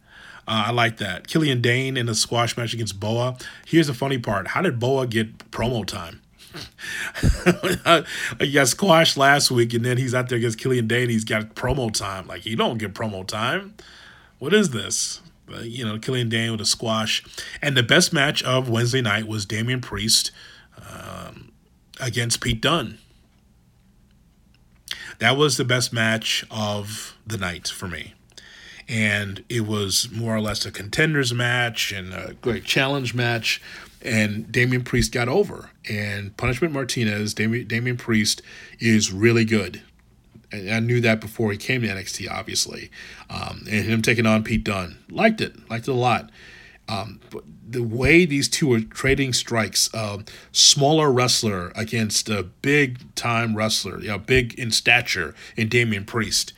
Uh, 0.47 0.65
I 0.67 0.71
like 0.73 0.97
that. 0.99 1.29
Killian 1.29 1.61
Dain 1.61 1.97
in 1.97 2.09
a 2.09 2.15
squash 2.15 2.57
match 2.57 2.75
against 2.75 2.99
Boa. 2.99 3.37
Here's 3.67 3.87
the 3.87 3.95
funny 3.95 4.19
part: 4.19 4.49
How 4.49 4.63
did 4.63 4.81
Boa 4.81 5.07
get 5.07 5.39
promo 5.51 5.87
time? 5.87 6.22
he 8.41 8.53
got 8.53 8.69
squashed 8.69 9.17
last 9.17 9.51
week, 9.51 9.75
and 9.75 9.85
then 9.85 9.99
he's 9.99 10.15
out 10.15 10.29
there 10.29 10.39
against 10.39 10.59
Killian 10.59 10.87
Dain. 10.87 11.09
He's 11.09 11.25
got 11.25 11.55
promo 11.55 11.93
time. 11.93 12.27
Like 12.27 12.43
he 12.43 12.55
don't 12.55 12.79
get 12.79 12.95
promo 12.95 13.27
time. 13.27 13.75
What 14.39 14.53
is 14.53 14.71
this? 14.71 15.21
But, 15.47 15.65
you 15.65 15.85
know, 15.85 15.99
Killian 15.99 16.29
Dain 16.29 16.53
with 16.53 16.61
a 16.61 16.67
squash, 16.67 17.25
and 17.61 17.77
the 17.77 17.83
best 17.83 18.13
match 18.13 18.43
of 18.43 18.69
Wednesday 18.69 19.03
night 19.03 19.27
was 19.27 19.45
Damian 19.45 19.81
Priest 19.81 20.31
um, 20.79 21.53
against 22.01 22.41
Pete 22.41 22.61
Dunne. 22.61 22.99
That 25.19 25.37
was 25.37 25.57
the 25.57 25.65
best 25.65 25.93
match 25.93 26.45
of 26.51 27.17
the 27.27 27.37
night 27.37 27.69
for 27.69 27.87
me 27.87 28.15
and 28.89 29.45
it 29.49 29.67
was 29.67 30.11
more 30.11 30.35
or 30.35 30.41
less 30.41 30.67
a 30.67 30.71
contenders 30.71 31.33
match 31.33 31.93
and 31.93 32.13
a 32.13 32.35
great 32.43 32.65
challenge 32.65 33.15
match. 33.15 33.61
And 34.05 34.51
Damian 34.51 34.83
Priest 34.83 35.13
got 35.13 35.29
over, 35.29 35.71
and 35.89 36.37
Punishment 36.37 36.75
Martinez, 36.75 37.35
Damian, 37.35 37.69
Damian 37.69 37.97
Priest 37.97 38.43
is 38.81 39.13
really 39.13 39.45
good. 39.45 39.83
And 40.51 40.71
I 40.71 40.81
knew 40.81 41.01
that 41.01 41.21
before 41.21 41.53
he 41.53 41.59
came 41.59 41.83
to 41.83 41.89
NXT, 41.89 42.31
obviously. 42.31 42.91
Um, 43.31 43.65
and 43.71 43.87
him 43.87 44.03
taking 44.03 44.27
on 44.27 44.45
Pete 44.45 44.65
Dunne, 44.65 44.99
liked 45.09 45.41
it, 45.41 45.71
liked 45.71 45.89
it 45.89 45.93
a 45.93 45.95
lot. 45.95 46.31
Um, 46.89 47.21
but 47.31 47.45
the 47.67 47.83
way 47.83 48.27
these 48.27 48.49
two 48.49 48.73
are 48.73 48.81
trading 48.81 49.33
strikes, 49.33 49.89
uh, 49.95 50.19
smaller 50.51 51.11
wrestler 51.11 51.73
against 51.75 52.29
a 52.29 52.43
big 52.43 53.15
time 53.15 53.57
wrestler, 53.57 54.01
you 54.01 54.09
know, 54.09 54.19
big 54.19 54.59
in 54.59 54.71
stature 54.73 55.35
in 55.57 55.69
Damian 55.69 56.05
Priest 56.05 56.53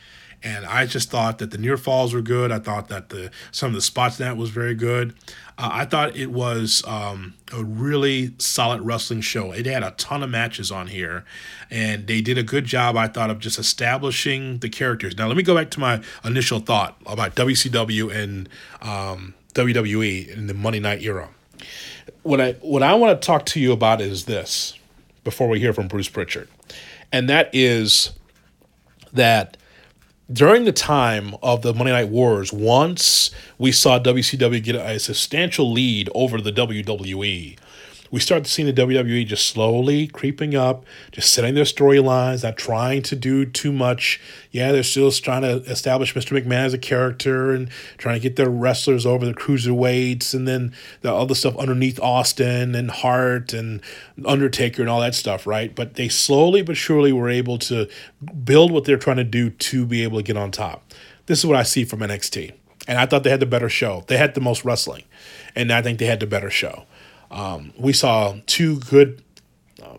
and 0.44 0.66
I 0.66 0.84
just 0.84 1.10
thought 1.10 1.38
that 1.38 1.50
the 1.50 1.58
near 1.58 1.78
falls 1.78 2.12
were 2.12 2.20
good. 2.20 2.52
I 2.52 2.58
thought 2.58 2.88
that 2.88 3.08
the 3.08 3.30
some 3.50 3.68
of 3.68 3.74
the 3.74 3.80
spots 3.80 4.20
in 4.20 4.26
that 4.26 4.36
was 4.36 4.50
very 4.50 4.74
good. 4.74 5.14
Uh, 5.56 5.70
I 5.72 5.84
thought 5.86 6.14
it 6.16 6.30
was 6.30 6.84
um, 6.86 7.34
a 7.50 7.64
really 7.64 8.34
solid 8.38 8.82
wrestling 8.82 9.22
show. 9.22 9.52
It 9.52 9.64
had 9.64 9.82
a 9.82 9.92
ton 9.92 10.22
of 10.22 10.28
matches 10.28 10.70
on 10.70 10.88
here, 10.88 11.24
and 11.70 12.06
they 12.06 12.20
did 12.20 12.36
a 12.36 12.42
good 12.42 12.66
job, 12.66 12.96
I 12.96 13.08
thought, 13.08 13.30
of 13.30 13.38
just 13.38 13.58
establishing 13.58 14.58
the 14.58 14.68
characters. 14.68 15.16
Now, 15.16 15.28
let 15.28 15.36
me 15.36 15.42
go 15.42 15.54
back 15.54 15.70
to 15.70 15.80
my 15.80 16.02
initial 16.24 16.60
thought 16.60 16.96
about 17.06 17.34
WCW 17.34 18.14
and 18.14 18.48
um, 18.82 19.34
WWE 19.54 20.28
in 20.28 20.46
the 20.46 20.54
Monday 20.54 20.80
Night 20.80 21.02
era. 21.02 21.30
What 22.22 22.40
I 22.40 22.52
what 22.60 22.82
I 22.82 22.94
want 22.94 23.20
to 23.20 23.26
talk 23.26 23.46
to 23.46 23.60
you 23.60 23.72
about 23.72 24.02
is 24.02 24.26
this 24.26 24.78
before 25.24 25.48
we 25.48 25.58
hear 25.58 25.72
from 25.72 25.88
Bruce 25.88 26.08
Pritchard, 26.08 26.48
and 27.10 27.30
that 27.30 27.48
is 27.54 28.12
that 29.14 29.56
during 30.32 30.64
the 30.64 30.72
time 30.72 31.34
of 31.42 31.62
the 31.62 31.74
Monday 31.74 31.92
Night 31.92 32.08
Wars, 32.08 32.52
once 32.52 33.30
we 33.58 33.72
saw 33.72 33.98
WCW 33.98 34.62
get 34.62 34.74
a 34.74 34.98
substantial 34.98 35.70
lead 35.70 36.08
over 36.14 36.40
the 36.40 36.52
WWE, 36.52 37.58
we 38.14 38.20
start 38.20 38.46
seeing 38.46 38.72
the 38.72 38.72
WWE 38.72 39.26
just 39.26 39.48
slowly 39.48 40.06
creeping 40.06 40.54
up, 40.54 40.84
just 41.10 41.32
setting 41.32 41.56
their 41.56 41.64
storylines, 41.64 42.44
not 42.44 42.56
trying 42.56 43.02
to 43.02 43.16
do 43.16 43.44
too 43.44 43.72
much. 43.72 44.20
Yeah, 44.52 44.70
they're 44.70 44.84
still 44.84 45.10
trying 45.10 45.42
to 45.42 45.56
establish 45.68 46.14
Mr. 46.14 46.40
McMahon 46.40 46.66
as 46.66 46.72
a 46.72 46.78
character 46.78 47.50
and 47.50 47.68
trying 47.98 48.14
to 48.14 48.20
get 48.20 48.36
their 48.36 48.48
wrestlers 48.48 49.04
over 49.04 49.26
the 49.26 49.34
cruiserweights 49.34 50.32
and 50.32 50.46
then 50.46 50.72
the 51.00 51.12
other 51.12 51.34
stuff 51.34 51.56
underneath 51.56 51.98
Austin 51.98 52.76
and 52.76 52.88
Hart 52.92 53.52
and 53.52 53.82
Undertaker 54.24 54.82
and 54.82 54.88
all 54.88 55.00
that 55.00 55.16
stuff, 55.16 55.44
right? 55.44 55.74
But 55.74 55.94
they 55.94 56.08
slowly 56.08 56.62
but 56.62 56.76
surely 56.76 57.12
were 57.12 57.28
able 57.28 57.58
to 57.58 57.88
build 58.44 58.70
what 58.70 58.84
they're 58.84 58.96
trying 58.96 59.16
to 59.16 59.24
do 59.24 59.50
to 59.50 59.86
be 59.86 60.04
able 60.04 60.18
to 60.18 60.22
get 60.22 60.36
on 60.36 60.52
top. 60.52 60.94
This 61.26 61.40
is 61.40 61.46
what 61.46 61.56
I 61.56 61.64
see 61.64 61.84
from 61.84 61.98
NXT. 61.98 62.52
And 62.86 62.96
I 62.96 63.06
thought 63.06 63.24
they 63.24 63.30
had 63.30 63.40
the 63.40 63.46
better 63.46 63.68
show. 63.68 64.04
They 64.06 64.18
had 64.18 64.34
the 64.34 64.40
most 64.40 64.64
wrestling. 64.64 65.02
And 65.56 65.72
I 65.72 65.82
think 65.82 65.98
they 65.98 66.06
had 66.06 66.20
the 66.20 66.28
better 66.28 66.50
show. 66.50 66.84
Um, 67.34 67.72
we 67.76 67.92
saw 67.92 68.36
two 68.46 68.78
good 68.78 69.22
uh, 69.82 69.98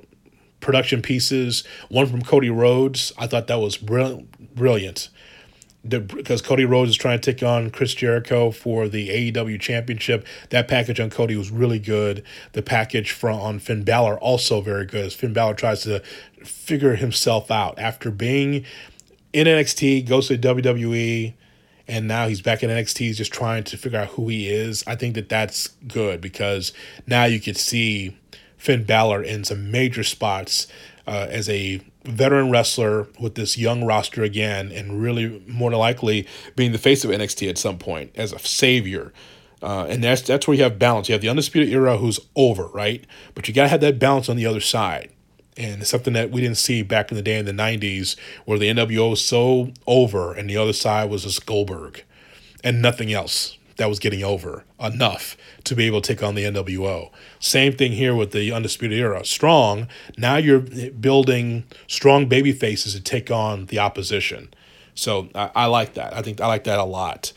production 0.62 1.02
pieces. 1.02 1.66
One 1.90 2.08
from 2.08 2.22
Cody 2.22 2.50
Rhodes. 2.50 3.12
I 3.18 3.28
thought 3.28 3.48
that 3.48 3.60
was 3.60 3.78
brilliant. 3.78 4.56
brilliant. 4.56 5.10
Because 5.88 6.42
Cody 6.42 6.66
Rhodes 6.66 6.90
is 6.90 6.96
trying 6.98 7.20
to 7.20 7.34
take 7.34 7.44
on 7.44 7.70
Chris 7.70 7.94
Jericho 7.94 8.50
for 8.50 8.88
the 8.88 9.32
AEW 9.32 9.60
Championship. 9.62 10.26
That 10.50 10.68
package 10.68 11.00
on 11.00 11.12
Cody 11.12 11.36
was 11.36 11.52
really 11.52 11.78
good. 11.78 12.24
The 12.54 12.64
package 12.64 13.12
from 13.12 13.40
on 13.40 13.60
Finn 13.60 13.84
Balor 13.84 14.18
also 14.18 14.62
very 14.62 14.86
good. 14.86 15.06
As 15.06 15.14
Finn 15.14 15.34
Balor 15.34 15.54
tries 15.54 15.84
to 15.84 16.00
figure 16.44 16.96
himself 16.96 17.52
out 17.52 17.78
after 17.78 18.10
being 18.10 18.66
in 19.32 19.46
NXT, 19.46 20.08
goes 20.08 20.30
to 20.30 20.38
WWE, 20.40 21.34
and 21.88 22.08
now 22.08 22.28
he's 22.28 22.42
back 22.42 22.64
in 22.64 22.70
NXT. 22.70 22.98
He's 23.00 23.18
just 23.18 23.34
trying 23.34 23.64
to 23.66 23.78
figure 23.78 24.00
out 24.00 24.10
who 24.10 24.28
he 24.28 24.50
is. 24.50 24.84
I 24.88 24.96
think 24.96 25.16
that 25.16 25.30
that's 25.30 25.68
good 25.88 26.22
because 26.22 26.74
now 27.06 27.26
you 27.26 27.40
could 27.40 27.58
see 27.58 28.18
Finn 28.58 28.84
Balor 28.84 29.24
in 29.24 29.44
some 29.44 29.72
major 29.72 30.04
spots 30.04 30.68
uh, 31.08 31.28
as 31.30 31.48
a 31.50 31.82
veteran 32.04 32.52
wrestler 32.52 33.08
with 33.20 33.36
this 33.36 33.58
young 33.58 33.84
roster 33.84 34.24
again, 34.24 34.72
and 34.72 35.02
really 35.02 35.44
more 35.48 35.70
than 35.70 35.80
likely 35.80 36.28
being 36.56 36.72
the 36.72 36.78
face 36.78 37.04
of 37.04 37.12
NXT 37.12 37.50
at 37.50 37.58
some 37.58 37.78
point 37.78 38.12
as 38.16 38.32
a 38.32 38.40
savior. 38.40 39.14
Uh, 39.62 39.86
and 39.90 40.04
that's 40.04 40.22
that's 40.22 40.48
where 40.48 40.56
you 40.56 40.64
have 40.64 40.78
balance. 40.78 41.10
You 41.10 41.14
have 41.14 41.22
the 41.22 41.30
undisputed 41.30 41.70
era 41.70 41.98
who's 41.98 42.20
over, 42.36 42.68
right? 42.68 43.06
But 43.34 43.48
you 43.48 43.54
gotta 43.54 43.70
have 43.70 43.82
that 43.82 44.00
balance 44.00 44.30
on 44.30 44.36
the 44.36 44.46
other 44.46 44.60
side 44.60 45.12
and 45.58 45.82
it's 45.82 45.90
something 45.90 46.14
that 46.14 46.32
we 46.32 46.42
didn't 46.42 46.58
see 46.58 46.82
back 46.82 47.12
in 47.12 47.16
the 47.16 47.24
day 47.24 47.38
in 47.38 47.46
the 47.46 47.52
90s 47.52 48.18
where 48.46 48.60
the 48.60 48.70
NWO 48.70 49.12
was 49.12 49.26
so 49.26 49.72
over 49.88 50.34
and 50.34 50.50
the 50.50 50.58
other 50.58 50.74
side 50.74 51.10
was 51.10 51.24
just 51.24 51.46
Goldberg 51.46 52.04
and 52.64 52.82
nothing 52.82 53.14
else 53.14 53.58
that 53.78 53.88
was 53.90 54.00
getting 54.00 54.24
over 54.24 54.64
enough 54.80 55.36
to 55.66 55.76
be 55.76 55.86
able 55.86 56.02
to 56.02 56.16
take 56.16 56.24
on 56.24 56.36
the 56.36 56.44
NWO. 56.44 57.12
Same 57.40 57.74
thing 57.74 57.94
here 57.94 58.16
with 58.16 58.32
the 58.32 58.52
Undisputed 58.52 58.98
Era. 58.98 59.26
Strong, 59.26 59.88
now 60.18 60.38
you're 60.38 60.60
building 60.60 61.66
strong 61.88 62.28
baby 62.28 62.52
faces 62.52 62.94
to 62.94 63.02
take 63.02 63.30
on 63.30 63.66
the 63.66 63.80
opposition. 63.80 64.54
So 64.94 65.30
I, 65.36 65.52
I 65.56 65.66
like 65.66 65.94
that. 65.96 66.14
I 66.16 66.22
think 66.22 66.40
I 66.40 66.48
like 66.48 66.64
that 66.66 66.80
a 66.80 66.86
lot. 66.86 67.34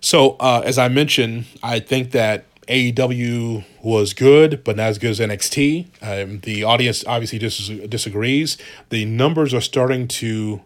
So 0.00 0.36
uh, 0.40 0.62
as 0.64 0.78
I 0.78 0.88
mentioned, 0.88 1.44
I 1.62 1.78
think 1.78 2.12
that 2.12 2.46
AEW 2.68 3.64
was 3.82 4.14
good, 4.14 4.62
but 4.64 4.76
not 4.76 4.88
as 4.88 4.98
good 4.98 5.10
as 5.10 5.20
NXT. 5.20 5.86
Um, 6.02 6.40
the 6.40 6.64
audience 6.64 7.04
obviously 7.06 7.38
dis- 7.38 7.68
disagrees. 7.88 8.58
The 8.90 9.04
numbers 9.04 9.52
are 9.54 9.60
starting 9.60 10.06
to 10.08 10.62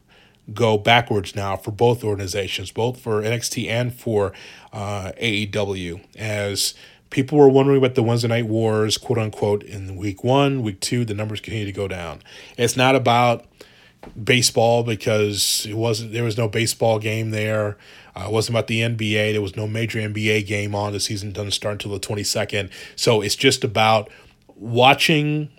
go 0.53 0.77
backwards 0.77 1.35
now 1.35 1.57
for 1.57 1.71
both 1.71 2.05
organizations, 2.05 2.71
both 2.71 3.01
for 3.01 3.23
NXT 3.23 3.69
and 3.69 3.95
for 3.95 4.33
uh, 4.73 5.13
AEW, 5.21 6.05
as 6.17 6.75
people 7.11 7.39
were 7.39 7.49
wondering 7.49 7.79
about 7.79 7.95
the 7.95 8.03
Wednesday 8.03 8.29
Night 8.29 8.47
Wars, 8.47 8.99
quote 8.99 9.19
unquote, 9.19 9.63
in 9.63 9.97
week 9.97 10.25
one, 10.25 10.63
week 10.63 10.81
two, 10.81 11.05
the 11.05 11.15
numbers 11.15 11.41
continue 11.41 11.65
to 11.65 11.73
go 11.73 11.89
down. 11.89 12.21
It's 12.59 12.77
not 12.77 12.97
about 12.97 13.47
baseball 14.23 14.83
because 14.83 15.67
it 15.69 15.75
wasn't 15.75 16.13
there 16.13 16.25
was 16.25 16.37
no 16.37 16.49
baseball 16.49 16.99
game 16.99 17.31
there. 17.31 17.77
Uh, 18.17 18.27
it 18.27 18.33
wasn't 18.33 18.57
about 18.57 18.69
the 18.69 18.81
NBA. 18.81 19.33
There 19.33 19.43
was 19.43 19.57
no 19.57 19.67
major 19.67 19.99
NBA 19.99 20.47
game 20.47 20.75
on. 20.75 20.93
The 20.93 21.01
season 21.01 21.33
doesn't 21.33 21.51
start 21.51 21.85
until 21.85 21.93
the 21.93 22.01
22nd. 22.01 22.71
So 22.97 23.21
it's 23.21 23.35
just 23.35 23.65
about 23.65 24.09
watching 24.57 25.51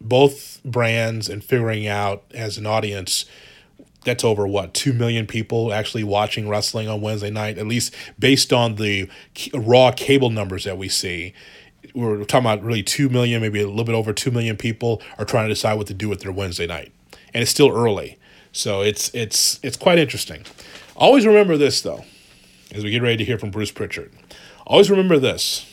both 0.00 0.60
brands 0.64 1.28
and 1.28 1.42
figuring 1.42 1.86
out 1.86 2.24
as 2.32 2.58
an 2.58 2.66
audience 2.66 3.24
that's 4.04 4.22
over 4.22 4.46
what 4.46 4.72
2 4.72 4.92
million 4.92 5.26
people 5.26 5.72
actually 5.72 6.04
watching 6.04 6.48
wrestling 6.48 6.88
on 6.88 7.00
Wednesday 7.00 7.30
night 7.30 7.58
at 7.58 7.66
least 7.66 7.94
based 8.18 8.52
on 8.52 8.76
the 8.76 9.10
raw 9.52 9.90
cable 9.90 10.30
numbers 10.30 10.62
that 10.64 10.78
we 10.78 10.88
see 10.88 11.34
we're 11.94 12.22
talking 12.24 12.46
about 12.46 12.62
really 12.62 12.82
2 12.82 13.08
million 13.08 13.40
maybe 13.40 13.60
a 13.60 13.66
little 13.66 13.84
bit 13.84 13.94
over 13.94 14.12
2 14.12 14.30
million 14.30 14.56
people 14.56 15.02
are 15.18 15.24
trying 15.24 15.46
to 15.46 15.54
decide 15.54 15.74
what 15.74 15.88
to 15.88 15.94
do 15.94 16.08
with 16.08 16.20
their 16.20 16.30
Wednesday 16.30 16.66
night 16.66 16.92
and 17.36 17.42
it's 17.42 17.50
still 17.50 17.70
early 17.70 18.18
so 18.50 18.80
it's 18.80 19.14
it's 19.14 19.60
it's 19.62 19.76
quite 19.76 19.98
interesting 19.98 20.42
Always 20.96 21.26
remember 21.26 21.58
this, 21.58 21.82
though, 21.82 22.04
as 22.72 22.82
we 22.82 22.90
get 22.90 23.02
ready 23.02 23.18
to 23.18 23.24
hear 23.24 23.38
from 23.38 23.50
Bruce 23.50 23.70
Pritchard. 23.70 24.12
Always 24.66 24.90
remember 24.90 25.18
this 25.18 25.70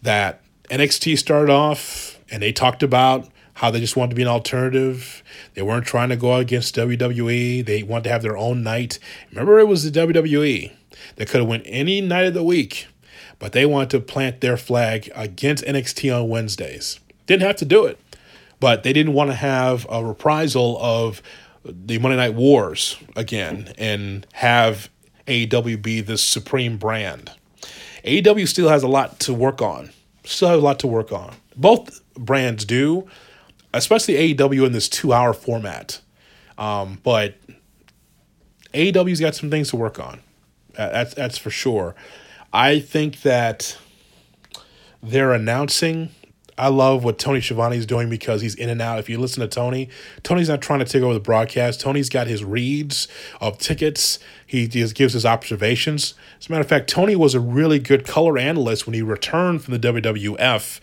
that 0.00 0.42
NXT 0.70 1.18
started 1.18 1.50
off 1.50 2.20
and 2.30 2.40
they 2.40 2.52
talked 2.52 2.84
about 2.84 3.28
how 3.54 3.72
they 3.72 3.80
just 3.80 3.96
wanted 3.96 4.10
to 4.10 4.16
be 4.16 4.22
an 4.22 4.28
alternative. 4.28 5.24
They 5.54 5.62
weren't 5.62 5.86
trying 5.86 6.10
to 6.10 6.16
go 6.16 6.36
against 6.36 6.76
WWE. 6.76 7.66
They 7.66 7.82
wanted 7.82 8.04
to 8.04 8.10
have 8.10 8.22
their 8.22 8.36
own 8.36 8.62
night. 8.62 9.00
Remember, 9.30 9.58
it 9.58 9.66
was 9.66 9.90
the 9.90 10.06
WWE 10.06 10.70
that 11.16 11.28
could 11.28 11.40
have 11.40 11.48
went 11.48 11.64
any 11.66 12.00
night 12.00 12.26
of 12.26 12.34
the 12.34 12.44
week, 12.44 12.86
but 13.40 13.50
they 13.50 13.66
wanted 13.66 13.90
to 13.90 14.00
plant 14.00 14.40
their 14.40 14.56
flag 14.56 15.10
against 15.16 15.64
NXT 15.64 16.16
on 16.16 16.28
Wednesdays. 16.28 17.00
Didn't 17.26 17.42
have 17.42 17.56
to 17.56 17.64
do 17.64 17.86
it, 17.86 17.98
but 18.60 18.82
they 18.82 18.92
didn't 18.92 19.12
want 19.12 19.30
to 19.30 19.36
have 19.36 19.86
a 19.90 20.04
reprisal 20.04 20.78
of 20.80 21.22
the 21.64 21.98
Monday 21.98 22.16
Night 22.16 22.34
Wars 22.34 22.96
again 23.16 23.72
and 23.78 24.26
have 24.34 24.88
AEW 25.26 25.80
be 25.82 26.00
the 26.00 26.18
supreme 26.18 26.76
brand. 26.76 27.32
AEW 28.04 28.48
still 28.48 28.68
has 28.68 28.82
a 28.82 28.88
lot 28.88 29.20
to 29.20 29.34
work 29.34 29.60
on. 29.60 29.90
Still 30.24 30.48
has 30.48 30.58
a 30.58 30.64
lot 30.64 30.78
to 30.80 30.86
work 30.86 31.12
on. 31.12 31.34
Both 31.56 32.00
brands 32.14 32.64
do, 32.64 33.06
especially 33.74 34.34
AEW 34.34 34.66
in 34.66 34.72
this 34.72 34.88
two 34.88 35.12
hour 35.12 35.32
format. 35.32 36.00
Um, 36.56 37.00
but 37.02 37.36
AEW's 38.74 39.20
got 39.20 39.34
some 39.34 39.50
things 39.50 39.70
to 39.70 39.76
work 39.76 39.98
on. 39.98 40.20
That's 40.74 41.14
that's 41.14 41.38
for 41.38 41.50
sure. 41.50 41.94
I 42.52 42.78
think 42.78 43.22
that 43.22 43.76
they're 45.02 45.32
announcing 45.32 46.10
I 46.58 46.68
love 46.68 47.04
what 47.04 47.18
Tony 47.18 47.40
Schiavone 47.40 47.76
is 47.76 47.86
doing 47.86 48.10
because 48.10 48.42
he's 48.42 48.54
in 48.54 48.68
and 48.68 48.82
out. 48.82 48.98
If 48.98 49.08
you 49.08 49.18
listen 49.18 49.40
to 49.40 49.48
Tony, 49.48 49.88
Tony's 50.22 50.48
not 50.48 50.60
trying 50.60 50.80
to 50.80 50.84
take 50.84 51.02
over 51.02 51.14
the 51.14 51.20
broadcast. 51.20 51.80
Tony's 51.80 52.08
got 52.08 52.26
his 52.26 52.44
reads 52.44 53.06
of 53.40 53.58
tickets. 53.58 54.18
He 54.46 54.66
just 54.66 54.94
gives 54.94 55.12
his 55.12 55.24
observations. 55.24 56.14
As 56.38 56.48
a 56.48 56.52
matter 56.52 56.62
of 56.62 56.68
fact, 56.68 56.88
Tony 56.88 57.14
was 57.14 57.34
a 57.34 57.40
really 57.40 57.78
good 57.78 58.06
color 58.06 58.38
analyst 58.38 58.86
when 58.86 58.94
he 58.94 59.02
returned 59.02 59.62
from 59.62 59.78
the 59.78 59.92
WWF 59.92 60.80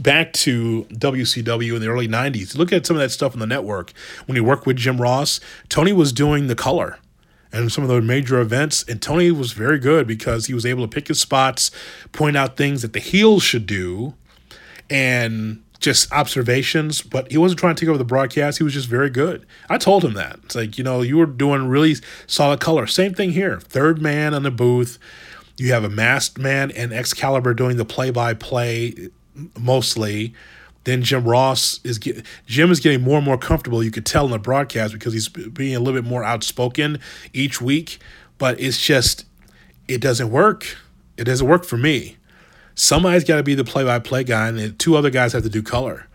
back 0.00 0.32
to 0.32 0.84
WCW 0.90 1.74
in 1.74 1.80
the 1.80 1.88
early 1.88 2.08
90s. 2.08 2.56
Look 2.56 2.72
at 2.72 2.86
some 2.86 2.96
of 2.96 3.00
that 3.00 3.10
stuff 3.10 3.34
on 3.34 3.38
the 3.38 3.46
network. 3.46 3.92
When 4.26 4.36
he 4.36 4.40
worked 4.40 4.66
with 4.66 4.76
Jim 4.76 5.00
Ross, 5.00 5.40
Tony 5.68 5.92
was 5.92 6.12
doing 6.12 6.46
the 6.46 6.54
color 6.54 6.98
and 7.52 7.72
some 7.72 7.84
of 7.84 7.90
the 7.90 8.00
major 8.00 8.40
events. 8.40 8.84
And 8.88 9.00
Tony 9.00 9.30
was 9.30 9.52
very 9.52 9.78
good 9.78 10.06
because 10.06 10.46
he 10.46 10.54
was 10.54 10.66
able 10.66 10.86
to 10.86 10.88
pick 10.88 11.08
his 11.08 11.20
spots, 11.20 11.70
point 12.12 12.36
out 12.36 12.56
things 12.56 12.82
that 12.82 12.92
the 12.92 13.00
heels 13.00 13.42
should 13.42 13.66
do, 13.66 14.14
and 14.90 15.62
just 15.80 16.12
observations. 16.12 17.02
But 17.02 17.30
he 17.30 17.38
wasn't 17.38 17.60
trying 17.60 17.74
to 17.74 17.80
take 17.80 17.88
over 17.88 17.98
the 17.98 18.04
broadcast. 18.04 18.58
He 18.58 18.64
was 18.64 18.74
just 18.74 18.88
very 18.88 19.10
good. 19.10 19.46
I 19.68 19.78
told 19.78 20.04
him 20.04 20.14
that. 20.14 20.40
It's 20.44 20.54
like, 20.54 20.78
you 20.78 20.84
know, 20.84 21.02
you 21.02 21.18
were 21.18 21.26
doing 21.26 21.68
really 21.68 21.96
solid 22.26 22.60
color. 22.60 22.86
Same 22.86 23.14
thing 23.14 23.30
here. 23.32 23.60
Third 23.60 24.00
man 24.00 24.34
on 24.34 24.42
the 24.42 24.50
booth. 24.50 24.98
You 25.56 25.72
have 25.72 25.84
a 25.84 25.90
masked 25.90 26.38
man 26.38 26.70
and 26.70 26.92
Excalibur 26.92 27.54
doing 27.54 27.76
the 27.76 27.84
play 27.84 28.10
by 28.10 28.34
play 28.34 29.08
mostly. 29.58 30.34
Then 30.84 31.02
Jim 31.02 31.24
Ross 31.24 31.80
is 31.84 31.98
get, 31.98 32.24
Jim 32.46 32.70
is 32.70 32.80
getting 32.80 33.02
more 33.02 33.16
and 33.16 33.24
more 33.24 33.36
comfortable. 33.38 33.82
You 33.82 33.90
could 33.90 34.06
tell 34.06 34.24
in 34.24 34.30
the 34.30 34.38
broadcast 34.38 34.92
because 34.92 35.12
he's 35.12 35.28
being 35.28 35.74
a 35.74 35.80
little 35.80 36.00
bit 36.00 36.08
more 36.08 36.24
outspoken 36.24 37.00
each 37.32 37.60
week. 37.60 37.98
But 38.38 38.60
it's 38.60 38.80
just 38.80 39.26
it 39.88 40.00
doesn't 40.00 40.30
work. 40.30 40.76
It 41.16 41.24
doesn't 41.24 41.46
work 41.46 41.64
for 41.64 41.76
me. 41.76 42.17
Somebody's 42.78 43.24
got 43.24 43.36
to 43.36 43.42
be 43.42 43.54
the 43.54 43.64
play-by-play 43.64 44.24
guy, 44.24 44.48
and 44.48 44.78
two 44.78 44.96
other 44.96 45.10
guys 45.10 45.32
have 45.32 45.42
to 45.42 45.48
do 45.48 45.62
color. 45.62 46.06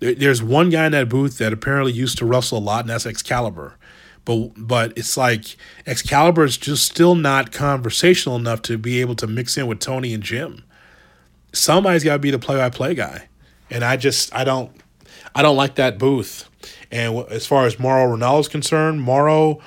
There's 0.00 0.42
one 0.42 0.70
guy 0.70 0.86
in 0.86 0.92
that 0.92 1.08
booth 1.08 1.38
that 1.38 1.52
apparently 1.52 1.92
used 1.92 2.18
to 2.18 2.26
wrestle 2.26 2.58
a 2.58 2.60
lot, 2.60 2.80
and 2.80 2.90
that's 2.90 3.06
Excalibur. 3.06 3.76
But 4.24 4.52
but 4.56 4.92
it's 4.96 5.16
like 5.16 5.56
Excalibur 5.86 6.44
is 6.44 6.56
just 6.56 6.84
still 6.84 7.14
not 7.14 7.52
conversational 7.52 8.36
enough 8.36 8.62
to 8.62 8.78
be 8.78 9.00
able 9.00 9.14
to 9.16 9.26
mix 9.26 9.56
in 9.56 9.66
with 9.66 9.80
Tony 9.80 10.12
and 10.14 10.22
Jim. 10.22 10.64
Somebody's 11.52 12.02
got 12.02 12.14
to 12.14 12.18
be 12.18 12.30
the 12.30 12.38
play-by-play 12.38 12.94
guy 12.94 13.28
and 13.70 13.84
I 13.84 13.96
just 13.96 14.34
I 14.34 14.44
don't 14.44 14.70
I 15.34 15.42
don't 15.42 15.56
like 15.56 15.74
that 15.74 15.98
booth. 15.98 16.48
And 16.90 17.26
as 17.28 17.46
far 17.46 17.66
as 17.66 17.78
Mauro 17.78 18.16
Ranallo 18.16 18.40
is 18.40 18.48
concerned, 18.48 19.02
Mauro, 19.02 19.60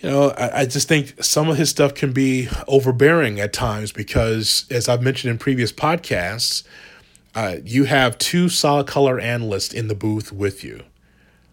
you 0.00 0.08
know, 0.08 0.30
I, 0.30 0.60
I 0.60 0.66
just 0.66 0.88
think 0.88 1.22
some 1.22 1.48
of 1.48 1.56
his 1.56 1.68
stuff 1.68 1.94
can 1.94 2.12
be 2.12 2.48
overbearing 2.66 3.38
at 3.38 3.52
times 3.52 3.92
because, 3.92 4.64
as 4.70 4.88
I've 4.88 5.02
mentioned 5.02 5.30
in 5.30 5.38
previous 5.38 5.72
podcasts, 5.72 6.62
uh, 7.34 7.56
you 7.64 7.84
have 7.84 8.16
two 8.18 8.48
solid 8.48 8.86
color 8.86 9.20
analysts 9.20 9.74
in 9.74 9.88
the 9.88 9.94
booth 9.94 10.32
with 10.32 10.64
you. 10.64 10.82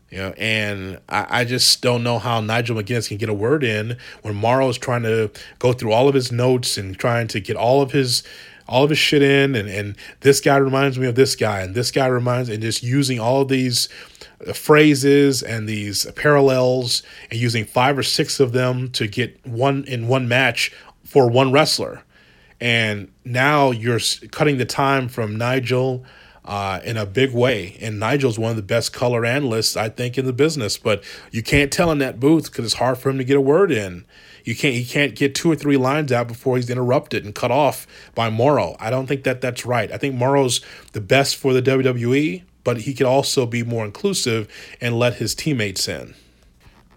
You 0.09 0.19
know, 0.19 0.33
and 0.37 0.99
I, 1.09 1.41
I 1.41 1.43
just 1.43 1.81
don't 1.81 2.01
know 2.01 2.17
how 2.19 2.39
Nigel 2.39 2.77
McGuinness 2.77 3.09
can 3.09 3.17
get 3.17 3.27
a 3.27 3.33
word 3.33 3.63
in 3.63 3.97
when 4.21 4.35
Mauro 4.35 4.69
is 4.69 4.77
trying 4.77 5.03
to 5.03 5.29
go 5.59 5.73
through 5.73 5.91
all 5.91 6.07
of 6.07 6.15
his 6.15 6.31
notes 6.31 6.77
and 6.77 6.97
trying 6.97 7.27
to 7.27 7.41
get 7.41 7.57
all 7.57 7.81
of 7.81 7.91
his 7.91 8.23
all 8.69 8.83
of 8.83 8.89
his 8.89 8.99
shit 8.99 9.21
in 9.21 9.55
and, 9.55 9.69
and 9.69 9.95
this 10.21 10.41
guy 10.41 10.57
reminds 10.57 10.99
me 10.99 11.07
of 11.07 11.15
this 11.15 11.37
guy 11.37 11.61
and 11.61 11.73
this 11.73 11.89
guy 11.89 12.05
reminds 12.05 12.49
and 12.49 12.61
just 12.61 12.83
using 12.83 13.17
all 13.17 13.45
these 13.45 13.87
phrases 14.53 15.41
and 15.41 15.67
these 15.67 16.05
parallels 16.11 17.03
and 17.31 17.39
using 17.39 17.65
five 17.65 17.97
or 17.97 18.03
six 18.03 18.39
of 18.39 18.51
them 18.51 18.89
to 18.91 19.07
get 19.07 19.45
one 19.45 19.83
in 19.85 20.07
one 20.07 20.27
match 20.27 20.71
for 21.03 21.29
one 21.29 21.51
wrestler 21.51 22.03
and 22.59 23.11
now 23.23 23.71
you're 23.71 23.99
cutting 24.31 24.57
the 24.57 24.65
time 24.65 25.07
from 25.07 25.37
nigel 25.37 26.05
uh, 26.47 26.79
in 26.83 26.97
a 26.97 27.05
big 27.05 27.33
way. 27.33 27.77
And 27.81 27.99
Nigel's 27.99 28.39
one 28.39 28.51
of 28.51 28.55
the 28.55 28.63
best 28.63 28.93
color 28.93 29.25
analysts, 29.25 29.75
I 29.75 29.89
think, 29.89 30.17
in 30.17 30.25
the 30.25 30.33
business. 30.33 30.77
But 30.77 31.03
you 31.29 31.43
can't 31.43 31.71
tell 31.71 31.91
in 31.91 31.97
that 31.99 32.19
booth 32.19 32.45
because 32.45 32.65
it's 32.65 32.75
hard 32.75 32.97
for 32.97 33.09
him 33.09 33.17
to 33.17 33.25
get 33.25 33.35
a 33.35 33.41
word 33.41 33.71
in. 33.71 34.05
You 34.45 34.55
can't 34.55 34.73
he 34.73 34.85
can't 34.85 35.13
get 35.13 35.35
two 35.35 35.51
or 35.51 35.55
three 35.55 35.75
lines 35.75 36.09
out 36.13 36.29
before 36.29 36.55
he's 36.55 36.69
interrupted 36.69 37.25
and 37.25 37.35
cut 37.35 37.51
off 37.51 37.85
by 38.15 38.29
Mauro. 38.29 38.77
I 38.79 38.89
don't 38.89 39.05
think 39.05 39.25
that 39.25 39.41
that's 39.41 39.65
right. 39.65 39.91
I 39.91 39.97
think 39.97 40.15
Mauro's 40.15 40.61
the 40.93 41.01
best 41.01 41.35
for 41.35 41.51
the 41.51 41.61
WWE, 41.61 42.43
but 42.67 42.81
he 42.81 42.93
could 42.93 43.07
also 43.07 43.45
be 43.45 43.63
more 43.63 43.85
inclusive 43.85 44.45
and 44.81 44.99
let 44.99 45.13
his 45.13 45.33
teammates 45.33 45.87
in. 45.87 46.13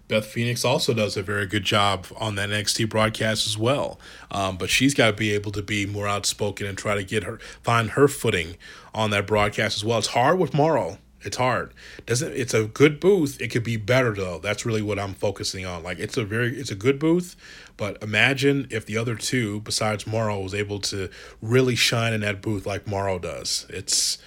Beth 0.09 0.25
Phoenix 0.25 0.65
also 0.65 0.93
does 0.93 1.15
a 1.15 1.23
very 1.23 1.47
good 1.47 1.63
job 1.63 2.07
on 2.17 2.35
that 2.35 2.49
NXT 2.49 2.89
broadcast 2.89 3.47
as 3.47 3.57
well. 3.57 3.97
Um, 4.31 4.57
but 4.57 4.69
she's 4.69 4.93
got 4.93 5.11
to 5.11 5.13
be 5.13 5.31
able 5.31 5.53
to 5.53 5.63
be 5.63 5.85
more 5.85 6.09
outspoken 6.09 6.67
and 6.67 6.77
try 6.77 6.95
to 6.95 7.05
get 7.05 7.23
her 7.23 7.39
find 7.63 7.91
her 7.91 8.09
footing 8.09 8.57
on 8.93 9.11
that 9.11 9.25
broadcast 9.25 9.77
as 9.77 9.85
well. 9.85 9.99
It's 9.99 10.07
hard 10.07 10.39
with 10.39 10.53
Mauro. 10.53 10.97
It's 11.21 11.37
hard. 11.37 11.73
Doesn't 12.05 12.33
it's 12.33 12.53
a 12.53 12.65
good 12.65 12.99
booth. 12.99 13.39
It 13.39 13.47
could 13.47 13.63
be 13.63 13.77
better 13.77 14.13
though. 14.13 14.39
That's 14.39 14.65
really 14.65 14.81
what 14.81 14.99
I'm 14.99 15.13
focusing 15.13 15.65
on. 15.65 15.83
Like 15.83 15.99
it's 15.99 16.17
a 16.17 16.25
very 16.25 16.59
it's 16.59 16.71
a 16.71 16.75
good 16.75 16.99
booth, 16.99 17.37
but 17.77 18.03
imagine 18.03 18.67
if 18.71 18.85
the 18.85 18.97
other 18.97 19.15
two 19.15 19.61
besides 19.61 20.05
Mauro 20.05 20.41
was 20.41 20.53
able 20.53 20.81
to 20.81 21.09
really 21.41 21.75
shine 21.75 22.11
in 22.11 22.19
that 22.19 22.41
booth 22.41 22.65
like 22.65 22.87
Mauro 22.87 23.19
does. 23.19 23.65
It's 23.69 24.17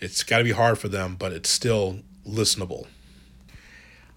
it's 0.00 0.22
got 0.22 0.38
to 0.38 0.44
be 0.44 0.52
hard 0.52 0.78
for 0.78 0.88
them, 0.88 1.16
but 1.18 1.32
it's 1.32 1.48
still 1.48 2.00
listenable. 2.26 2.86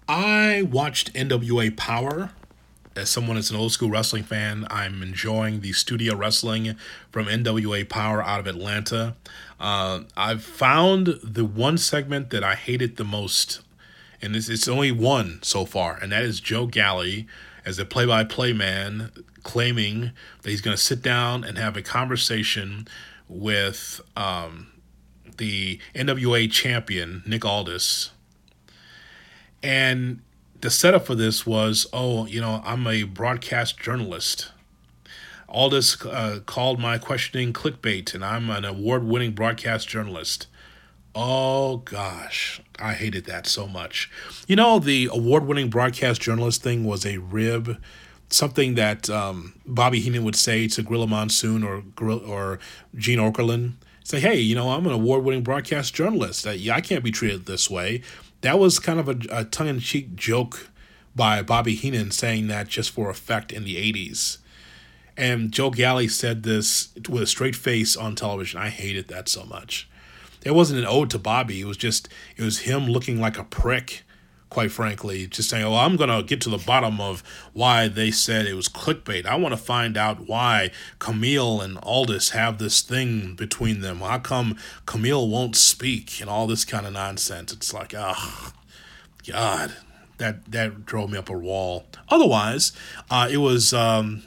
I 0.08 0.62
watched 0.62 1.12
NWA 1.14 1.76
Power 1.76 2.30
as 2.96 3.10
someone 3.10 3.36
that's 3.36 3.50
an 3.50 3.56
old 3.56 3.72
school 3.72 3.90
wrestling 3.90 4.22
fan, 4.22 4.66
I'm 4.70 5.02
enjoying 5.02 5.60
the 5.60 5.72
studio 5.72 6.14
wrestling 6.14 6.76
from 7.10 7.26
NWA 7.26 7.88
Power 7.88 8.22
out 8.22 8.40
of 8.40 8.46
Atlanta. 8.46 9.16
Uh, 9.58 10.00
I've 10.16 10.42
found 10.42 11.18
the 11.22 11.44
one 11.44 11.78
segment 11.78 12.30
that 12.30 12.44
I 12.44 12.54
hated 12.54 12.96
the 12.96 13.04
most, 13.04 13.60
and 14.22 14.36
it's, 14.36 14.48
it's 14.48 14.68
only 14.68 14.92
one 14.92 15.40
so 15.42 15.64
far, 15.64 15.98
and 16.00 16.12
that 16.12 16.22
is 16.22 16.40
Joe 16.40 16.66
Galli 16.66 17.26
as 17.64 17.78
a 17.78 17.84
play 17.84 18.06
by 18.06 18.24
play 18.24 18.52
man 18.52 19.10
claiming 19.42 20.12
that 20.42 20.50
he's 20.50 20.60
going 20.60 20.76
to 20.76 20.82
sit 20.82 21.02
down 21.02 21.44
and 21.44 21.58
have 21.58 21.76
a 21.76 21.82
conversation 21.82 22.86
with 23.28 24.00
um, 24.16 24.68
the 25.38 25.78
NWA 25.94 26.50
champion, 26.50 27.22
Nick 27.26 27.44
Aldis. 27.44 28.10
And 29.62 30.20
the 30.60 30.70
setup 30.70 31.06
for 31.06 31.14
this 31.14 31.46
was 31.46 31.86
oh, 31.92 32.26
you 32.26 32.40
know, 32.40 32.62
I'm 32.64 32.86
a 32.86 33.02
broadcast 33.04 33.78
journalist. 33.78 34.50
Aldis 35.48 36.04
uh, 36.04 36.40
called 36.46 36.80
my 36.80 36.98
questioning 36.98 37.52
clickbait, 37.52 38.12
and 38.14 38.24
I'm 38.24 38.50
an 38.50 38.64
award 38.64 39.04
winning 39.04 39.32
broadcast 39.32 39.88
journalist. 39.88 40.48
Oh 41.14 41.76
gosh, 41.78 42.60
I 42.78 42.94
hated 42.94 43.26
that 43.26 43.46
so 43.46 43.68
much. 43.68 44.10
You 44.48 44.56
know, 44.56 44.80
the 44.80 45.08
award 45.12 45.46
winning 45.46 45.70
broadcast 45.70 46.20
journalist 46.20 46.62
thing 46.62 46.84
was 46.84 47.06
a 47.06 47.18
rib, 47.18 47.80
something 48.30 48.74
that 48.74 49.08
um, 49.08 49.54
Bobby 49.64 50.00
Heenan 50.00 50.24
would 50.24 50.34
say 50.34 50.66
to 50.68 50.82
Gorilla 50.82 51.06
Monsoon 51.06 51.62
or 51.62 51.84
or 52.00 52.58
Gene 52.96 53.20
Okerlund. 53.20 53.74
Say, 54.04 54.20
hey, 54.20 54.38
you 54.38 54.54
know, 54.54 54.70
I'm 54.70 54.86
an 54.86 54.92
award 54.92 55.24
winning 55.24 55.42
broadcast 55.42 55.94
journalist. 55.94 56.46
I, 56.46 56.58
I 56.72 56.80
can't 56.80 57.02
be 57.02 57.10
treated 57.10 57.46
this 57.46 57.68
way 57.68 58.02
that 58.44 58.58
was 58.58 58.78
kind 58.78 59.00
of 59.00 59.08
a, 59.08 59.16
a 59.30 59.44
tongue 59.44 59.68
in 59.68 59.80
cheek 59.80 60.14
joke 60.14 60.68
by 61.16 61.40
Bobby 61.40 61.74
Heenan 61.74 62.10
saying 62.10 62.48
that 62.48 62.68
just 62.68 62.90
for 62.90 63.08
effect 63.08 63.50
in 63.50 63.64
the 63.64 63.76
80s. 63.76 64.36
And 65.16 65.50
Joe 65.50 65.70
Galli 65.70 66.08
said 66.08 66.42
this 66.42 66.90
with 67.08 67.22
a 67.22 67.26
straight 67.26 67.56
face 67.56 67.96
on 67.96 68.14
television. 68.14 68.60
I 68.60 68.68
hated 68.68 69.08
that 69.08 69.30
so 69.30 69.44
much. 69.44 69.88
It 70.44 70.50
wasn't 70.50 70.80
an 70.80 70.86
ode 70.86 71.08
to 71.10 71.18
Bobby. 71.18 71.62
It 71.62 71.64
was 71.64 71.78
just, 71.78 72.10
it 72.36 72.42
was 72.42 72.60
him 72.60 72.86
looking 72.86 73.18
like 73.18 73.38
a 73.38 73.44
prick 73.44 74.03
quite 74.54 74.70
frankly, 74.70 75.26
just 75.26 75.50
saying, 75.50 75.64
"Oh, 75.64 75.74
I'm 75.74 75.96
gonna 75.96 76.22
get 76.22 76.40
to 76.42 76.48
the 76.48 76.58
bottom 76.58 77.00
of 77.00 77.24
why 77.54 77.88
they 77.88 78.12
said 78.12 78.46
it 78.46 78.54
was 78.54 78.68
clickbait. 78.68 79.26
I 79.26 79.34
want 79.34 79.52
to 79.52 79.60
find 79.60 79.96
out 79.96 80.28
why 80.28 80.70
Camille 81.00 81.60
and 81.60 81.76
Aldis 81.82 82.30
have 82.30 82.58
this 82.58 82.80
thing 82.80 83.34
between 83.34 83.80
them. 83.80 83.98
How 83.98 84.20
come 84.20 84.56
Camille 84.86 85.28
won't 85.28 85.56
speak 85.56 86.20
and 86.20 86.30
all 86.30 86.46
this 86.46 86.64
kind 86.64 86.86
of 86.86 86.92
nonsense?" 86.92 87.52
It's 87.52 87.74
like, 87.74 87.94
oh, 87.98 88.52
God, 89.26 89.74
that 90.18 90.52
that 90.52 90.86
drove 90.86 91.10
me 91.10 91.18
up 91.18 91.28
a 91.28 91.36
wall. 91.36 91.86
Otherwise, 92.08 92.70
uh, 93.10 93.26
it 93.28 93.38
was 93.38 93.74
um, 93.74 94.22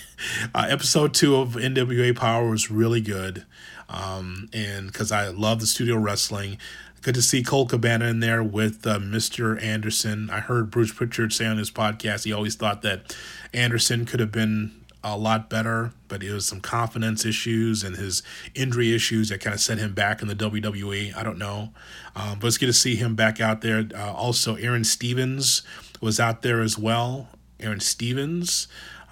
uh, 0.54 0.66
episode 0.68 1.14
two 1.14 1.36
of 1.36 1.54
NWA 1.54 2.14
Power 2.14 2.50
was 2.50 2.70
really 2.70 3.00
good. 3.00 3.46
Um, 3.88 4.50
and 4.52 4.86
because 4.86 5.10
I 5.10 5.28
love 5.28 5.58
the 5.58 5.66
studio 5.66 5.96
wrestling, 5.96 6.58
Good 7.02 7.14
to 7.14 7.22
see 7.22 7.42
Colt 7.42 7.70
Cabana 7.70 8.06
in 8.06 8.20
there 8.20 8.42
with 8.42 8.86
uh, 8.86 8.98
Mr. 8.98 9.60
Anderson. 9.62 10.28
I 10.28 10.40
heard 10.40 10.70
Bruce 10.70 10.92
Pritchard 10.92 11.32
say 11.32 11.46
on 11.46 11.56
his 11.56 11.70
podcast 11.70 12.24
he 12.24 12.32
always 12.32 12.56
thought 12.56 12.82
that 12.82 13.16
Anderson 13.54 14.04
could 14.04 14.20
have 14.20 14.30
been 14.30 14.80
a 15.02 15.16
lot 15.16 15.48
better, 15.48 15.92
but 16.08 16.22
it 16.22 16.30
was 16.30 16.46
some 16.46 16.60
confidence 16.60 17.24
issues 17.24 17.82
and 17.82 17.96
his 17.96 18.22
injury 18.54 18.94
issues 18.94 19.30
that 19.30 19.40
kind 19.40 19.54
of 19.54 19.60
set 19.60 19.78
him 19.78 19.94
back 19.94 20.20
in 20.20 20.28
the 20.28 20.34
WWE. 20.34 21.16
I 21.16 21.22
don't 21.22 21.38
know. 21.38 21.70
Um, 22.14 22.38
but 22.38 22.48
it's 22.48 22.58
good 22.58 22.66
to 22.66 22.72
see 22.74 22.96
him 22.96 23.14
back 23.14 23.40
out 23.40 23.62
there. 23.62 23.88
Uh, 23.94 24.12
also, 24.12 24.56
Aaron 24.56 24.84
Stevens 24.84 25.62
was 26.02 26.20
out 26.20 26.42
there 26.42 26.60
as 26.60 26.76
well. 26.76 27.28
Aaron 27.58 27.80
Stevens. 27.80 28.68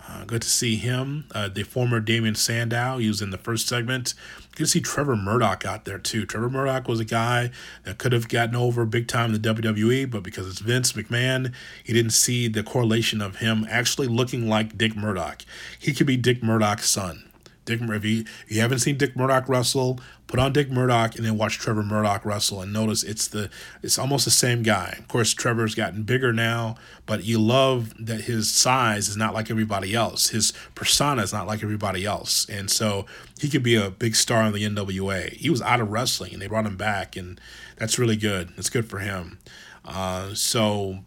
Uh, 0.06 0.24
good 0.24 0.42
to 0.42 0.48
see 0.48 0.76
him. 0.76 1.24
Uh, 1.34 1.48
the 1.48 1.62
former 1.62 2.00
Damien 2.00 2.34
Sandow, 2.34 2.98
he 2.98 3.08
was 3.08 3.20
in 3.20 3.30
the 3.30 3.38
first 3.38 3.66
segment. 3.66 4.14
Good 4.58 4.64
to 4.64 4.70
see 4.70 4.80
Trevor 4.80 5.14
Murdoch 5.14 5.64
out 5.64 5.84
there 5.84 6.00
too. 6.00 6.26
Trevor 6.26 6.50
Murdoch 6.50 6.88
was 6.88 6.98
a 6.98 7.04
guy 7.04 7.52
that 7.84 7.98
could 7.98 8.10
have 8.10 8.28
gotten 8.28 8.56
over 8.56 8.84
big 8.84 9.06
time 9.06 9.32
in 9.32 9.40
the 9.40 9.54
WWE, 9.54 10.10
but 10.10 10.24
because 10.24 10.48
it's 10.48 10.58
Vince 10.58 10.94
McMahon, 10.94 11.54
he 11.84 11.92
didn't 11.92 12.10
see 12.10 12.48
the 12.48 12.64
correlation 12.64 13.22
of 13.22 13.36
him 13.36 13.64
actually 13.70 14.08
looking 14.08 14.48
like 14.48 14.76
Dick 14.76 14.96
Murdoch. 14.96 15.42
He 15.78 15.94
could 15.94 16.08
be 16.08 16.16
Dick 16.16 16.42
Murdoch's 16.42 16.86
son. 16.86 17.27
Dick, 17.68 17.82
if 17.82 18.04
you, 18.04 18.20
if 18.22 18.46
you 18.48 18.60
haven't 18.62 18.78
seen 18.78 18.96
Dick 18.96 19.14
Murdoch 19.14 19.46
wrestle, 19.46 20.00
put 20.26 20.40
on 20.40 20.54
Dick 20.54 20.70
Murdoch 20.70 21.16
and 21.16 21.26
then 21.26 21.36
watch 21.36 21.58
Trevor 21.58 21.82
Murdoch 21.82 22.24
wrestle 22.24 22.62
and 22.62 22.72
notice 22.72 23.02
it's 23.02 23.28
the 23.28 23.50
it's 23.82 23.98
almost 23.98 24.24
the 24.24 24.30
same 24.30 24.62
guy. 24.62 24.96
Of 24.98 25.06
course, 25.06 25.34
Trevor's 25.34 25.74
gotten 25.74 26.02
bigger 26.04 26.32
now, 26.32 26.76
but 27.04 27.24
you 27.24 27.38
love 27.38 27.92
that 27.98 28.22
his 28.22 28.50
size 28.50 29.10
is 29.10 29.18
not 29.18 29.34
like 29.34 29.50
everybody 29.50 29.94
else. 29.94 30.30
His 30.30 30.52
persona 30.74 31.22
is 31.22 31.32
not 31.32 31.46
like 31.46 31.62
everybody 31.62 32.06
else, 32.06 32.48
and 32.48 32.70
so 32.70 33.04
he 33.38 33.50
could 33.50 33.62
be 33.62 33.74
a 33.74 33.90
big 33.90 34.16
star 34.16 34.44
in 34.44 34.54
the 34.54 34.64
NWA. 34.64 35.30
He 35.34 35.50
was 35.50 35.60
out 35.60 35.80
of 35.80 35.90
wrestling 35.90 36.32
and 36.32 36.40
they 36.40 36.46
brought 36.46 36.64
him 36.64 36.78
back, 36.78 37.16
and 37.16 37.38
that's 37.76 37.98
really 37.98 38.16
good. 38.16 38.50
It's 38.56 38.70
good 38.70 38.88
for 38.88 39.00
him. 39.00 39.38
Uh, 39.84 40.32
so 40.32 41.00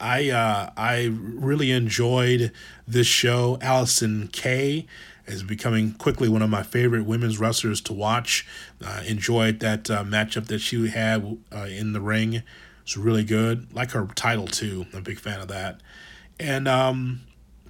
I 0.00 0.28
uh, 0.28 0.70
I 0.76 1.06
really 1.06 1.70
enjoyed 1.70 2.52
this 2.86 3.06
show. 3.06 3.56
Allysin 3.62 4.30
Kay 4.32 4.86
is 5.28 5.42
becoming 5.42 5.92
quickly 5.92 6.28
one 6.28 6.42
of 6.42 6.50
my 6.50 6.62
favorite 6.62 7.04
women's 7.04 7.38
wrestlers 7.38 7.80
to 7.82 7.92
watch. 7.92 8.46
Uh, 8.84 9.02
enjoyed 9.06 9.60
that 9.60 9.90
uh, 9.90 10.02
matchup 10.04 10.46
that 10.46 10.60
she 10.60 10.88
had 10.88 11.38
uh, 11.54 11.66
in 11.70 11.92
the 11.92 12.00
ring. 12.00 12.42
It's 12.82 12.96
really 12.96 13.24
good. 13.24 13.72
Like 13.72 13.92
her 13.92 14.06
title 14.14 14.46
too. 14.46 14.86
I'm 14.92 15.00
a 15.00 15.02
big 15.02 15.20
fan 15.20 15.40
of 15.40 15.48
that. 15.48 15.80
And 16.40 16.66
um, 16.66 17.20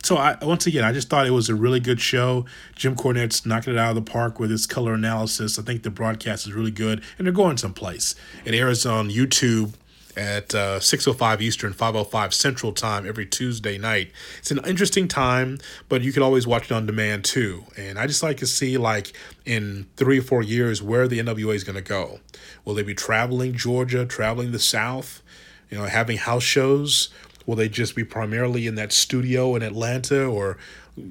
so 0.03 0.17
I 0.17 0.37
once 0.43 0.67
again 0.67 0.85
I 0.85 0.93
just 0.93 1.09
thought 1.09 1.27
it 1.27 1.33
was 1.33 1.49
a 1.49 1.55
really 1.55 1.81
good 1.81 2.01
show. 2.01 2.47
Jim 2.77 2.95
Cornette's 2.95 3.45
knocking 3.45 3.75
it 3.75 3.79
out 3.79 3.91
of 3.91 3.97
the 3.97 4.11
park 4.11 4.39
with 4.39 4.51
his 4.51 4.67
color 4.67 4.95
analysis. 4.95 5.59
I 5.59 5.63
think 5.63 5.83
the 5.83 5.91
broadcast 5.91 6.47
is 6.47 6.53
really 6.53 6.71
good, 6.71 7.03
and 7.19 7.27
they're 7.27 7.35
going 7.35 7.57
someplace. 7.57 8.15
It 8.45 8.55
airs 8.55 8.87
on 8.87 9.11
YouTube 9.11 9.75
at 10.19 10.53
uh, 10.53 10.81
6.05 10.81 11.41
Eastern, 11.41 11.73
5.05 11.73 12.33
Central 12.33 12.73
Time 12.73 13.07
every 13.07 13.25
Tuesday 13.25 13.79
night. 13.79 14.11
It's 14.41 14.51
an 14.51 14.59
interesting 14.67 15.07
time, 15.07 15.59
but 15.89 16.03
you 16.03 16.13
can 16.13 16.25
always 16.25 16.45
watch 16.45 16.65
it 16.65 16.73
on 16.73 16.87
demand 16.87 17.25
too. 17.25 17.65
And 17.77 18.01
I 18.01 18.09
just 18.09 18.23
like 18.23 18.39
to 18.39 18.47
see, 18.47 18.77
like, 18.77 19.13
in 19.47 19.87
three 19.97 20.19
or 20.19 20.23
four 20.23 20.43
years, 20.43 20.83
where 20.83 21.07
the 21.07 21.21
NWA 21.21 21.55
is 21.55 21.63
going 21.63 21.77
to 21.77 21.83
go. 21.83 22.19
Will 22.65 22.75
they 22.75 22.83
be 22.83 22.95
traveling 22.95 23.55
Georgia, 23.55 24.05
traveling 24.05 24.51
the 24.51 24.59
South, 24.59 25.23
you 25.71 25.79
know, 25.79 25.85
having 25.85 26.17
house 26.17 26.43
shows? 26.43 27.11
Will 27.47 27.55
they 27.55 27.69
just 27.69 27.95
be 27.95 28.03
primarily 28.03 28.67
in 28.67 28.75
that 28.75 28.93
studio 28.93 29.55
in 29.55 29.63
Atlanta 29.63 30.25
or 30.25 30.59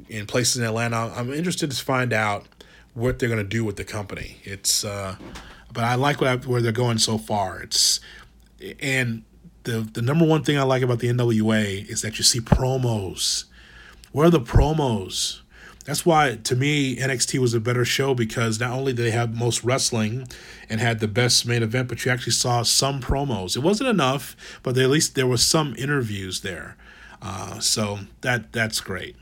in 0.09 0.25
places 0.25 0.57
in 0.57 0.65
Atlanta? 0.65 1.13
I'm 1.15 1.33
interested 1.33 1.71
to 1.71 1.83
find 1.83 2.11
out 2.11 2.45
what 2.93 3.19
they're 3.19 3.29
going 3.29 3.41
to 3.41 3.47
do 3.47 3.63
with 3.63 3.77
the 3.77 3.85
company. 3.85 4.39
It's, 4.43 4.83
uh, 4.83 5.15
but 5.71 5.85
I 5.85 5.95
like 5.95 6.19
where 6.19 6.61
they're 6.61 6.71
going 6.73 6.97
so 6.97 7.17
far. 7.17 7.61
It's 7.61 8.01
and 8.79 9.23
the 9.63 9.81
the 9.81 10.01
number 10.01 10.25
one 10.25 10.43
thing 10.43 10.57
I 10.57 10.63
like 10.63 10.81
about 10.81 10.99
the 10.99 11.09
NWA 11.09 11.87
is 11.89 12.01
that 12.01 12.17
you 12.17 12.23
see 12.23 12.39
promos. 12.39 13.45
Where 14.11 14.27
are 14.27 14.31
the 14.31 14.39
promos? 14.39 15.41
That's 15.85 16.05
why 16.05 16.37
to 16.43 16.55
me 16.55 16.97
NXT 16.97 17.39
was 17.39 17.53
a 17.53 17.61
better 17.61 17.85
show 17.85 18.13
because 18.13 18.59
not 18.59 18.71
only 18.71 18.91
did 18.91 19.03
they 19.03 19.11
have 19.11 19.33
most 19.33 19.63
wrestling 19.63 20.27
and 20.69 20.81
had 20.81 20.99
the 20.99 21.07
best 21.07 21.45
main 21.45 21.63
event, 21.63 21.87
but 21.87 22.03
you 22.03 22.11
actually 22.11 22.33
saw 22.33 22.63
some 22.63 23.01
promos. 23.01 23.55
It 23.55 23.61
wasn't 23.61 23.89
enough, 23.89 24.35
but 24.63 24.77
at 24.77 24.89
least 24.89 25.15
there 25.15 25.27
was 25.27 25.45
some 25.45 25.75
interviews 25.77 26.41
there. 26.41 26.75
Uh, 27.21 27.59
so 27.59 27.99
that 28.21 28.51
that's 28.51 28.81
great. 28.81 29.15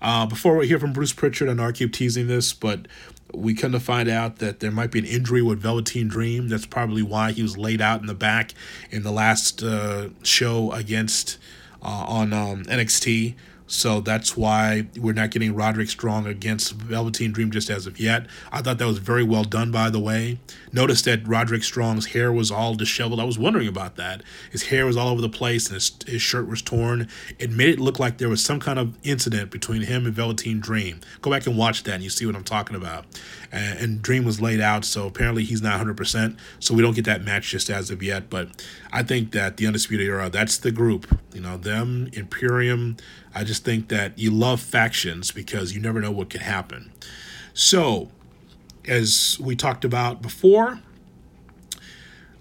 Uh, 0.00 0.26
before 0.26 0.56
we 0.56 0.68
hear 0.68 0.78
from 0.78 0.92
Bruce 0.92 1.12
Pritchard, 1.12 1.54
know 1.56 1.66
I 1.66 1.72
keep 1.72 1.92
teasing 1.92 2.26
this, 2.26 2.52
but 2.52 2.86
we 3.34 3.54
come 3.54 3.72
to 3.72 3.80
find 3.80 4.08
out 4.08 4.38
that 4.38 4.60
there 4.60 4.70
might 4.70 4.90
be 4.90 4.98
an 4.98 5.04
injury 5.04 5.42
with 5.42 5.60
Velveteen 5.60 6.08
Dream. 6.08 6.48
That's 6.48 6.66
probably 6.66 7.02
why 7.02 7.32
he 7.32 7.42
was 7.42 7.56
laid 7.56 7.80
out 7.80 8.00
in 8.00 8.06
the 8.06 8.14
back 8.14 8.54
in 8.90 9.02
the 9.02 9.12
last 9.12 9.62
uh, 9.62 10.08
show 10.22 10.72
against 10.72 11.38
uh, 11.82 12.04
on 12.06 12.32
um, 12.32 12.64
NXT. 12.64 13.34
So 13.66 14.00
that's 14.00 14.36
why 14.36 14.86
we're 14.98 15.14
not 15.14 15.30
getting 15.30 15.54
Roderick 15.54 15.88
Strong 15.88 16.26
against 16.26 16.72
Velveteen 16.74 17.32
Dream 17.32 17.50
just 17.50 17.70
as 17.70 17.86
of 17.86 17.98
yet. 17.98 18.26
I 18.52 18.60
thought 18.60 18.78
that 18.78 18.86
was 18.86 18.98
very 18.98 19.22
well 19.22 19.44
done, 19.44 19.70
by 19.70 19.88
the 19.88 20.00
way. 20.00 20.38
Notice 20.72 21.02
that 21.02 21.26
Roderick 21.26 21.64
Strong's 21.64 22.06
hair 22.06 22.32
was 22.32 22.50
all 22.50 22.74
disheveled. 22.74 23.20
I 23.20 23.24
was 23.24 23.38
wondering 23.38 23.68
about 23.68 23.96
that. 23.96 24.22
His 24.50 24.64
hair 24.64 24.86
was 24.86 24.96
all 24.96 25.08
over 25.08 25.20
the 25.20 25.28
place 25.28 25.66
and 25.66 25.74
his, 25.74 25.94
his 26.06 26.22
shirt 26.22 26.48
was 26.48 26.62
torn. 26.62 27.08
It 27.38 27.50
made 27.50 27.68
it 27.68 27.80
look 27.80 27.98
like 27.98 28.18
there 28.18 28.28
was 28.28 28.42
some 28.42 28.58
kind 28.58 28.78
of 28.78 28.96
incident 29.02 29.50
between 29.50 29.82
him 29.82 30.06
and 30.06 30.14
Velveteen 30.14 30.60
Dream. 30.60 31.00
Go 31.20 31.30
back 31.30 31.46
and 31.46 31.58
watch 31.58 31.82
that 31.82 31.94
and 31.94 32.02
you 32.02 32.10
see 32.10 32.24
what 32.24 32.34
I'm 32.34 32.44
talking 32.44 32.74
about. 32.74 33.04
And, 33.50 33.78
and 33.78 34.02
Dream 34.02 34.24
was 34.24 34.40
laid 34.40 34.60
out, 34.60 34.84
so 34.84 35.06
apparently 35.06 35.44
he's 35.44 35.60
not 35.60 35.78
100%. 35.80 36.36
So 36.58 36.74
we 36.74 36.82
don't 36.82 36.94
get 36.94 37.04
that 37.04 37.22
match 37.22 37.50
just 37.50 37.68
as 37.68 37.90
of 37.90 38.02
yet. 38.02 38.30
But 38.30 38.64
I 38.90 39.02
think 39.02 39.32
that 39.32 39.58
the 39.58 39.66
Undisputed 39.66 40.06
Era, 40.06 40.30
that's 40.30 40.56
the 40.56 40.72
group. 40.72 41.18
You 41.34 41.42
know, 41.42 41.58
them, 41.58 42.08
Imperium, 42.14 42.96
I 43.34 43.44
just 43.44 43.64
think 43.64 43.88
that 43.88 44.18
you 44.18 44.30
love 44.30 44.60
factions 44.60 45.30
because 45.30 45.74
you 45.74 45.80
never 45.80 46.00
know 46.00 46.10
what 46.10 46.30
could 46.30 46.42
happen. 46.42 46.92
So, 47.54 48.10
as 48.86 49.38
we 49.40 49.56
talked 49.56 49.84
about 49.84 50.22
before, 50.22 50.80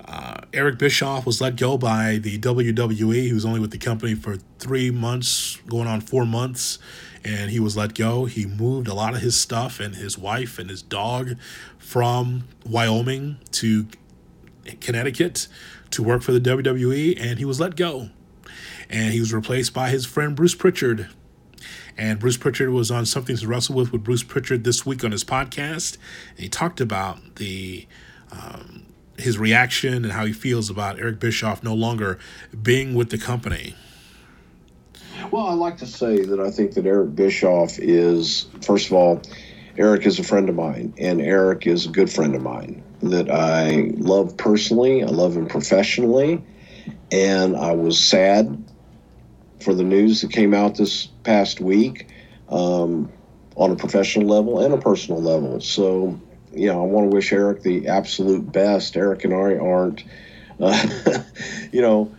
uh, 0.06 0.42
Eric 0.54 0.78
Bischoff 0.78 1.26
was 1.26 1.40
let 1.40 1.56
go 1.56 1.78
by 1.78 2.18
the 2.18 2.38
WWE. 2.38 3.24
He 3.24 3.34
was 3.34 3.46
only 3.46 3.60
with 3.60 3.72
the 3.72 3.78
company 3.78 4.16
for 4.16 4.38
three 4.60 4.92
months, 4.92 5.58
going 5.68 5.88
on 5.88 6.02
four 6.02 6.26
months, 6.26 6.80
and 7.24 7.52
he 7.52 7.60
was 7.60 7.78
let 7.78 7.94
go. 7.94 8.26
He 8.26 8.46
moved 8.46 8.88
a 8.88 8.94
lot 8.94 9.14
of 9.14 9.22
his 9.22 9.40
stuff 9.40 9.80
and 9.80 9.96
his 9.96 10.18
wife 10.18 10.60
and 10.60 10.70
his 10.70 10.82
dog 10.82 11.38
from 11.78 12.46
Wyoming 12.66 13.38
to 13.52 13.88
Connecticut 14.80 15.48
to 15.92 16.04
work 16.04 16.22
for 16.22 16.32
the 16.32 16.42
WWE, 16.42 17.18
and 17.20 17.40
he 17.40 17.46
was 17.46 17.60
let 17.60 17.76
go 17.76 18.10
and 18.92 19.14
he 19.14 19.20
was 19.20 19.34
replaced 19.34 19.74
by 19.74 19.90
his 19.90 20.06
friend 20.06 20.36
Bruce 20.36 20.54
Pritchard. 20.54 21.10
And 21.98 22.20
Bruce 22.20 22.38
Pritchard 22.38 22.70
was 22.70 22.90
on 22.92 23.06
Something 23.06 23.38
to 23.38 23.48
Wrestle 23.48 23.76
With 23.76 23.92
with 23.92 24.04
Bruce 24.04 24.24
Pritchard 24.24 24.64
this 24.64 24.86
week 24.86 25.04
on 25.04 25.12
his 25.12 25.24
podcast. 25.24 25.98
And 26.32 26.40
he 26.40 26.50
talked 26.50 26.82
about 26.82 27.36
the 27.36 27.88
um, 28.32 28.86
his 29.18 29.38
reaction 29.38 30.04
and 30.04 30.12
how 30.12 30.26
he 30.26 30.34
feels 30.34 30.70
about 30.70 31.00
Eric 31.00 31.20
Bischoff 31.20 31.64
no 31.64 31.74
longer 31.74 32.18
being 32.62 32.96
with 32.96 33.10
the 33.10 33.18
company. 33.18 33.76
Well, 35.30 35.46
I 35.46 35.54
like 35.54 35.78
to 35.78 35.88
say 35.88 36.24
that 36.24 36.40
I 36.40 36.50
think 36.50 36.74
that 36.74 36.86
Eric 36.86 37.16
Bischoff 37.16 37.78
is, 37.80 38.48
first 38.62 38.88
of 38.88 38.94
all, 38.94 39.22
Eric 39.78 40.06
is 40.06 40.20
a 40.20 40.24
friend 40.24 40.50
of 40.50 40.56
mine, 40.56 40.94
and 40.98 41.22
Eric 41.22 41.68
is 41.68 41.86
a 41.86 41.90
good 41.90 42.10
friend 42.10 42.36
of 42.36 42.42
mine 42.42 42.84
that 43.04 43.30
I 43.32 43.92
love 43.96 44.36
personally. 44.36 45.04
I 45.04 45.08
love 45.08 45.38
him 45.38 45.48
professionally, 45.48 46.44
and 47.12 47.56
I 47.56 47.72
was 47.72 47.98
sad 48.00 48.64
for 49.62 49.74
the 49.74 49.84
news 49.84 50.22
that 50.22 50.32
came 50.32 50.54
out 50.54 50.76
this 50.76 51.08
past 51.24 51.60
week 51.60 52.08
um, 52.50 53.12
on 53.56 53.72
a 53.72 53.76
professional 53.76 54.28
level 54.28 54.60
and 54.60 54.74
a 54.74 54.78
personal 54.78 55.22
level. 55.22 55.62
So, 55.62 56.20
you 56.54 56.68
know, 56.68 56.82
I 56.82 56.86
want 56.86 57.10
to 57.10 57.16
wish 57.16 57.32
Eric 57.32 57.64
the 57.64 57.88
absolute 57.88 58.52
best. 58.52 58.96
Eric 58.96 59.24
and 59.24 59.34
I 59.34 59.58
aren't, 59.58 60.04
uh, 60.60 61.20
you 61.72 61.82
know, 61.82 62.14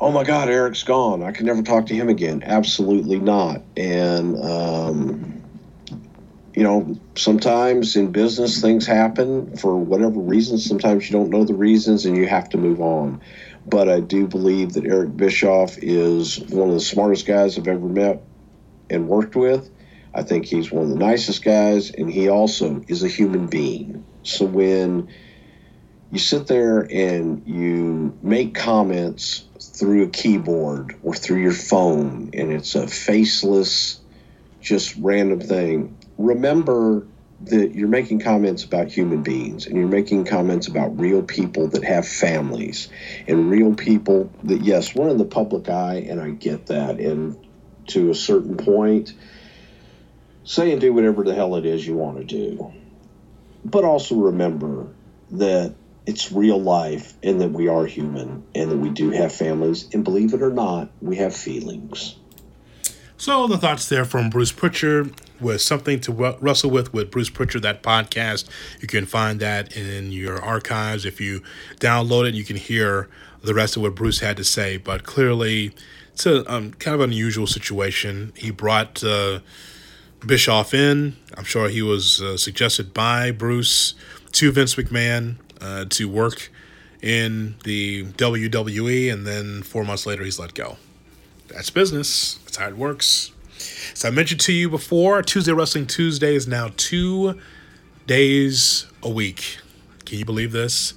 oh 0.00 0.10
my 0.10 0.24
God, 0.24 0.48
Eric's 0.48 0.82
gone. 0.82 1.22
I 1.22 1.32
can 1.32 1.46
never 1.46 1.62
talk 1.62 1.86
to 1.86 1.94
him 1.94 2.08
again. 2.08 2.42
Absolutely 2.44 3.18
not. 3.18 3.62
And, 3.76 4.36
um, 4.42 5.33
you 6.54 6.62
know, 6.62 6.96
sometimes 7.16 7.96
in 7.96 8.12
business 8.12 8.60
things 8.60 8.86
happen 8.86 9.56
for 9.56 9.76
whatever 9.76 10.20
reasons. 10.20 10.64
Sometimes 10.64 11.10
you 11.10 11.12
don't 11.12 11.30
know 11.30 11.44
the 11.44 11.54
reasons 11.54 12.06
and 12.06 12.16
you 12.16 12.26
have 12.26 12.48
to 12.50 12.56
move 12.56 12.80
on 12.80 13.20
but 13.66 13.88
I 13.88 14.00
do 14.00 14.26
believe 14.26 14.74
that 14.74 14.84
Eric 14.84 15.16
Bischoff 15.16 15.78
is 15.78 16.38
one 16.38 16.68
of 16.68 16.74
the 16.74 16.80
smartest 16.80 17.26
guys 17.26 17.58
I've 17.58 17.68
ever 17.68 17.88
met 17.88 18.22
and 18.90 19.08
worked 19.08 19.36
with. 19.36 19.70
I 20.12 20.22
think 20.22 20.44
he's 20.44 20.70
one 20.70 20.84
of 20.84 20.90
the 20.90 20.96
nicest 20.96 21.42
guys, 21.42 21.90
and 21.90 22.10
he 22.10 22.28
also 22.28 22.82
is 22.86 23.02
a 23.02 23.08
human 23.08 23.46
being. 23.46 24.04
So 24.22 24.44
when 24.44 25.08
you 26.12 26.18
sit 26.18 26.46
there 26.46 26.80
and 26.80 27.42
you 27.46 28.16
make 28.22 28.54
comments 28.54 29.44
through 29.60 30.04
a 30.04 30.08
keyboard 30.08 30.96
or 31.02 31.14
through 31.14 31.42
your 31.42 31.52
phone, 31.52 32.30
and 32.32 32.52
it's 32.52 32.74
a 32.74 32.86
faceless, 32.86 34.00
just 34.60 34.94
random 34.96 35.40
thing, 35.40 35.96
remember 36.18 37.06
that 37.42 37.74
you're 37.74 37.88
making 37.88 38.20
comments 38.20 38.64
about 38.64 38.88
human 38.88 39.22
beings 39.22 39.66
and 39.66 39.76
you're 39.76 39.88
making 39.88 40.24
comments 40.24 40.66
about 40.66 40.98
real 40.98 41.22
people 41.22 41.68
that 41.68 41.84
have 41.84 42.06
families 42.06 42.88
and 43.26 43.50
real 43.50 43.74
people 43.74 44.30
that 44.44 44.62
yes 44.62 44.94
we're 44.94 45.08
in 45.08 45.18
the 45.18 45.24
public 45.24 45.68
eye 45.68 46.06
and 46.08 46.20
i 46.20 46.30
get 46.30 46.66
that. 46.66 46.98
And 47.00 47.36
to 47.88 48.10
a 48.10 48.14
certain 48.14 48.56
point 48.56 49.12
say 50.44 50.72
and 50.72 50.80
do 50.80 50.92
whatever 50.92 51.24
the 51.24 51.34
hell 51.34 51.56
it 51.56 51.66
is 51.66 51.86
you 51.86 51.94
want 51.94 52.18
to 52.18 52.24
do. 52.24 52.72
But 53.64 53.84
also 53.84 54.14
remember 54.14 54.88
that 55.32 55.74
it's 56.06 56.30
real 56.30 56.60
life 56.60 57.14
and 57.22 57.40
that 57.40 57.50
we 57.50 57.68
are 57.68 57.86
human 57.86 58.44
and 58.54 58.70
that 58.70 58.76
we 58.76 58.90
do 58.90 59.10
have 59.10 59.34
families. 59.34 59.88
And 59.94 60.04
believe 60.04 60.34
it 60.34 60.42
or 60.42 60.50
not 60.50 60.90
we 61.00 61.16
have 61.16 61.34
feelings. 61.34 62.16
So 63.16 63.46
the 63.46 63.56
thoughts 63.56 63.88
there 63.88 64.04
from 64.04 64.28
Bruce 64.28 64.52
Pritchard 64.52 65.14
was 65.40 65.64
something 65.64 66.00
to 66.00 66.12
wrestle 66.40 66.70
with 66.70 66.92
with 66.92 67.10
Bruce 67.10 67.30
Pritchard. 67.30 67.62
That 67.62 67.82
podcast 67.82 68.48
you 68.80 68.88
can 68.88 69.06
find 69.06 69.40
that 69.40 69.76
in 69.76 70.12
your 70.12 70.40
archives. 70.42 71.04
If 71.04 71.20
you 71.20 71.42
download 71.80 72.28
it, 72.28 72.34
you 72.34 72.44
can 72.44 72.56
hear 72.56 73.08
the 73.42 73.54
rest 73.54 73.76
of 73.76 73.82
what 73.82 73.94
Bruce 73.94 74.20
had 74.20 74.36
to 74.36 74.44
say. 74.44 74.76
But 74.76 75.04
clearly, 75.04 75.74
it's 76.12 76.26
a 76.26 76.50
um, 76.52 76.72
kind 76.74 76.94
of 76.94 77.00
unusual 77.00 77.46
situation. 77.46 78.32
He 78.36 78.50
brought 78.50 79.02
uh, 79.04 79.40
Bischoff 80.24 80.72
in. 80.72 81.16
I'm 81.36 81.44
sure 81.44 81.68
he 81.68 81.82
was 81.82 82.22
uh, 82.22 82.36
suggested 82.36 82.94
by 82.94 83.30
Bruce 83.30 83.94
to 84.32 84.50
Vince 84.50 84.74
McMahon 84.76 85.36
uh, 85.60 85.84
to 85.90 86.08
work 86.08 86.50
in 87.02 87.56
the 87.64 88.04
WWE, 88.04 89.12
and 89.12 89.26
then 89.26 89.62
four 89.62 89.84
months 89.84 90.06
later, 90.06 90.24
he's 90.24 90.38
let 90.38 90.54
go. 90.54 90.78
That's 91.48 91.68
business. 91.68 92.36
That's 92.44 92.56
how 92.56 92.68
it 92.68 92.76
works. 92.76 93.33
So 93.92 94.08
I 94.08 94.10
mentioned 94.10 94.40
to 94.42 94.52
you 94.52 94.70
before, 94.70 95.22
Tuesday 95.22 95.52
Wrestling 95.52 95.86
Tuesday 95.86 96.34
is 96.34 96.48
now 96.48 96.70
two 96.76 97.38
days 98.06 98.86
a 99.02 99.10
week. 99.10 99.58
Can 100.04 100.18
you 100.18 100.24
believe 100.24 100.52
this? 100.52 100.94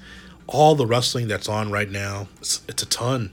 All 0.48 0.76
the 0.76 0.86
wrestling 0.86 1.28
that's 1.28 1.50
on 1.50 1.72
right 1.72 1.90
now, 1.90 2.28
it's, 2.40 2.62
it's 2.68 2.84
a 2.84 2.86
ton. 2.86 3.32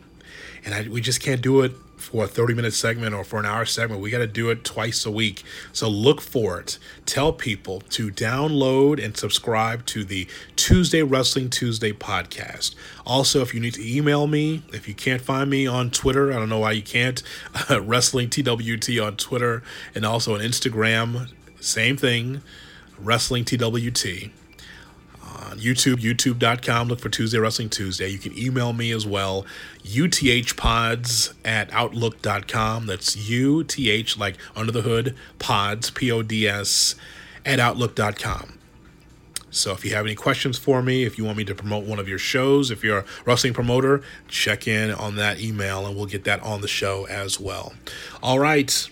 And 0.65 0.75
I, 0.75 0.89
we 0.89 1.01
just 1.01 1.21
can't 1.21 1.41
do 1.41 1.61
it 1.61 1.73
for 2.15 2.27
a 2.27 2.29
30 2.29 2.55
minute 2.55 2.73
segment 2.73 3.13
or 3.13 3.25
for 3.25 3.41
an 3.41 3.45
hour 3.45 3.65
segment. 3.65 4.01
We 4.01 4.09
got 4.09 4.19
to 4.19 4.29
do 4.29 4.49
it 4.49 4.63
twice 4.63 5.05
a 5.05 5.11
week. 5.11 5.43
So 5.73 5.89
look 5.89 6.21
for 6.21 6.61
it. 6.61 6.79
Tell 7.07 7.33
people 7.33 7.81
to 7.91 8.09
download 8.09 9.05
and 9.05 9.17
subscribe 9.17 9.85
to 9.87 10.05
the 10.05 10.29
Tuesday 10.55 11.03
Wrestling 11.03 11.51
Tuesday 11.51 11.91
podcast. 11.91 12.77
Also, 13.05 13.43
if 13.43 13.53
you 13.53 13.59
need 13.59 13.75
to 13.75 13.97
email 13.97 14.29
me, 14.29 14.63
if 14.73 14.87
you 14.87 14.95
can't 14.95 15.21
find 15.21 15.51
me 15.51 15.67
on 15.67 15.91
Twitter, 15.91 16.33
I 16.33 16.37
don't 16.37 16.49
know 16.49 16.61
why 16.61 16.71
you 16.71 16.83
can't, 16.83 17.21
Wrestling 17.69 18.31
TWT 18.31 19.01
on 19.03 19.17
Twitter 19.17 19.65
and 19.93 20.07
also 20.07 20.37
on 20.37 20.41
Instagram, 20.41 21.33
same 21.59 21.97
thing, 21.97 22.43
Wrestling 22.97 23.45
TWT 23.45 24.31
on 25.45 25.59
YouTube, 25.59 25.97
youtube.com. 25.97 26.89
Look 26.89 27.01
for 27.01 27.09
Tuesday 27.09 27.39
Wrestling 27.39 27.71
Tuesday. 27.71 28.09
You 28.09 28.19
can 28.19 28.37
email 28.37 28.73
me 28.73 28.91
as 28.91 29.07
well, 29.07 29.47
uthpods 29.85 31.35
at 31.45 31.73
outlook.com. 31.73 32.87
That's 32.87 33.17
UTH, 33.17 34.19
like 34.19 34.37
under 34.57 34.73
the 34.73 34.83
hood, 34.83 35.17
pods, 35.39 35.91
P 35.91 36.11
O 36.11 36.23
D 36.23 36.49
S, 36.49 36.95
at 37.45 37.61
outlook.com. 37.61 38.59
So 39.55 39.71
if 39.71 39.85
you 39.85 39.95
have 39.95 40.05
any 40.05 40.17
questions 40.17 40.59
for 40.59 40.83
me, 40.83 41.05
if 41.05 41.17
you 41.17 41.25
want 41.25 41.39
me 41.39 41.45
to 41.45 41.55
promote 41.55 41.85
one 41.85 42.01
of 42.01 42.09
your 42.09 42.19
shows, 42.19 42.73
if 42.73 42.83
you're 42.83 42.99
a 42.99 43.05
wrestling 43.25 43.55
promoter, 43.55 44.03
check 44.27 44.67
in 44.67 44.91
on 44.91 45.15
that 45.17 45.41
email 45.41 45.87
and 45.87 45.95
we'll 45.95 46.07
get 46.07 46.25
that 46.25 46.43
on 46.43 46.61
the 46.61 46.67
show 46.67 47.07
as 47.07 47.39
well. 47.39 47.73
All 48.21 48.41
right. 48.41 48.89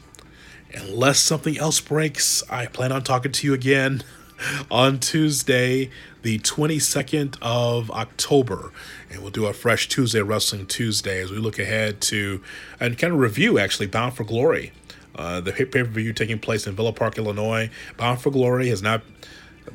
Unless 0.72 1.18
something 1.18 1.59
else 1.59 1.80
breaks, 1.80 2.44
I 2.48 2.66
plan 2.66 2.92
on 2.92 3.03
talking 3.03 3.32
to 3.32 3.46
you 3.46 3.55
again 3.55 4.05
on 4.70 5.00
Tuesday, 5.00 5.90
the 6.23 6.39
22nd 6.39 7.37
of 7.43 7.91
October. 7.91 8.73
And 9.11 9.20
we'll 9.20 9.31
do 9.31 9.47
a 9.47 9.53
fresh 9.53 9.89
Tuesday 9.89 10.23
Wrestling 10.23 10.66
Tuesday 10.66 11.20
as 11.20 11.31
we 11.31 11.39
look 11.39 11.59
ahead 11.59 12.01
to 12.03 12.43
and 12.81 12.97
kind 12.99 13.12
of 13.12 13.18
review 13.18 13.59
actually 13.59 13.87
Bound 13.87 14.14
for 14.14 14.25
Glory. 14.25 14.73
Uh, 15.14 15.41
the 15.41 15.53
pay 15.53 15.64
per 15.64 15.85
view 15.85 16.12
taking 16.12 16.39
place 16.39 16.66
in 16.66 16.75
Villa 16.75 16.93
Park, 16.93 17.18
Illinois. 17.18 17.70
Bound 17.97 18.20
for 18.20 18.31
Glory 18.31 18.68
has 18.68 18.83
not 18.83 19.03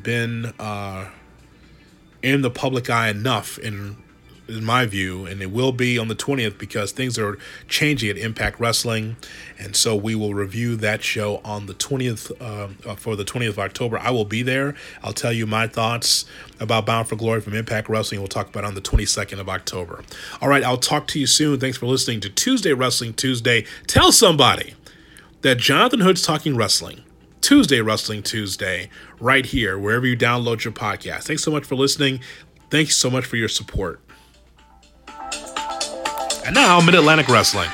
been 0.01 0.45
uh, 0.59 1.09
in 2.23 2.41
the 2.41 2.49
public 2.49 2.89
eye 2.89 3.09
enough 3.09 3.57
in 3.59 3.97
in 4.47 4.63
my 4.63 4.85
view, 4.85 5.25
and 5.25 5.41
it 5.41 5.51
will 5.51 5.71
be 5.71 5.97
on 5.97 6.07
the 6.07 6.15
20th 6.15 6.57
because 6.57 6.91
things 6.91 7.17
are 7.17 7.37
changing 7.67 8.09
at 8.09 8.17
Impact 8.17 8.59
Wrestling. 8.59 9.17
And 9.59 9.75
so 9.75 9.95
we 9.95 10.15
will 10.15 10.33
review 10.33 10.75
that 10.77 11.03
show 11.03 11.41
on 11.43 11.65
the 11.65 11.73
20th 11.73 12.31
uh, 12.39 12.95
for 12.95 13.15
the 13.15 13.25
20th 13.25 13.49
of 13.49 13.59
October. 13.59 13.99
I 13.99 14.11
will 14.11 14.25
be 14.25 14.43
there. 14.43 14.75
I'll 15.03 15.13
tell 15.13 15.33
you 15.33 15.45
my 15.45 15.67
thoughts 15.67 16.25
about 16.59 16.85
Bound 16.85 17.07
for 17.07 17.15
Glory 17.15 17.41
from 17.41 17.53
Impact 17.53 17.89
Wrestling. 17.89 18.21
We'll 18.21 18.27
talk 18.27 18.49
about 18.49 18.63
on 18.63 18.75
the 18.75 18.81
22nd 18.81 19.39
of 19.39 19.49
October. 19.49 20.03
All 20.41 20.49
right, 20.49 20.63
I'll 20.63 20.77
talk 20.77 21.07
to 21.07 21.19
you 21.19 21.27
soon. 21.27 21.59
Thanks 21.59 21.77
for 21.77 21.85
listening 21.85 22.19
to 22.21 22.29
Tuesday 22.29 22.73
Wrestling 22.73 23.13
Tuesday. 23.13 23.65
Tell 23.87 24.11
somebody 24.11 24.75
that 25.41 25.57
Jonathan 25.57 26.01
Hood's 26.01 26.21
Talking 26.21 26.55
Wrestling. 26.55 27.03
Tuesday 27.39 27.79
Wrestling 27.79 28.23
Tuesday, 28.23 28.89
right 29.19 29.45
here, 29.45 29.79
wherever 29.79 30.05
you 30.05 30.17
download 30.17 30.65
your 30.65 30.73
podcast. 30.73 31.23
Thanks 31.23 31.43
so 31.43 31.51
much 31.51 31.63
for 31.63 31.75
listening. 31.75 32.19
Thanks 32.69 32.97
so 32.97 33.09
much 33.09 33.25
for 33.25 33.37
your 33.37 33.47
support. 33.47 34.01
And 36.47 36.55
now, 36.55 36.79
Mid 36.79 36.95
Atlantic 36.95 37.27
Wrestling. 37.27 37.69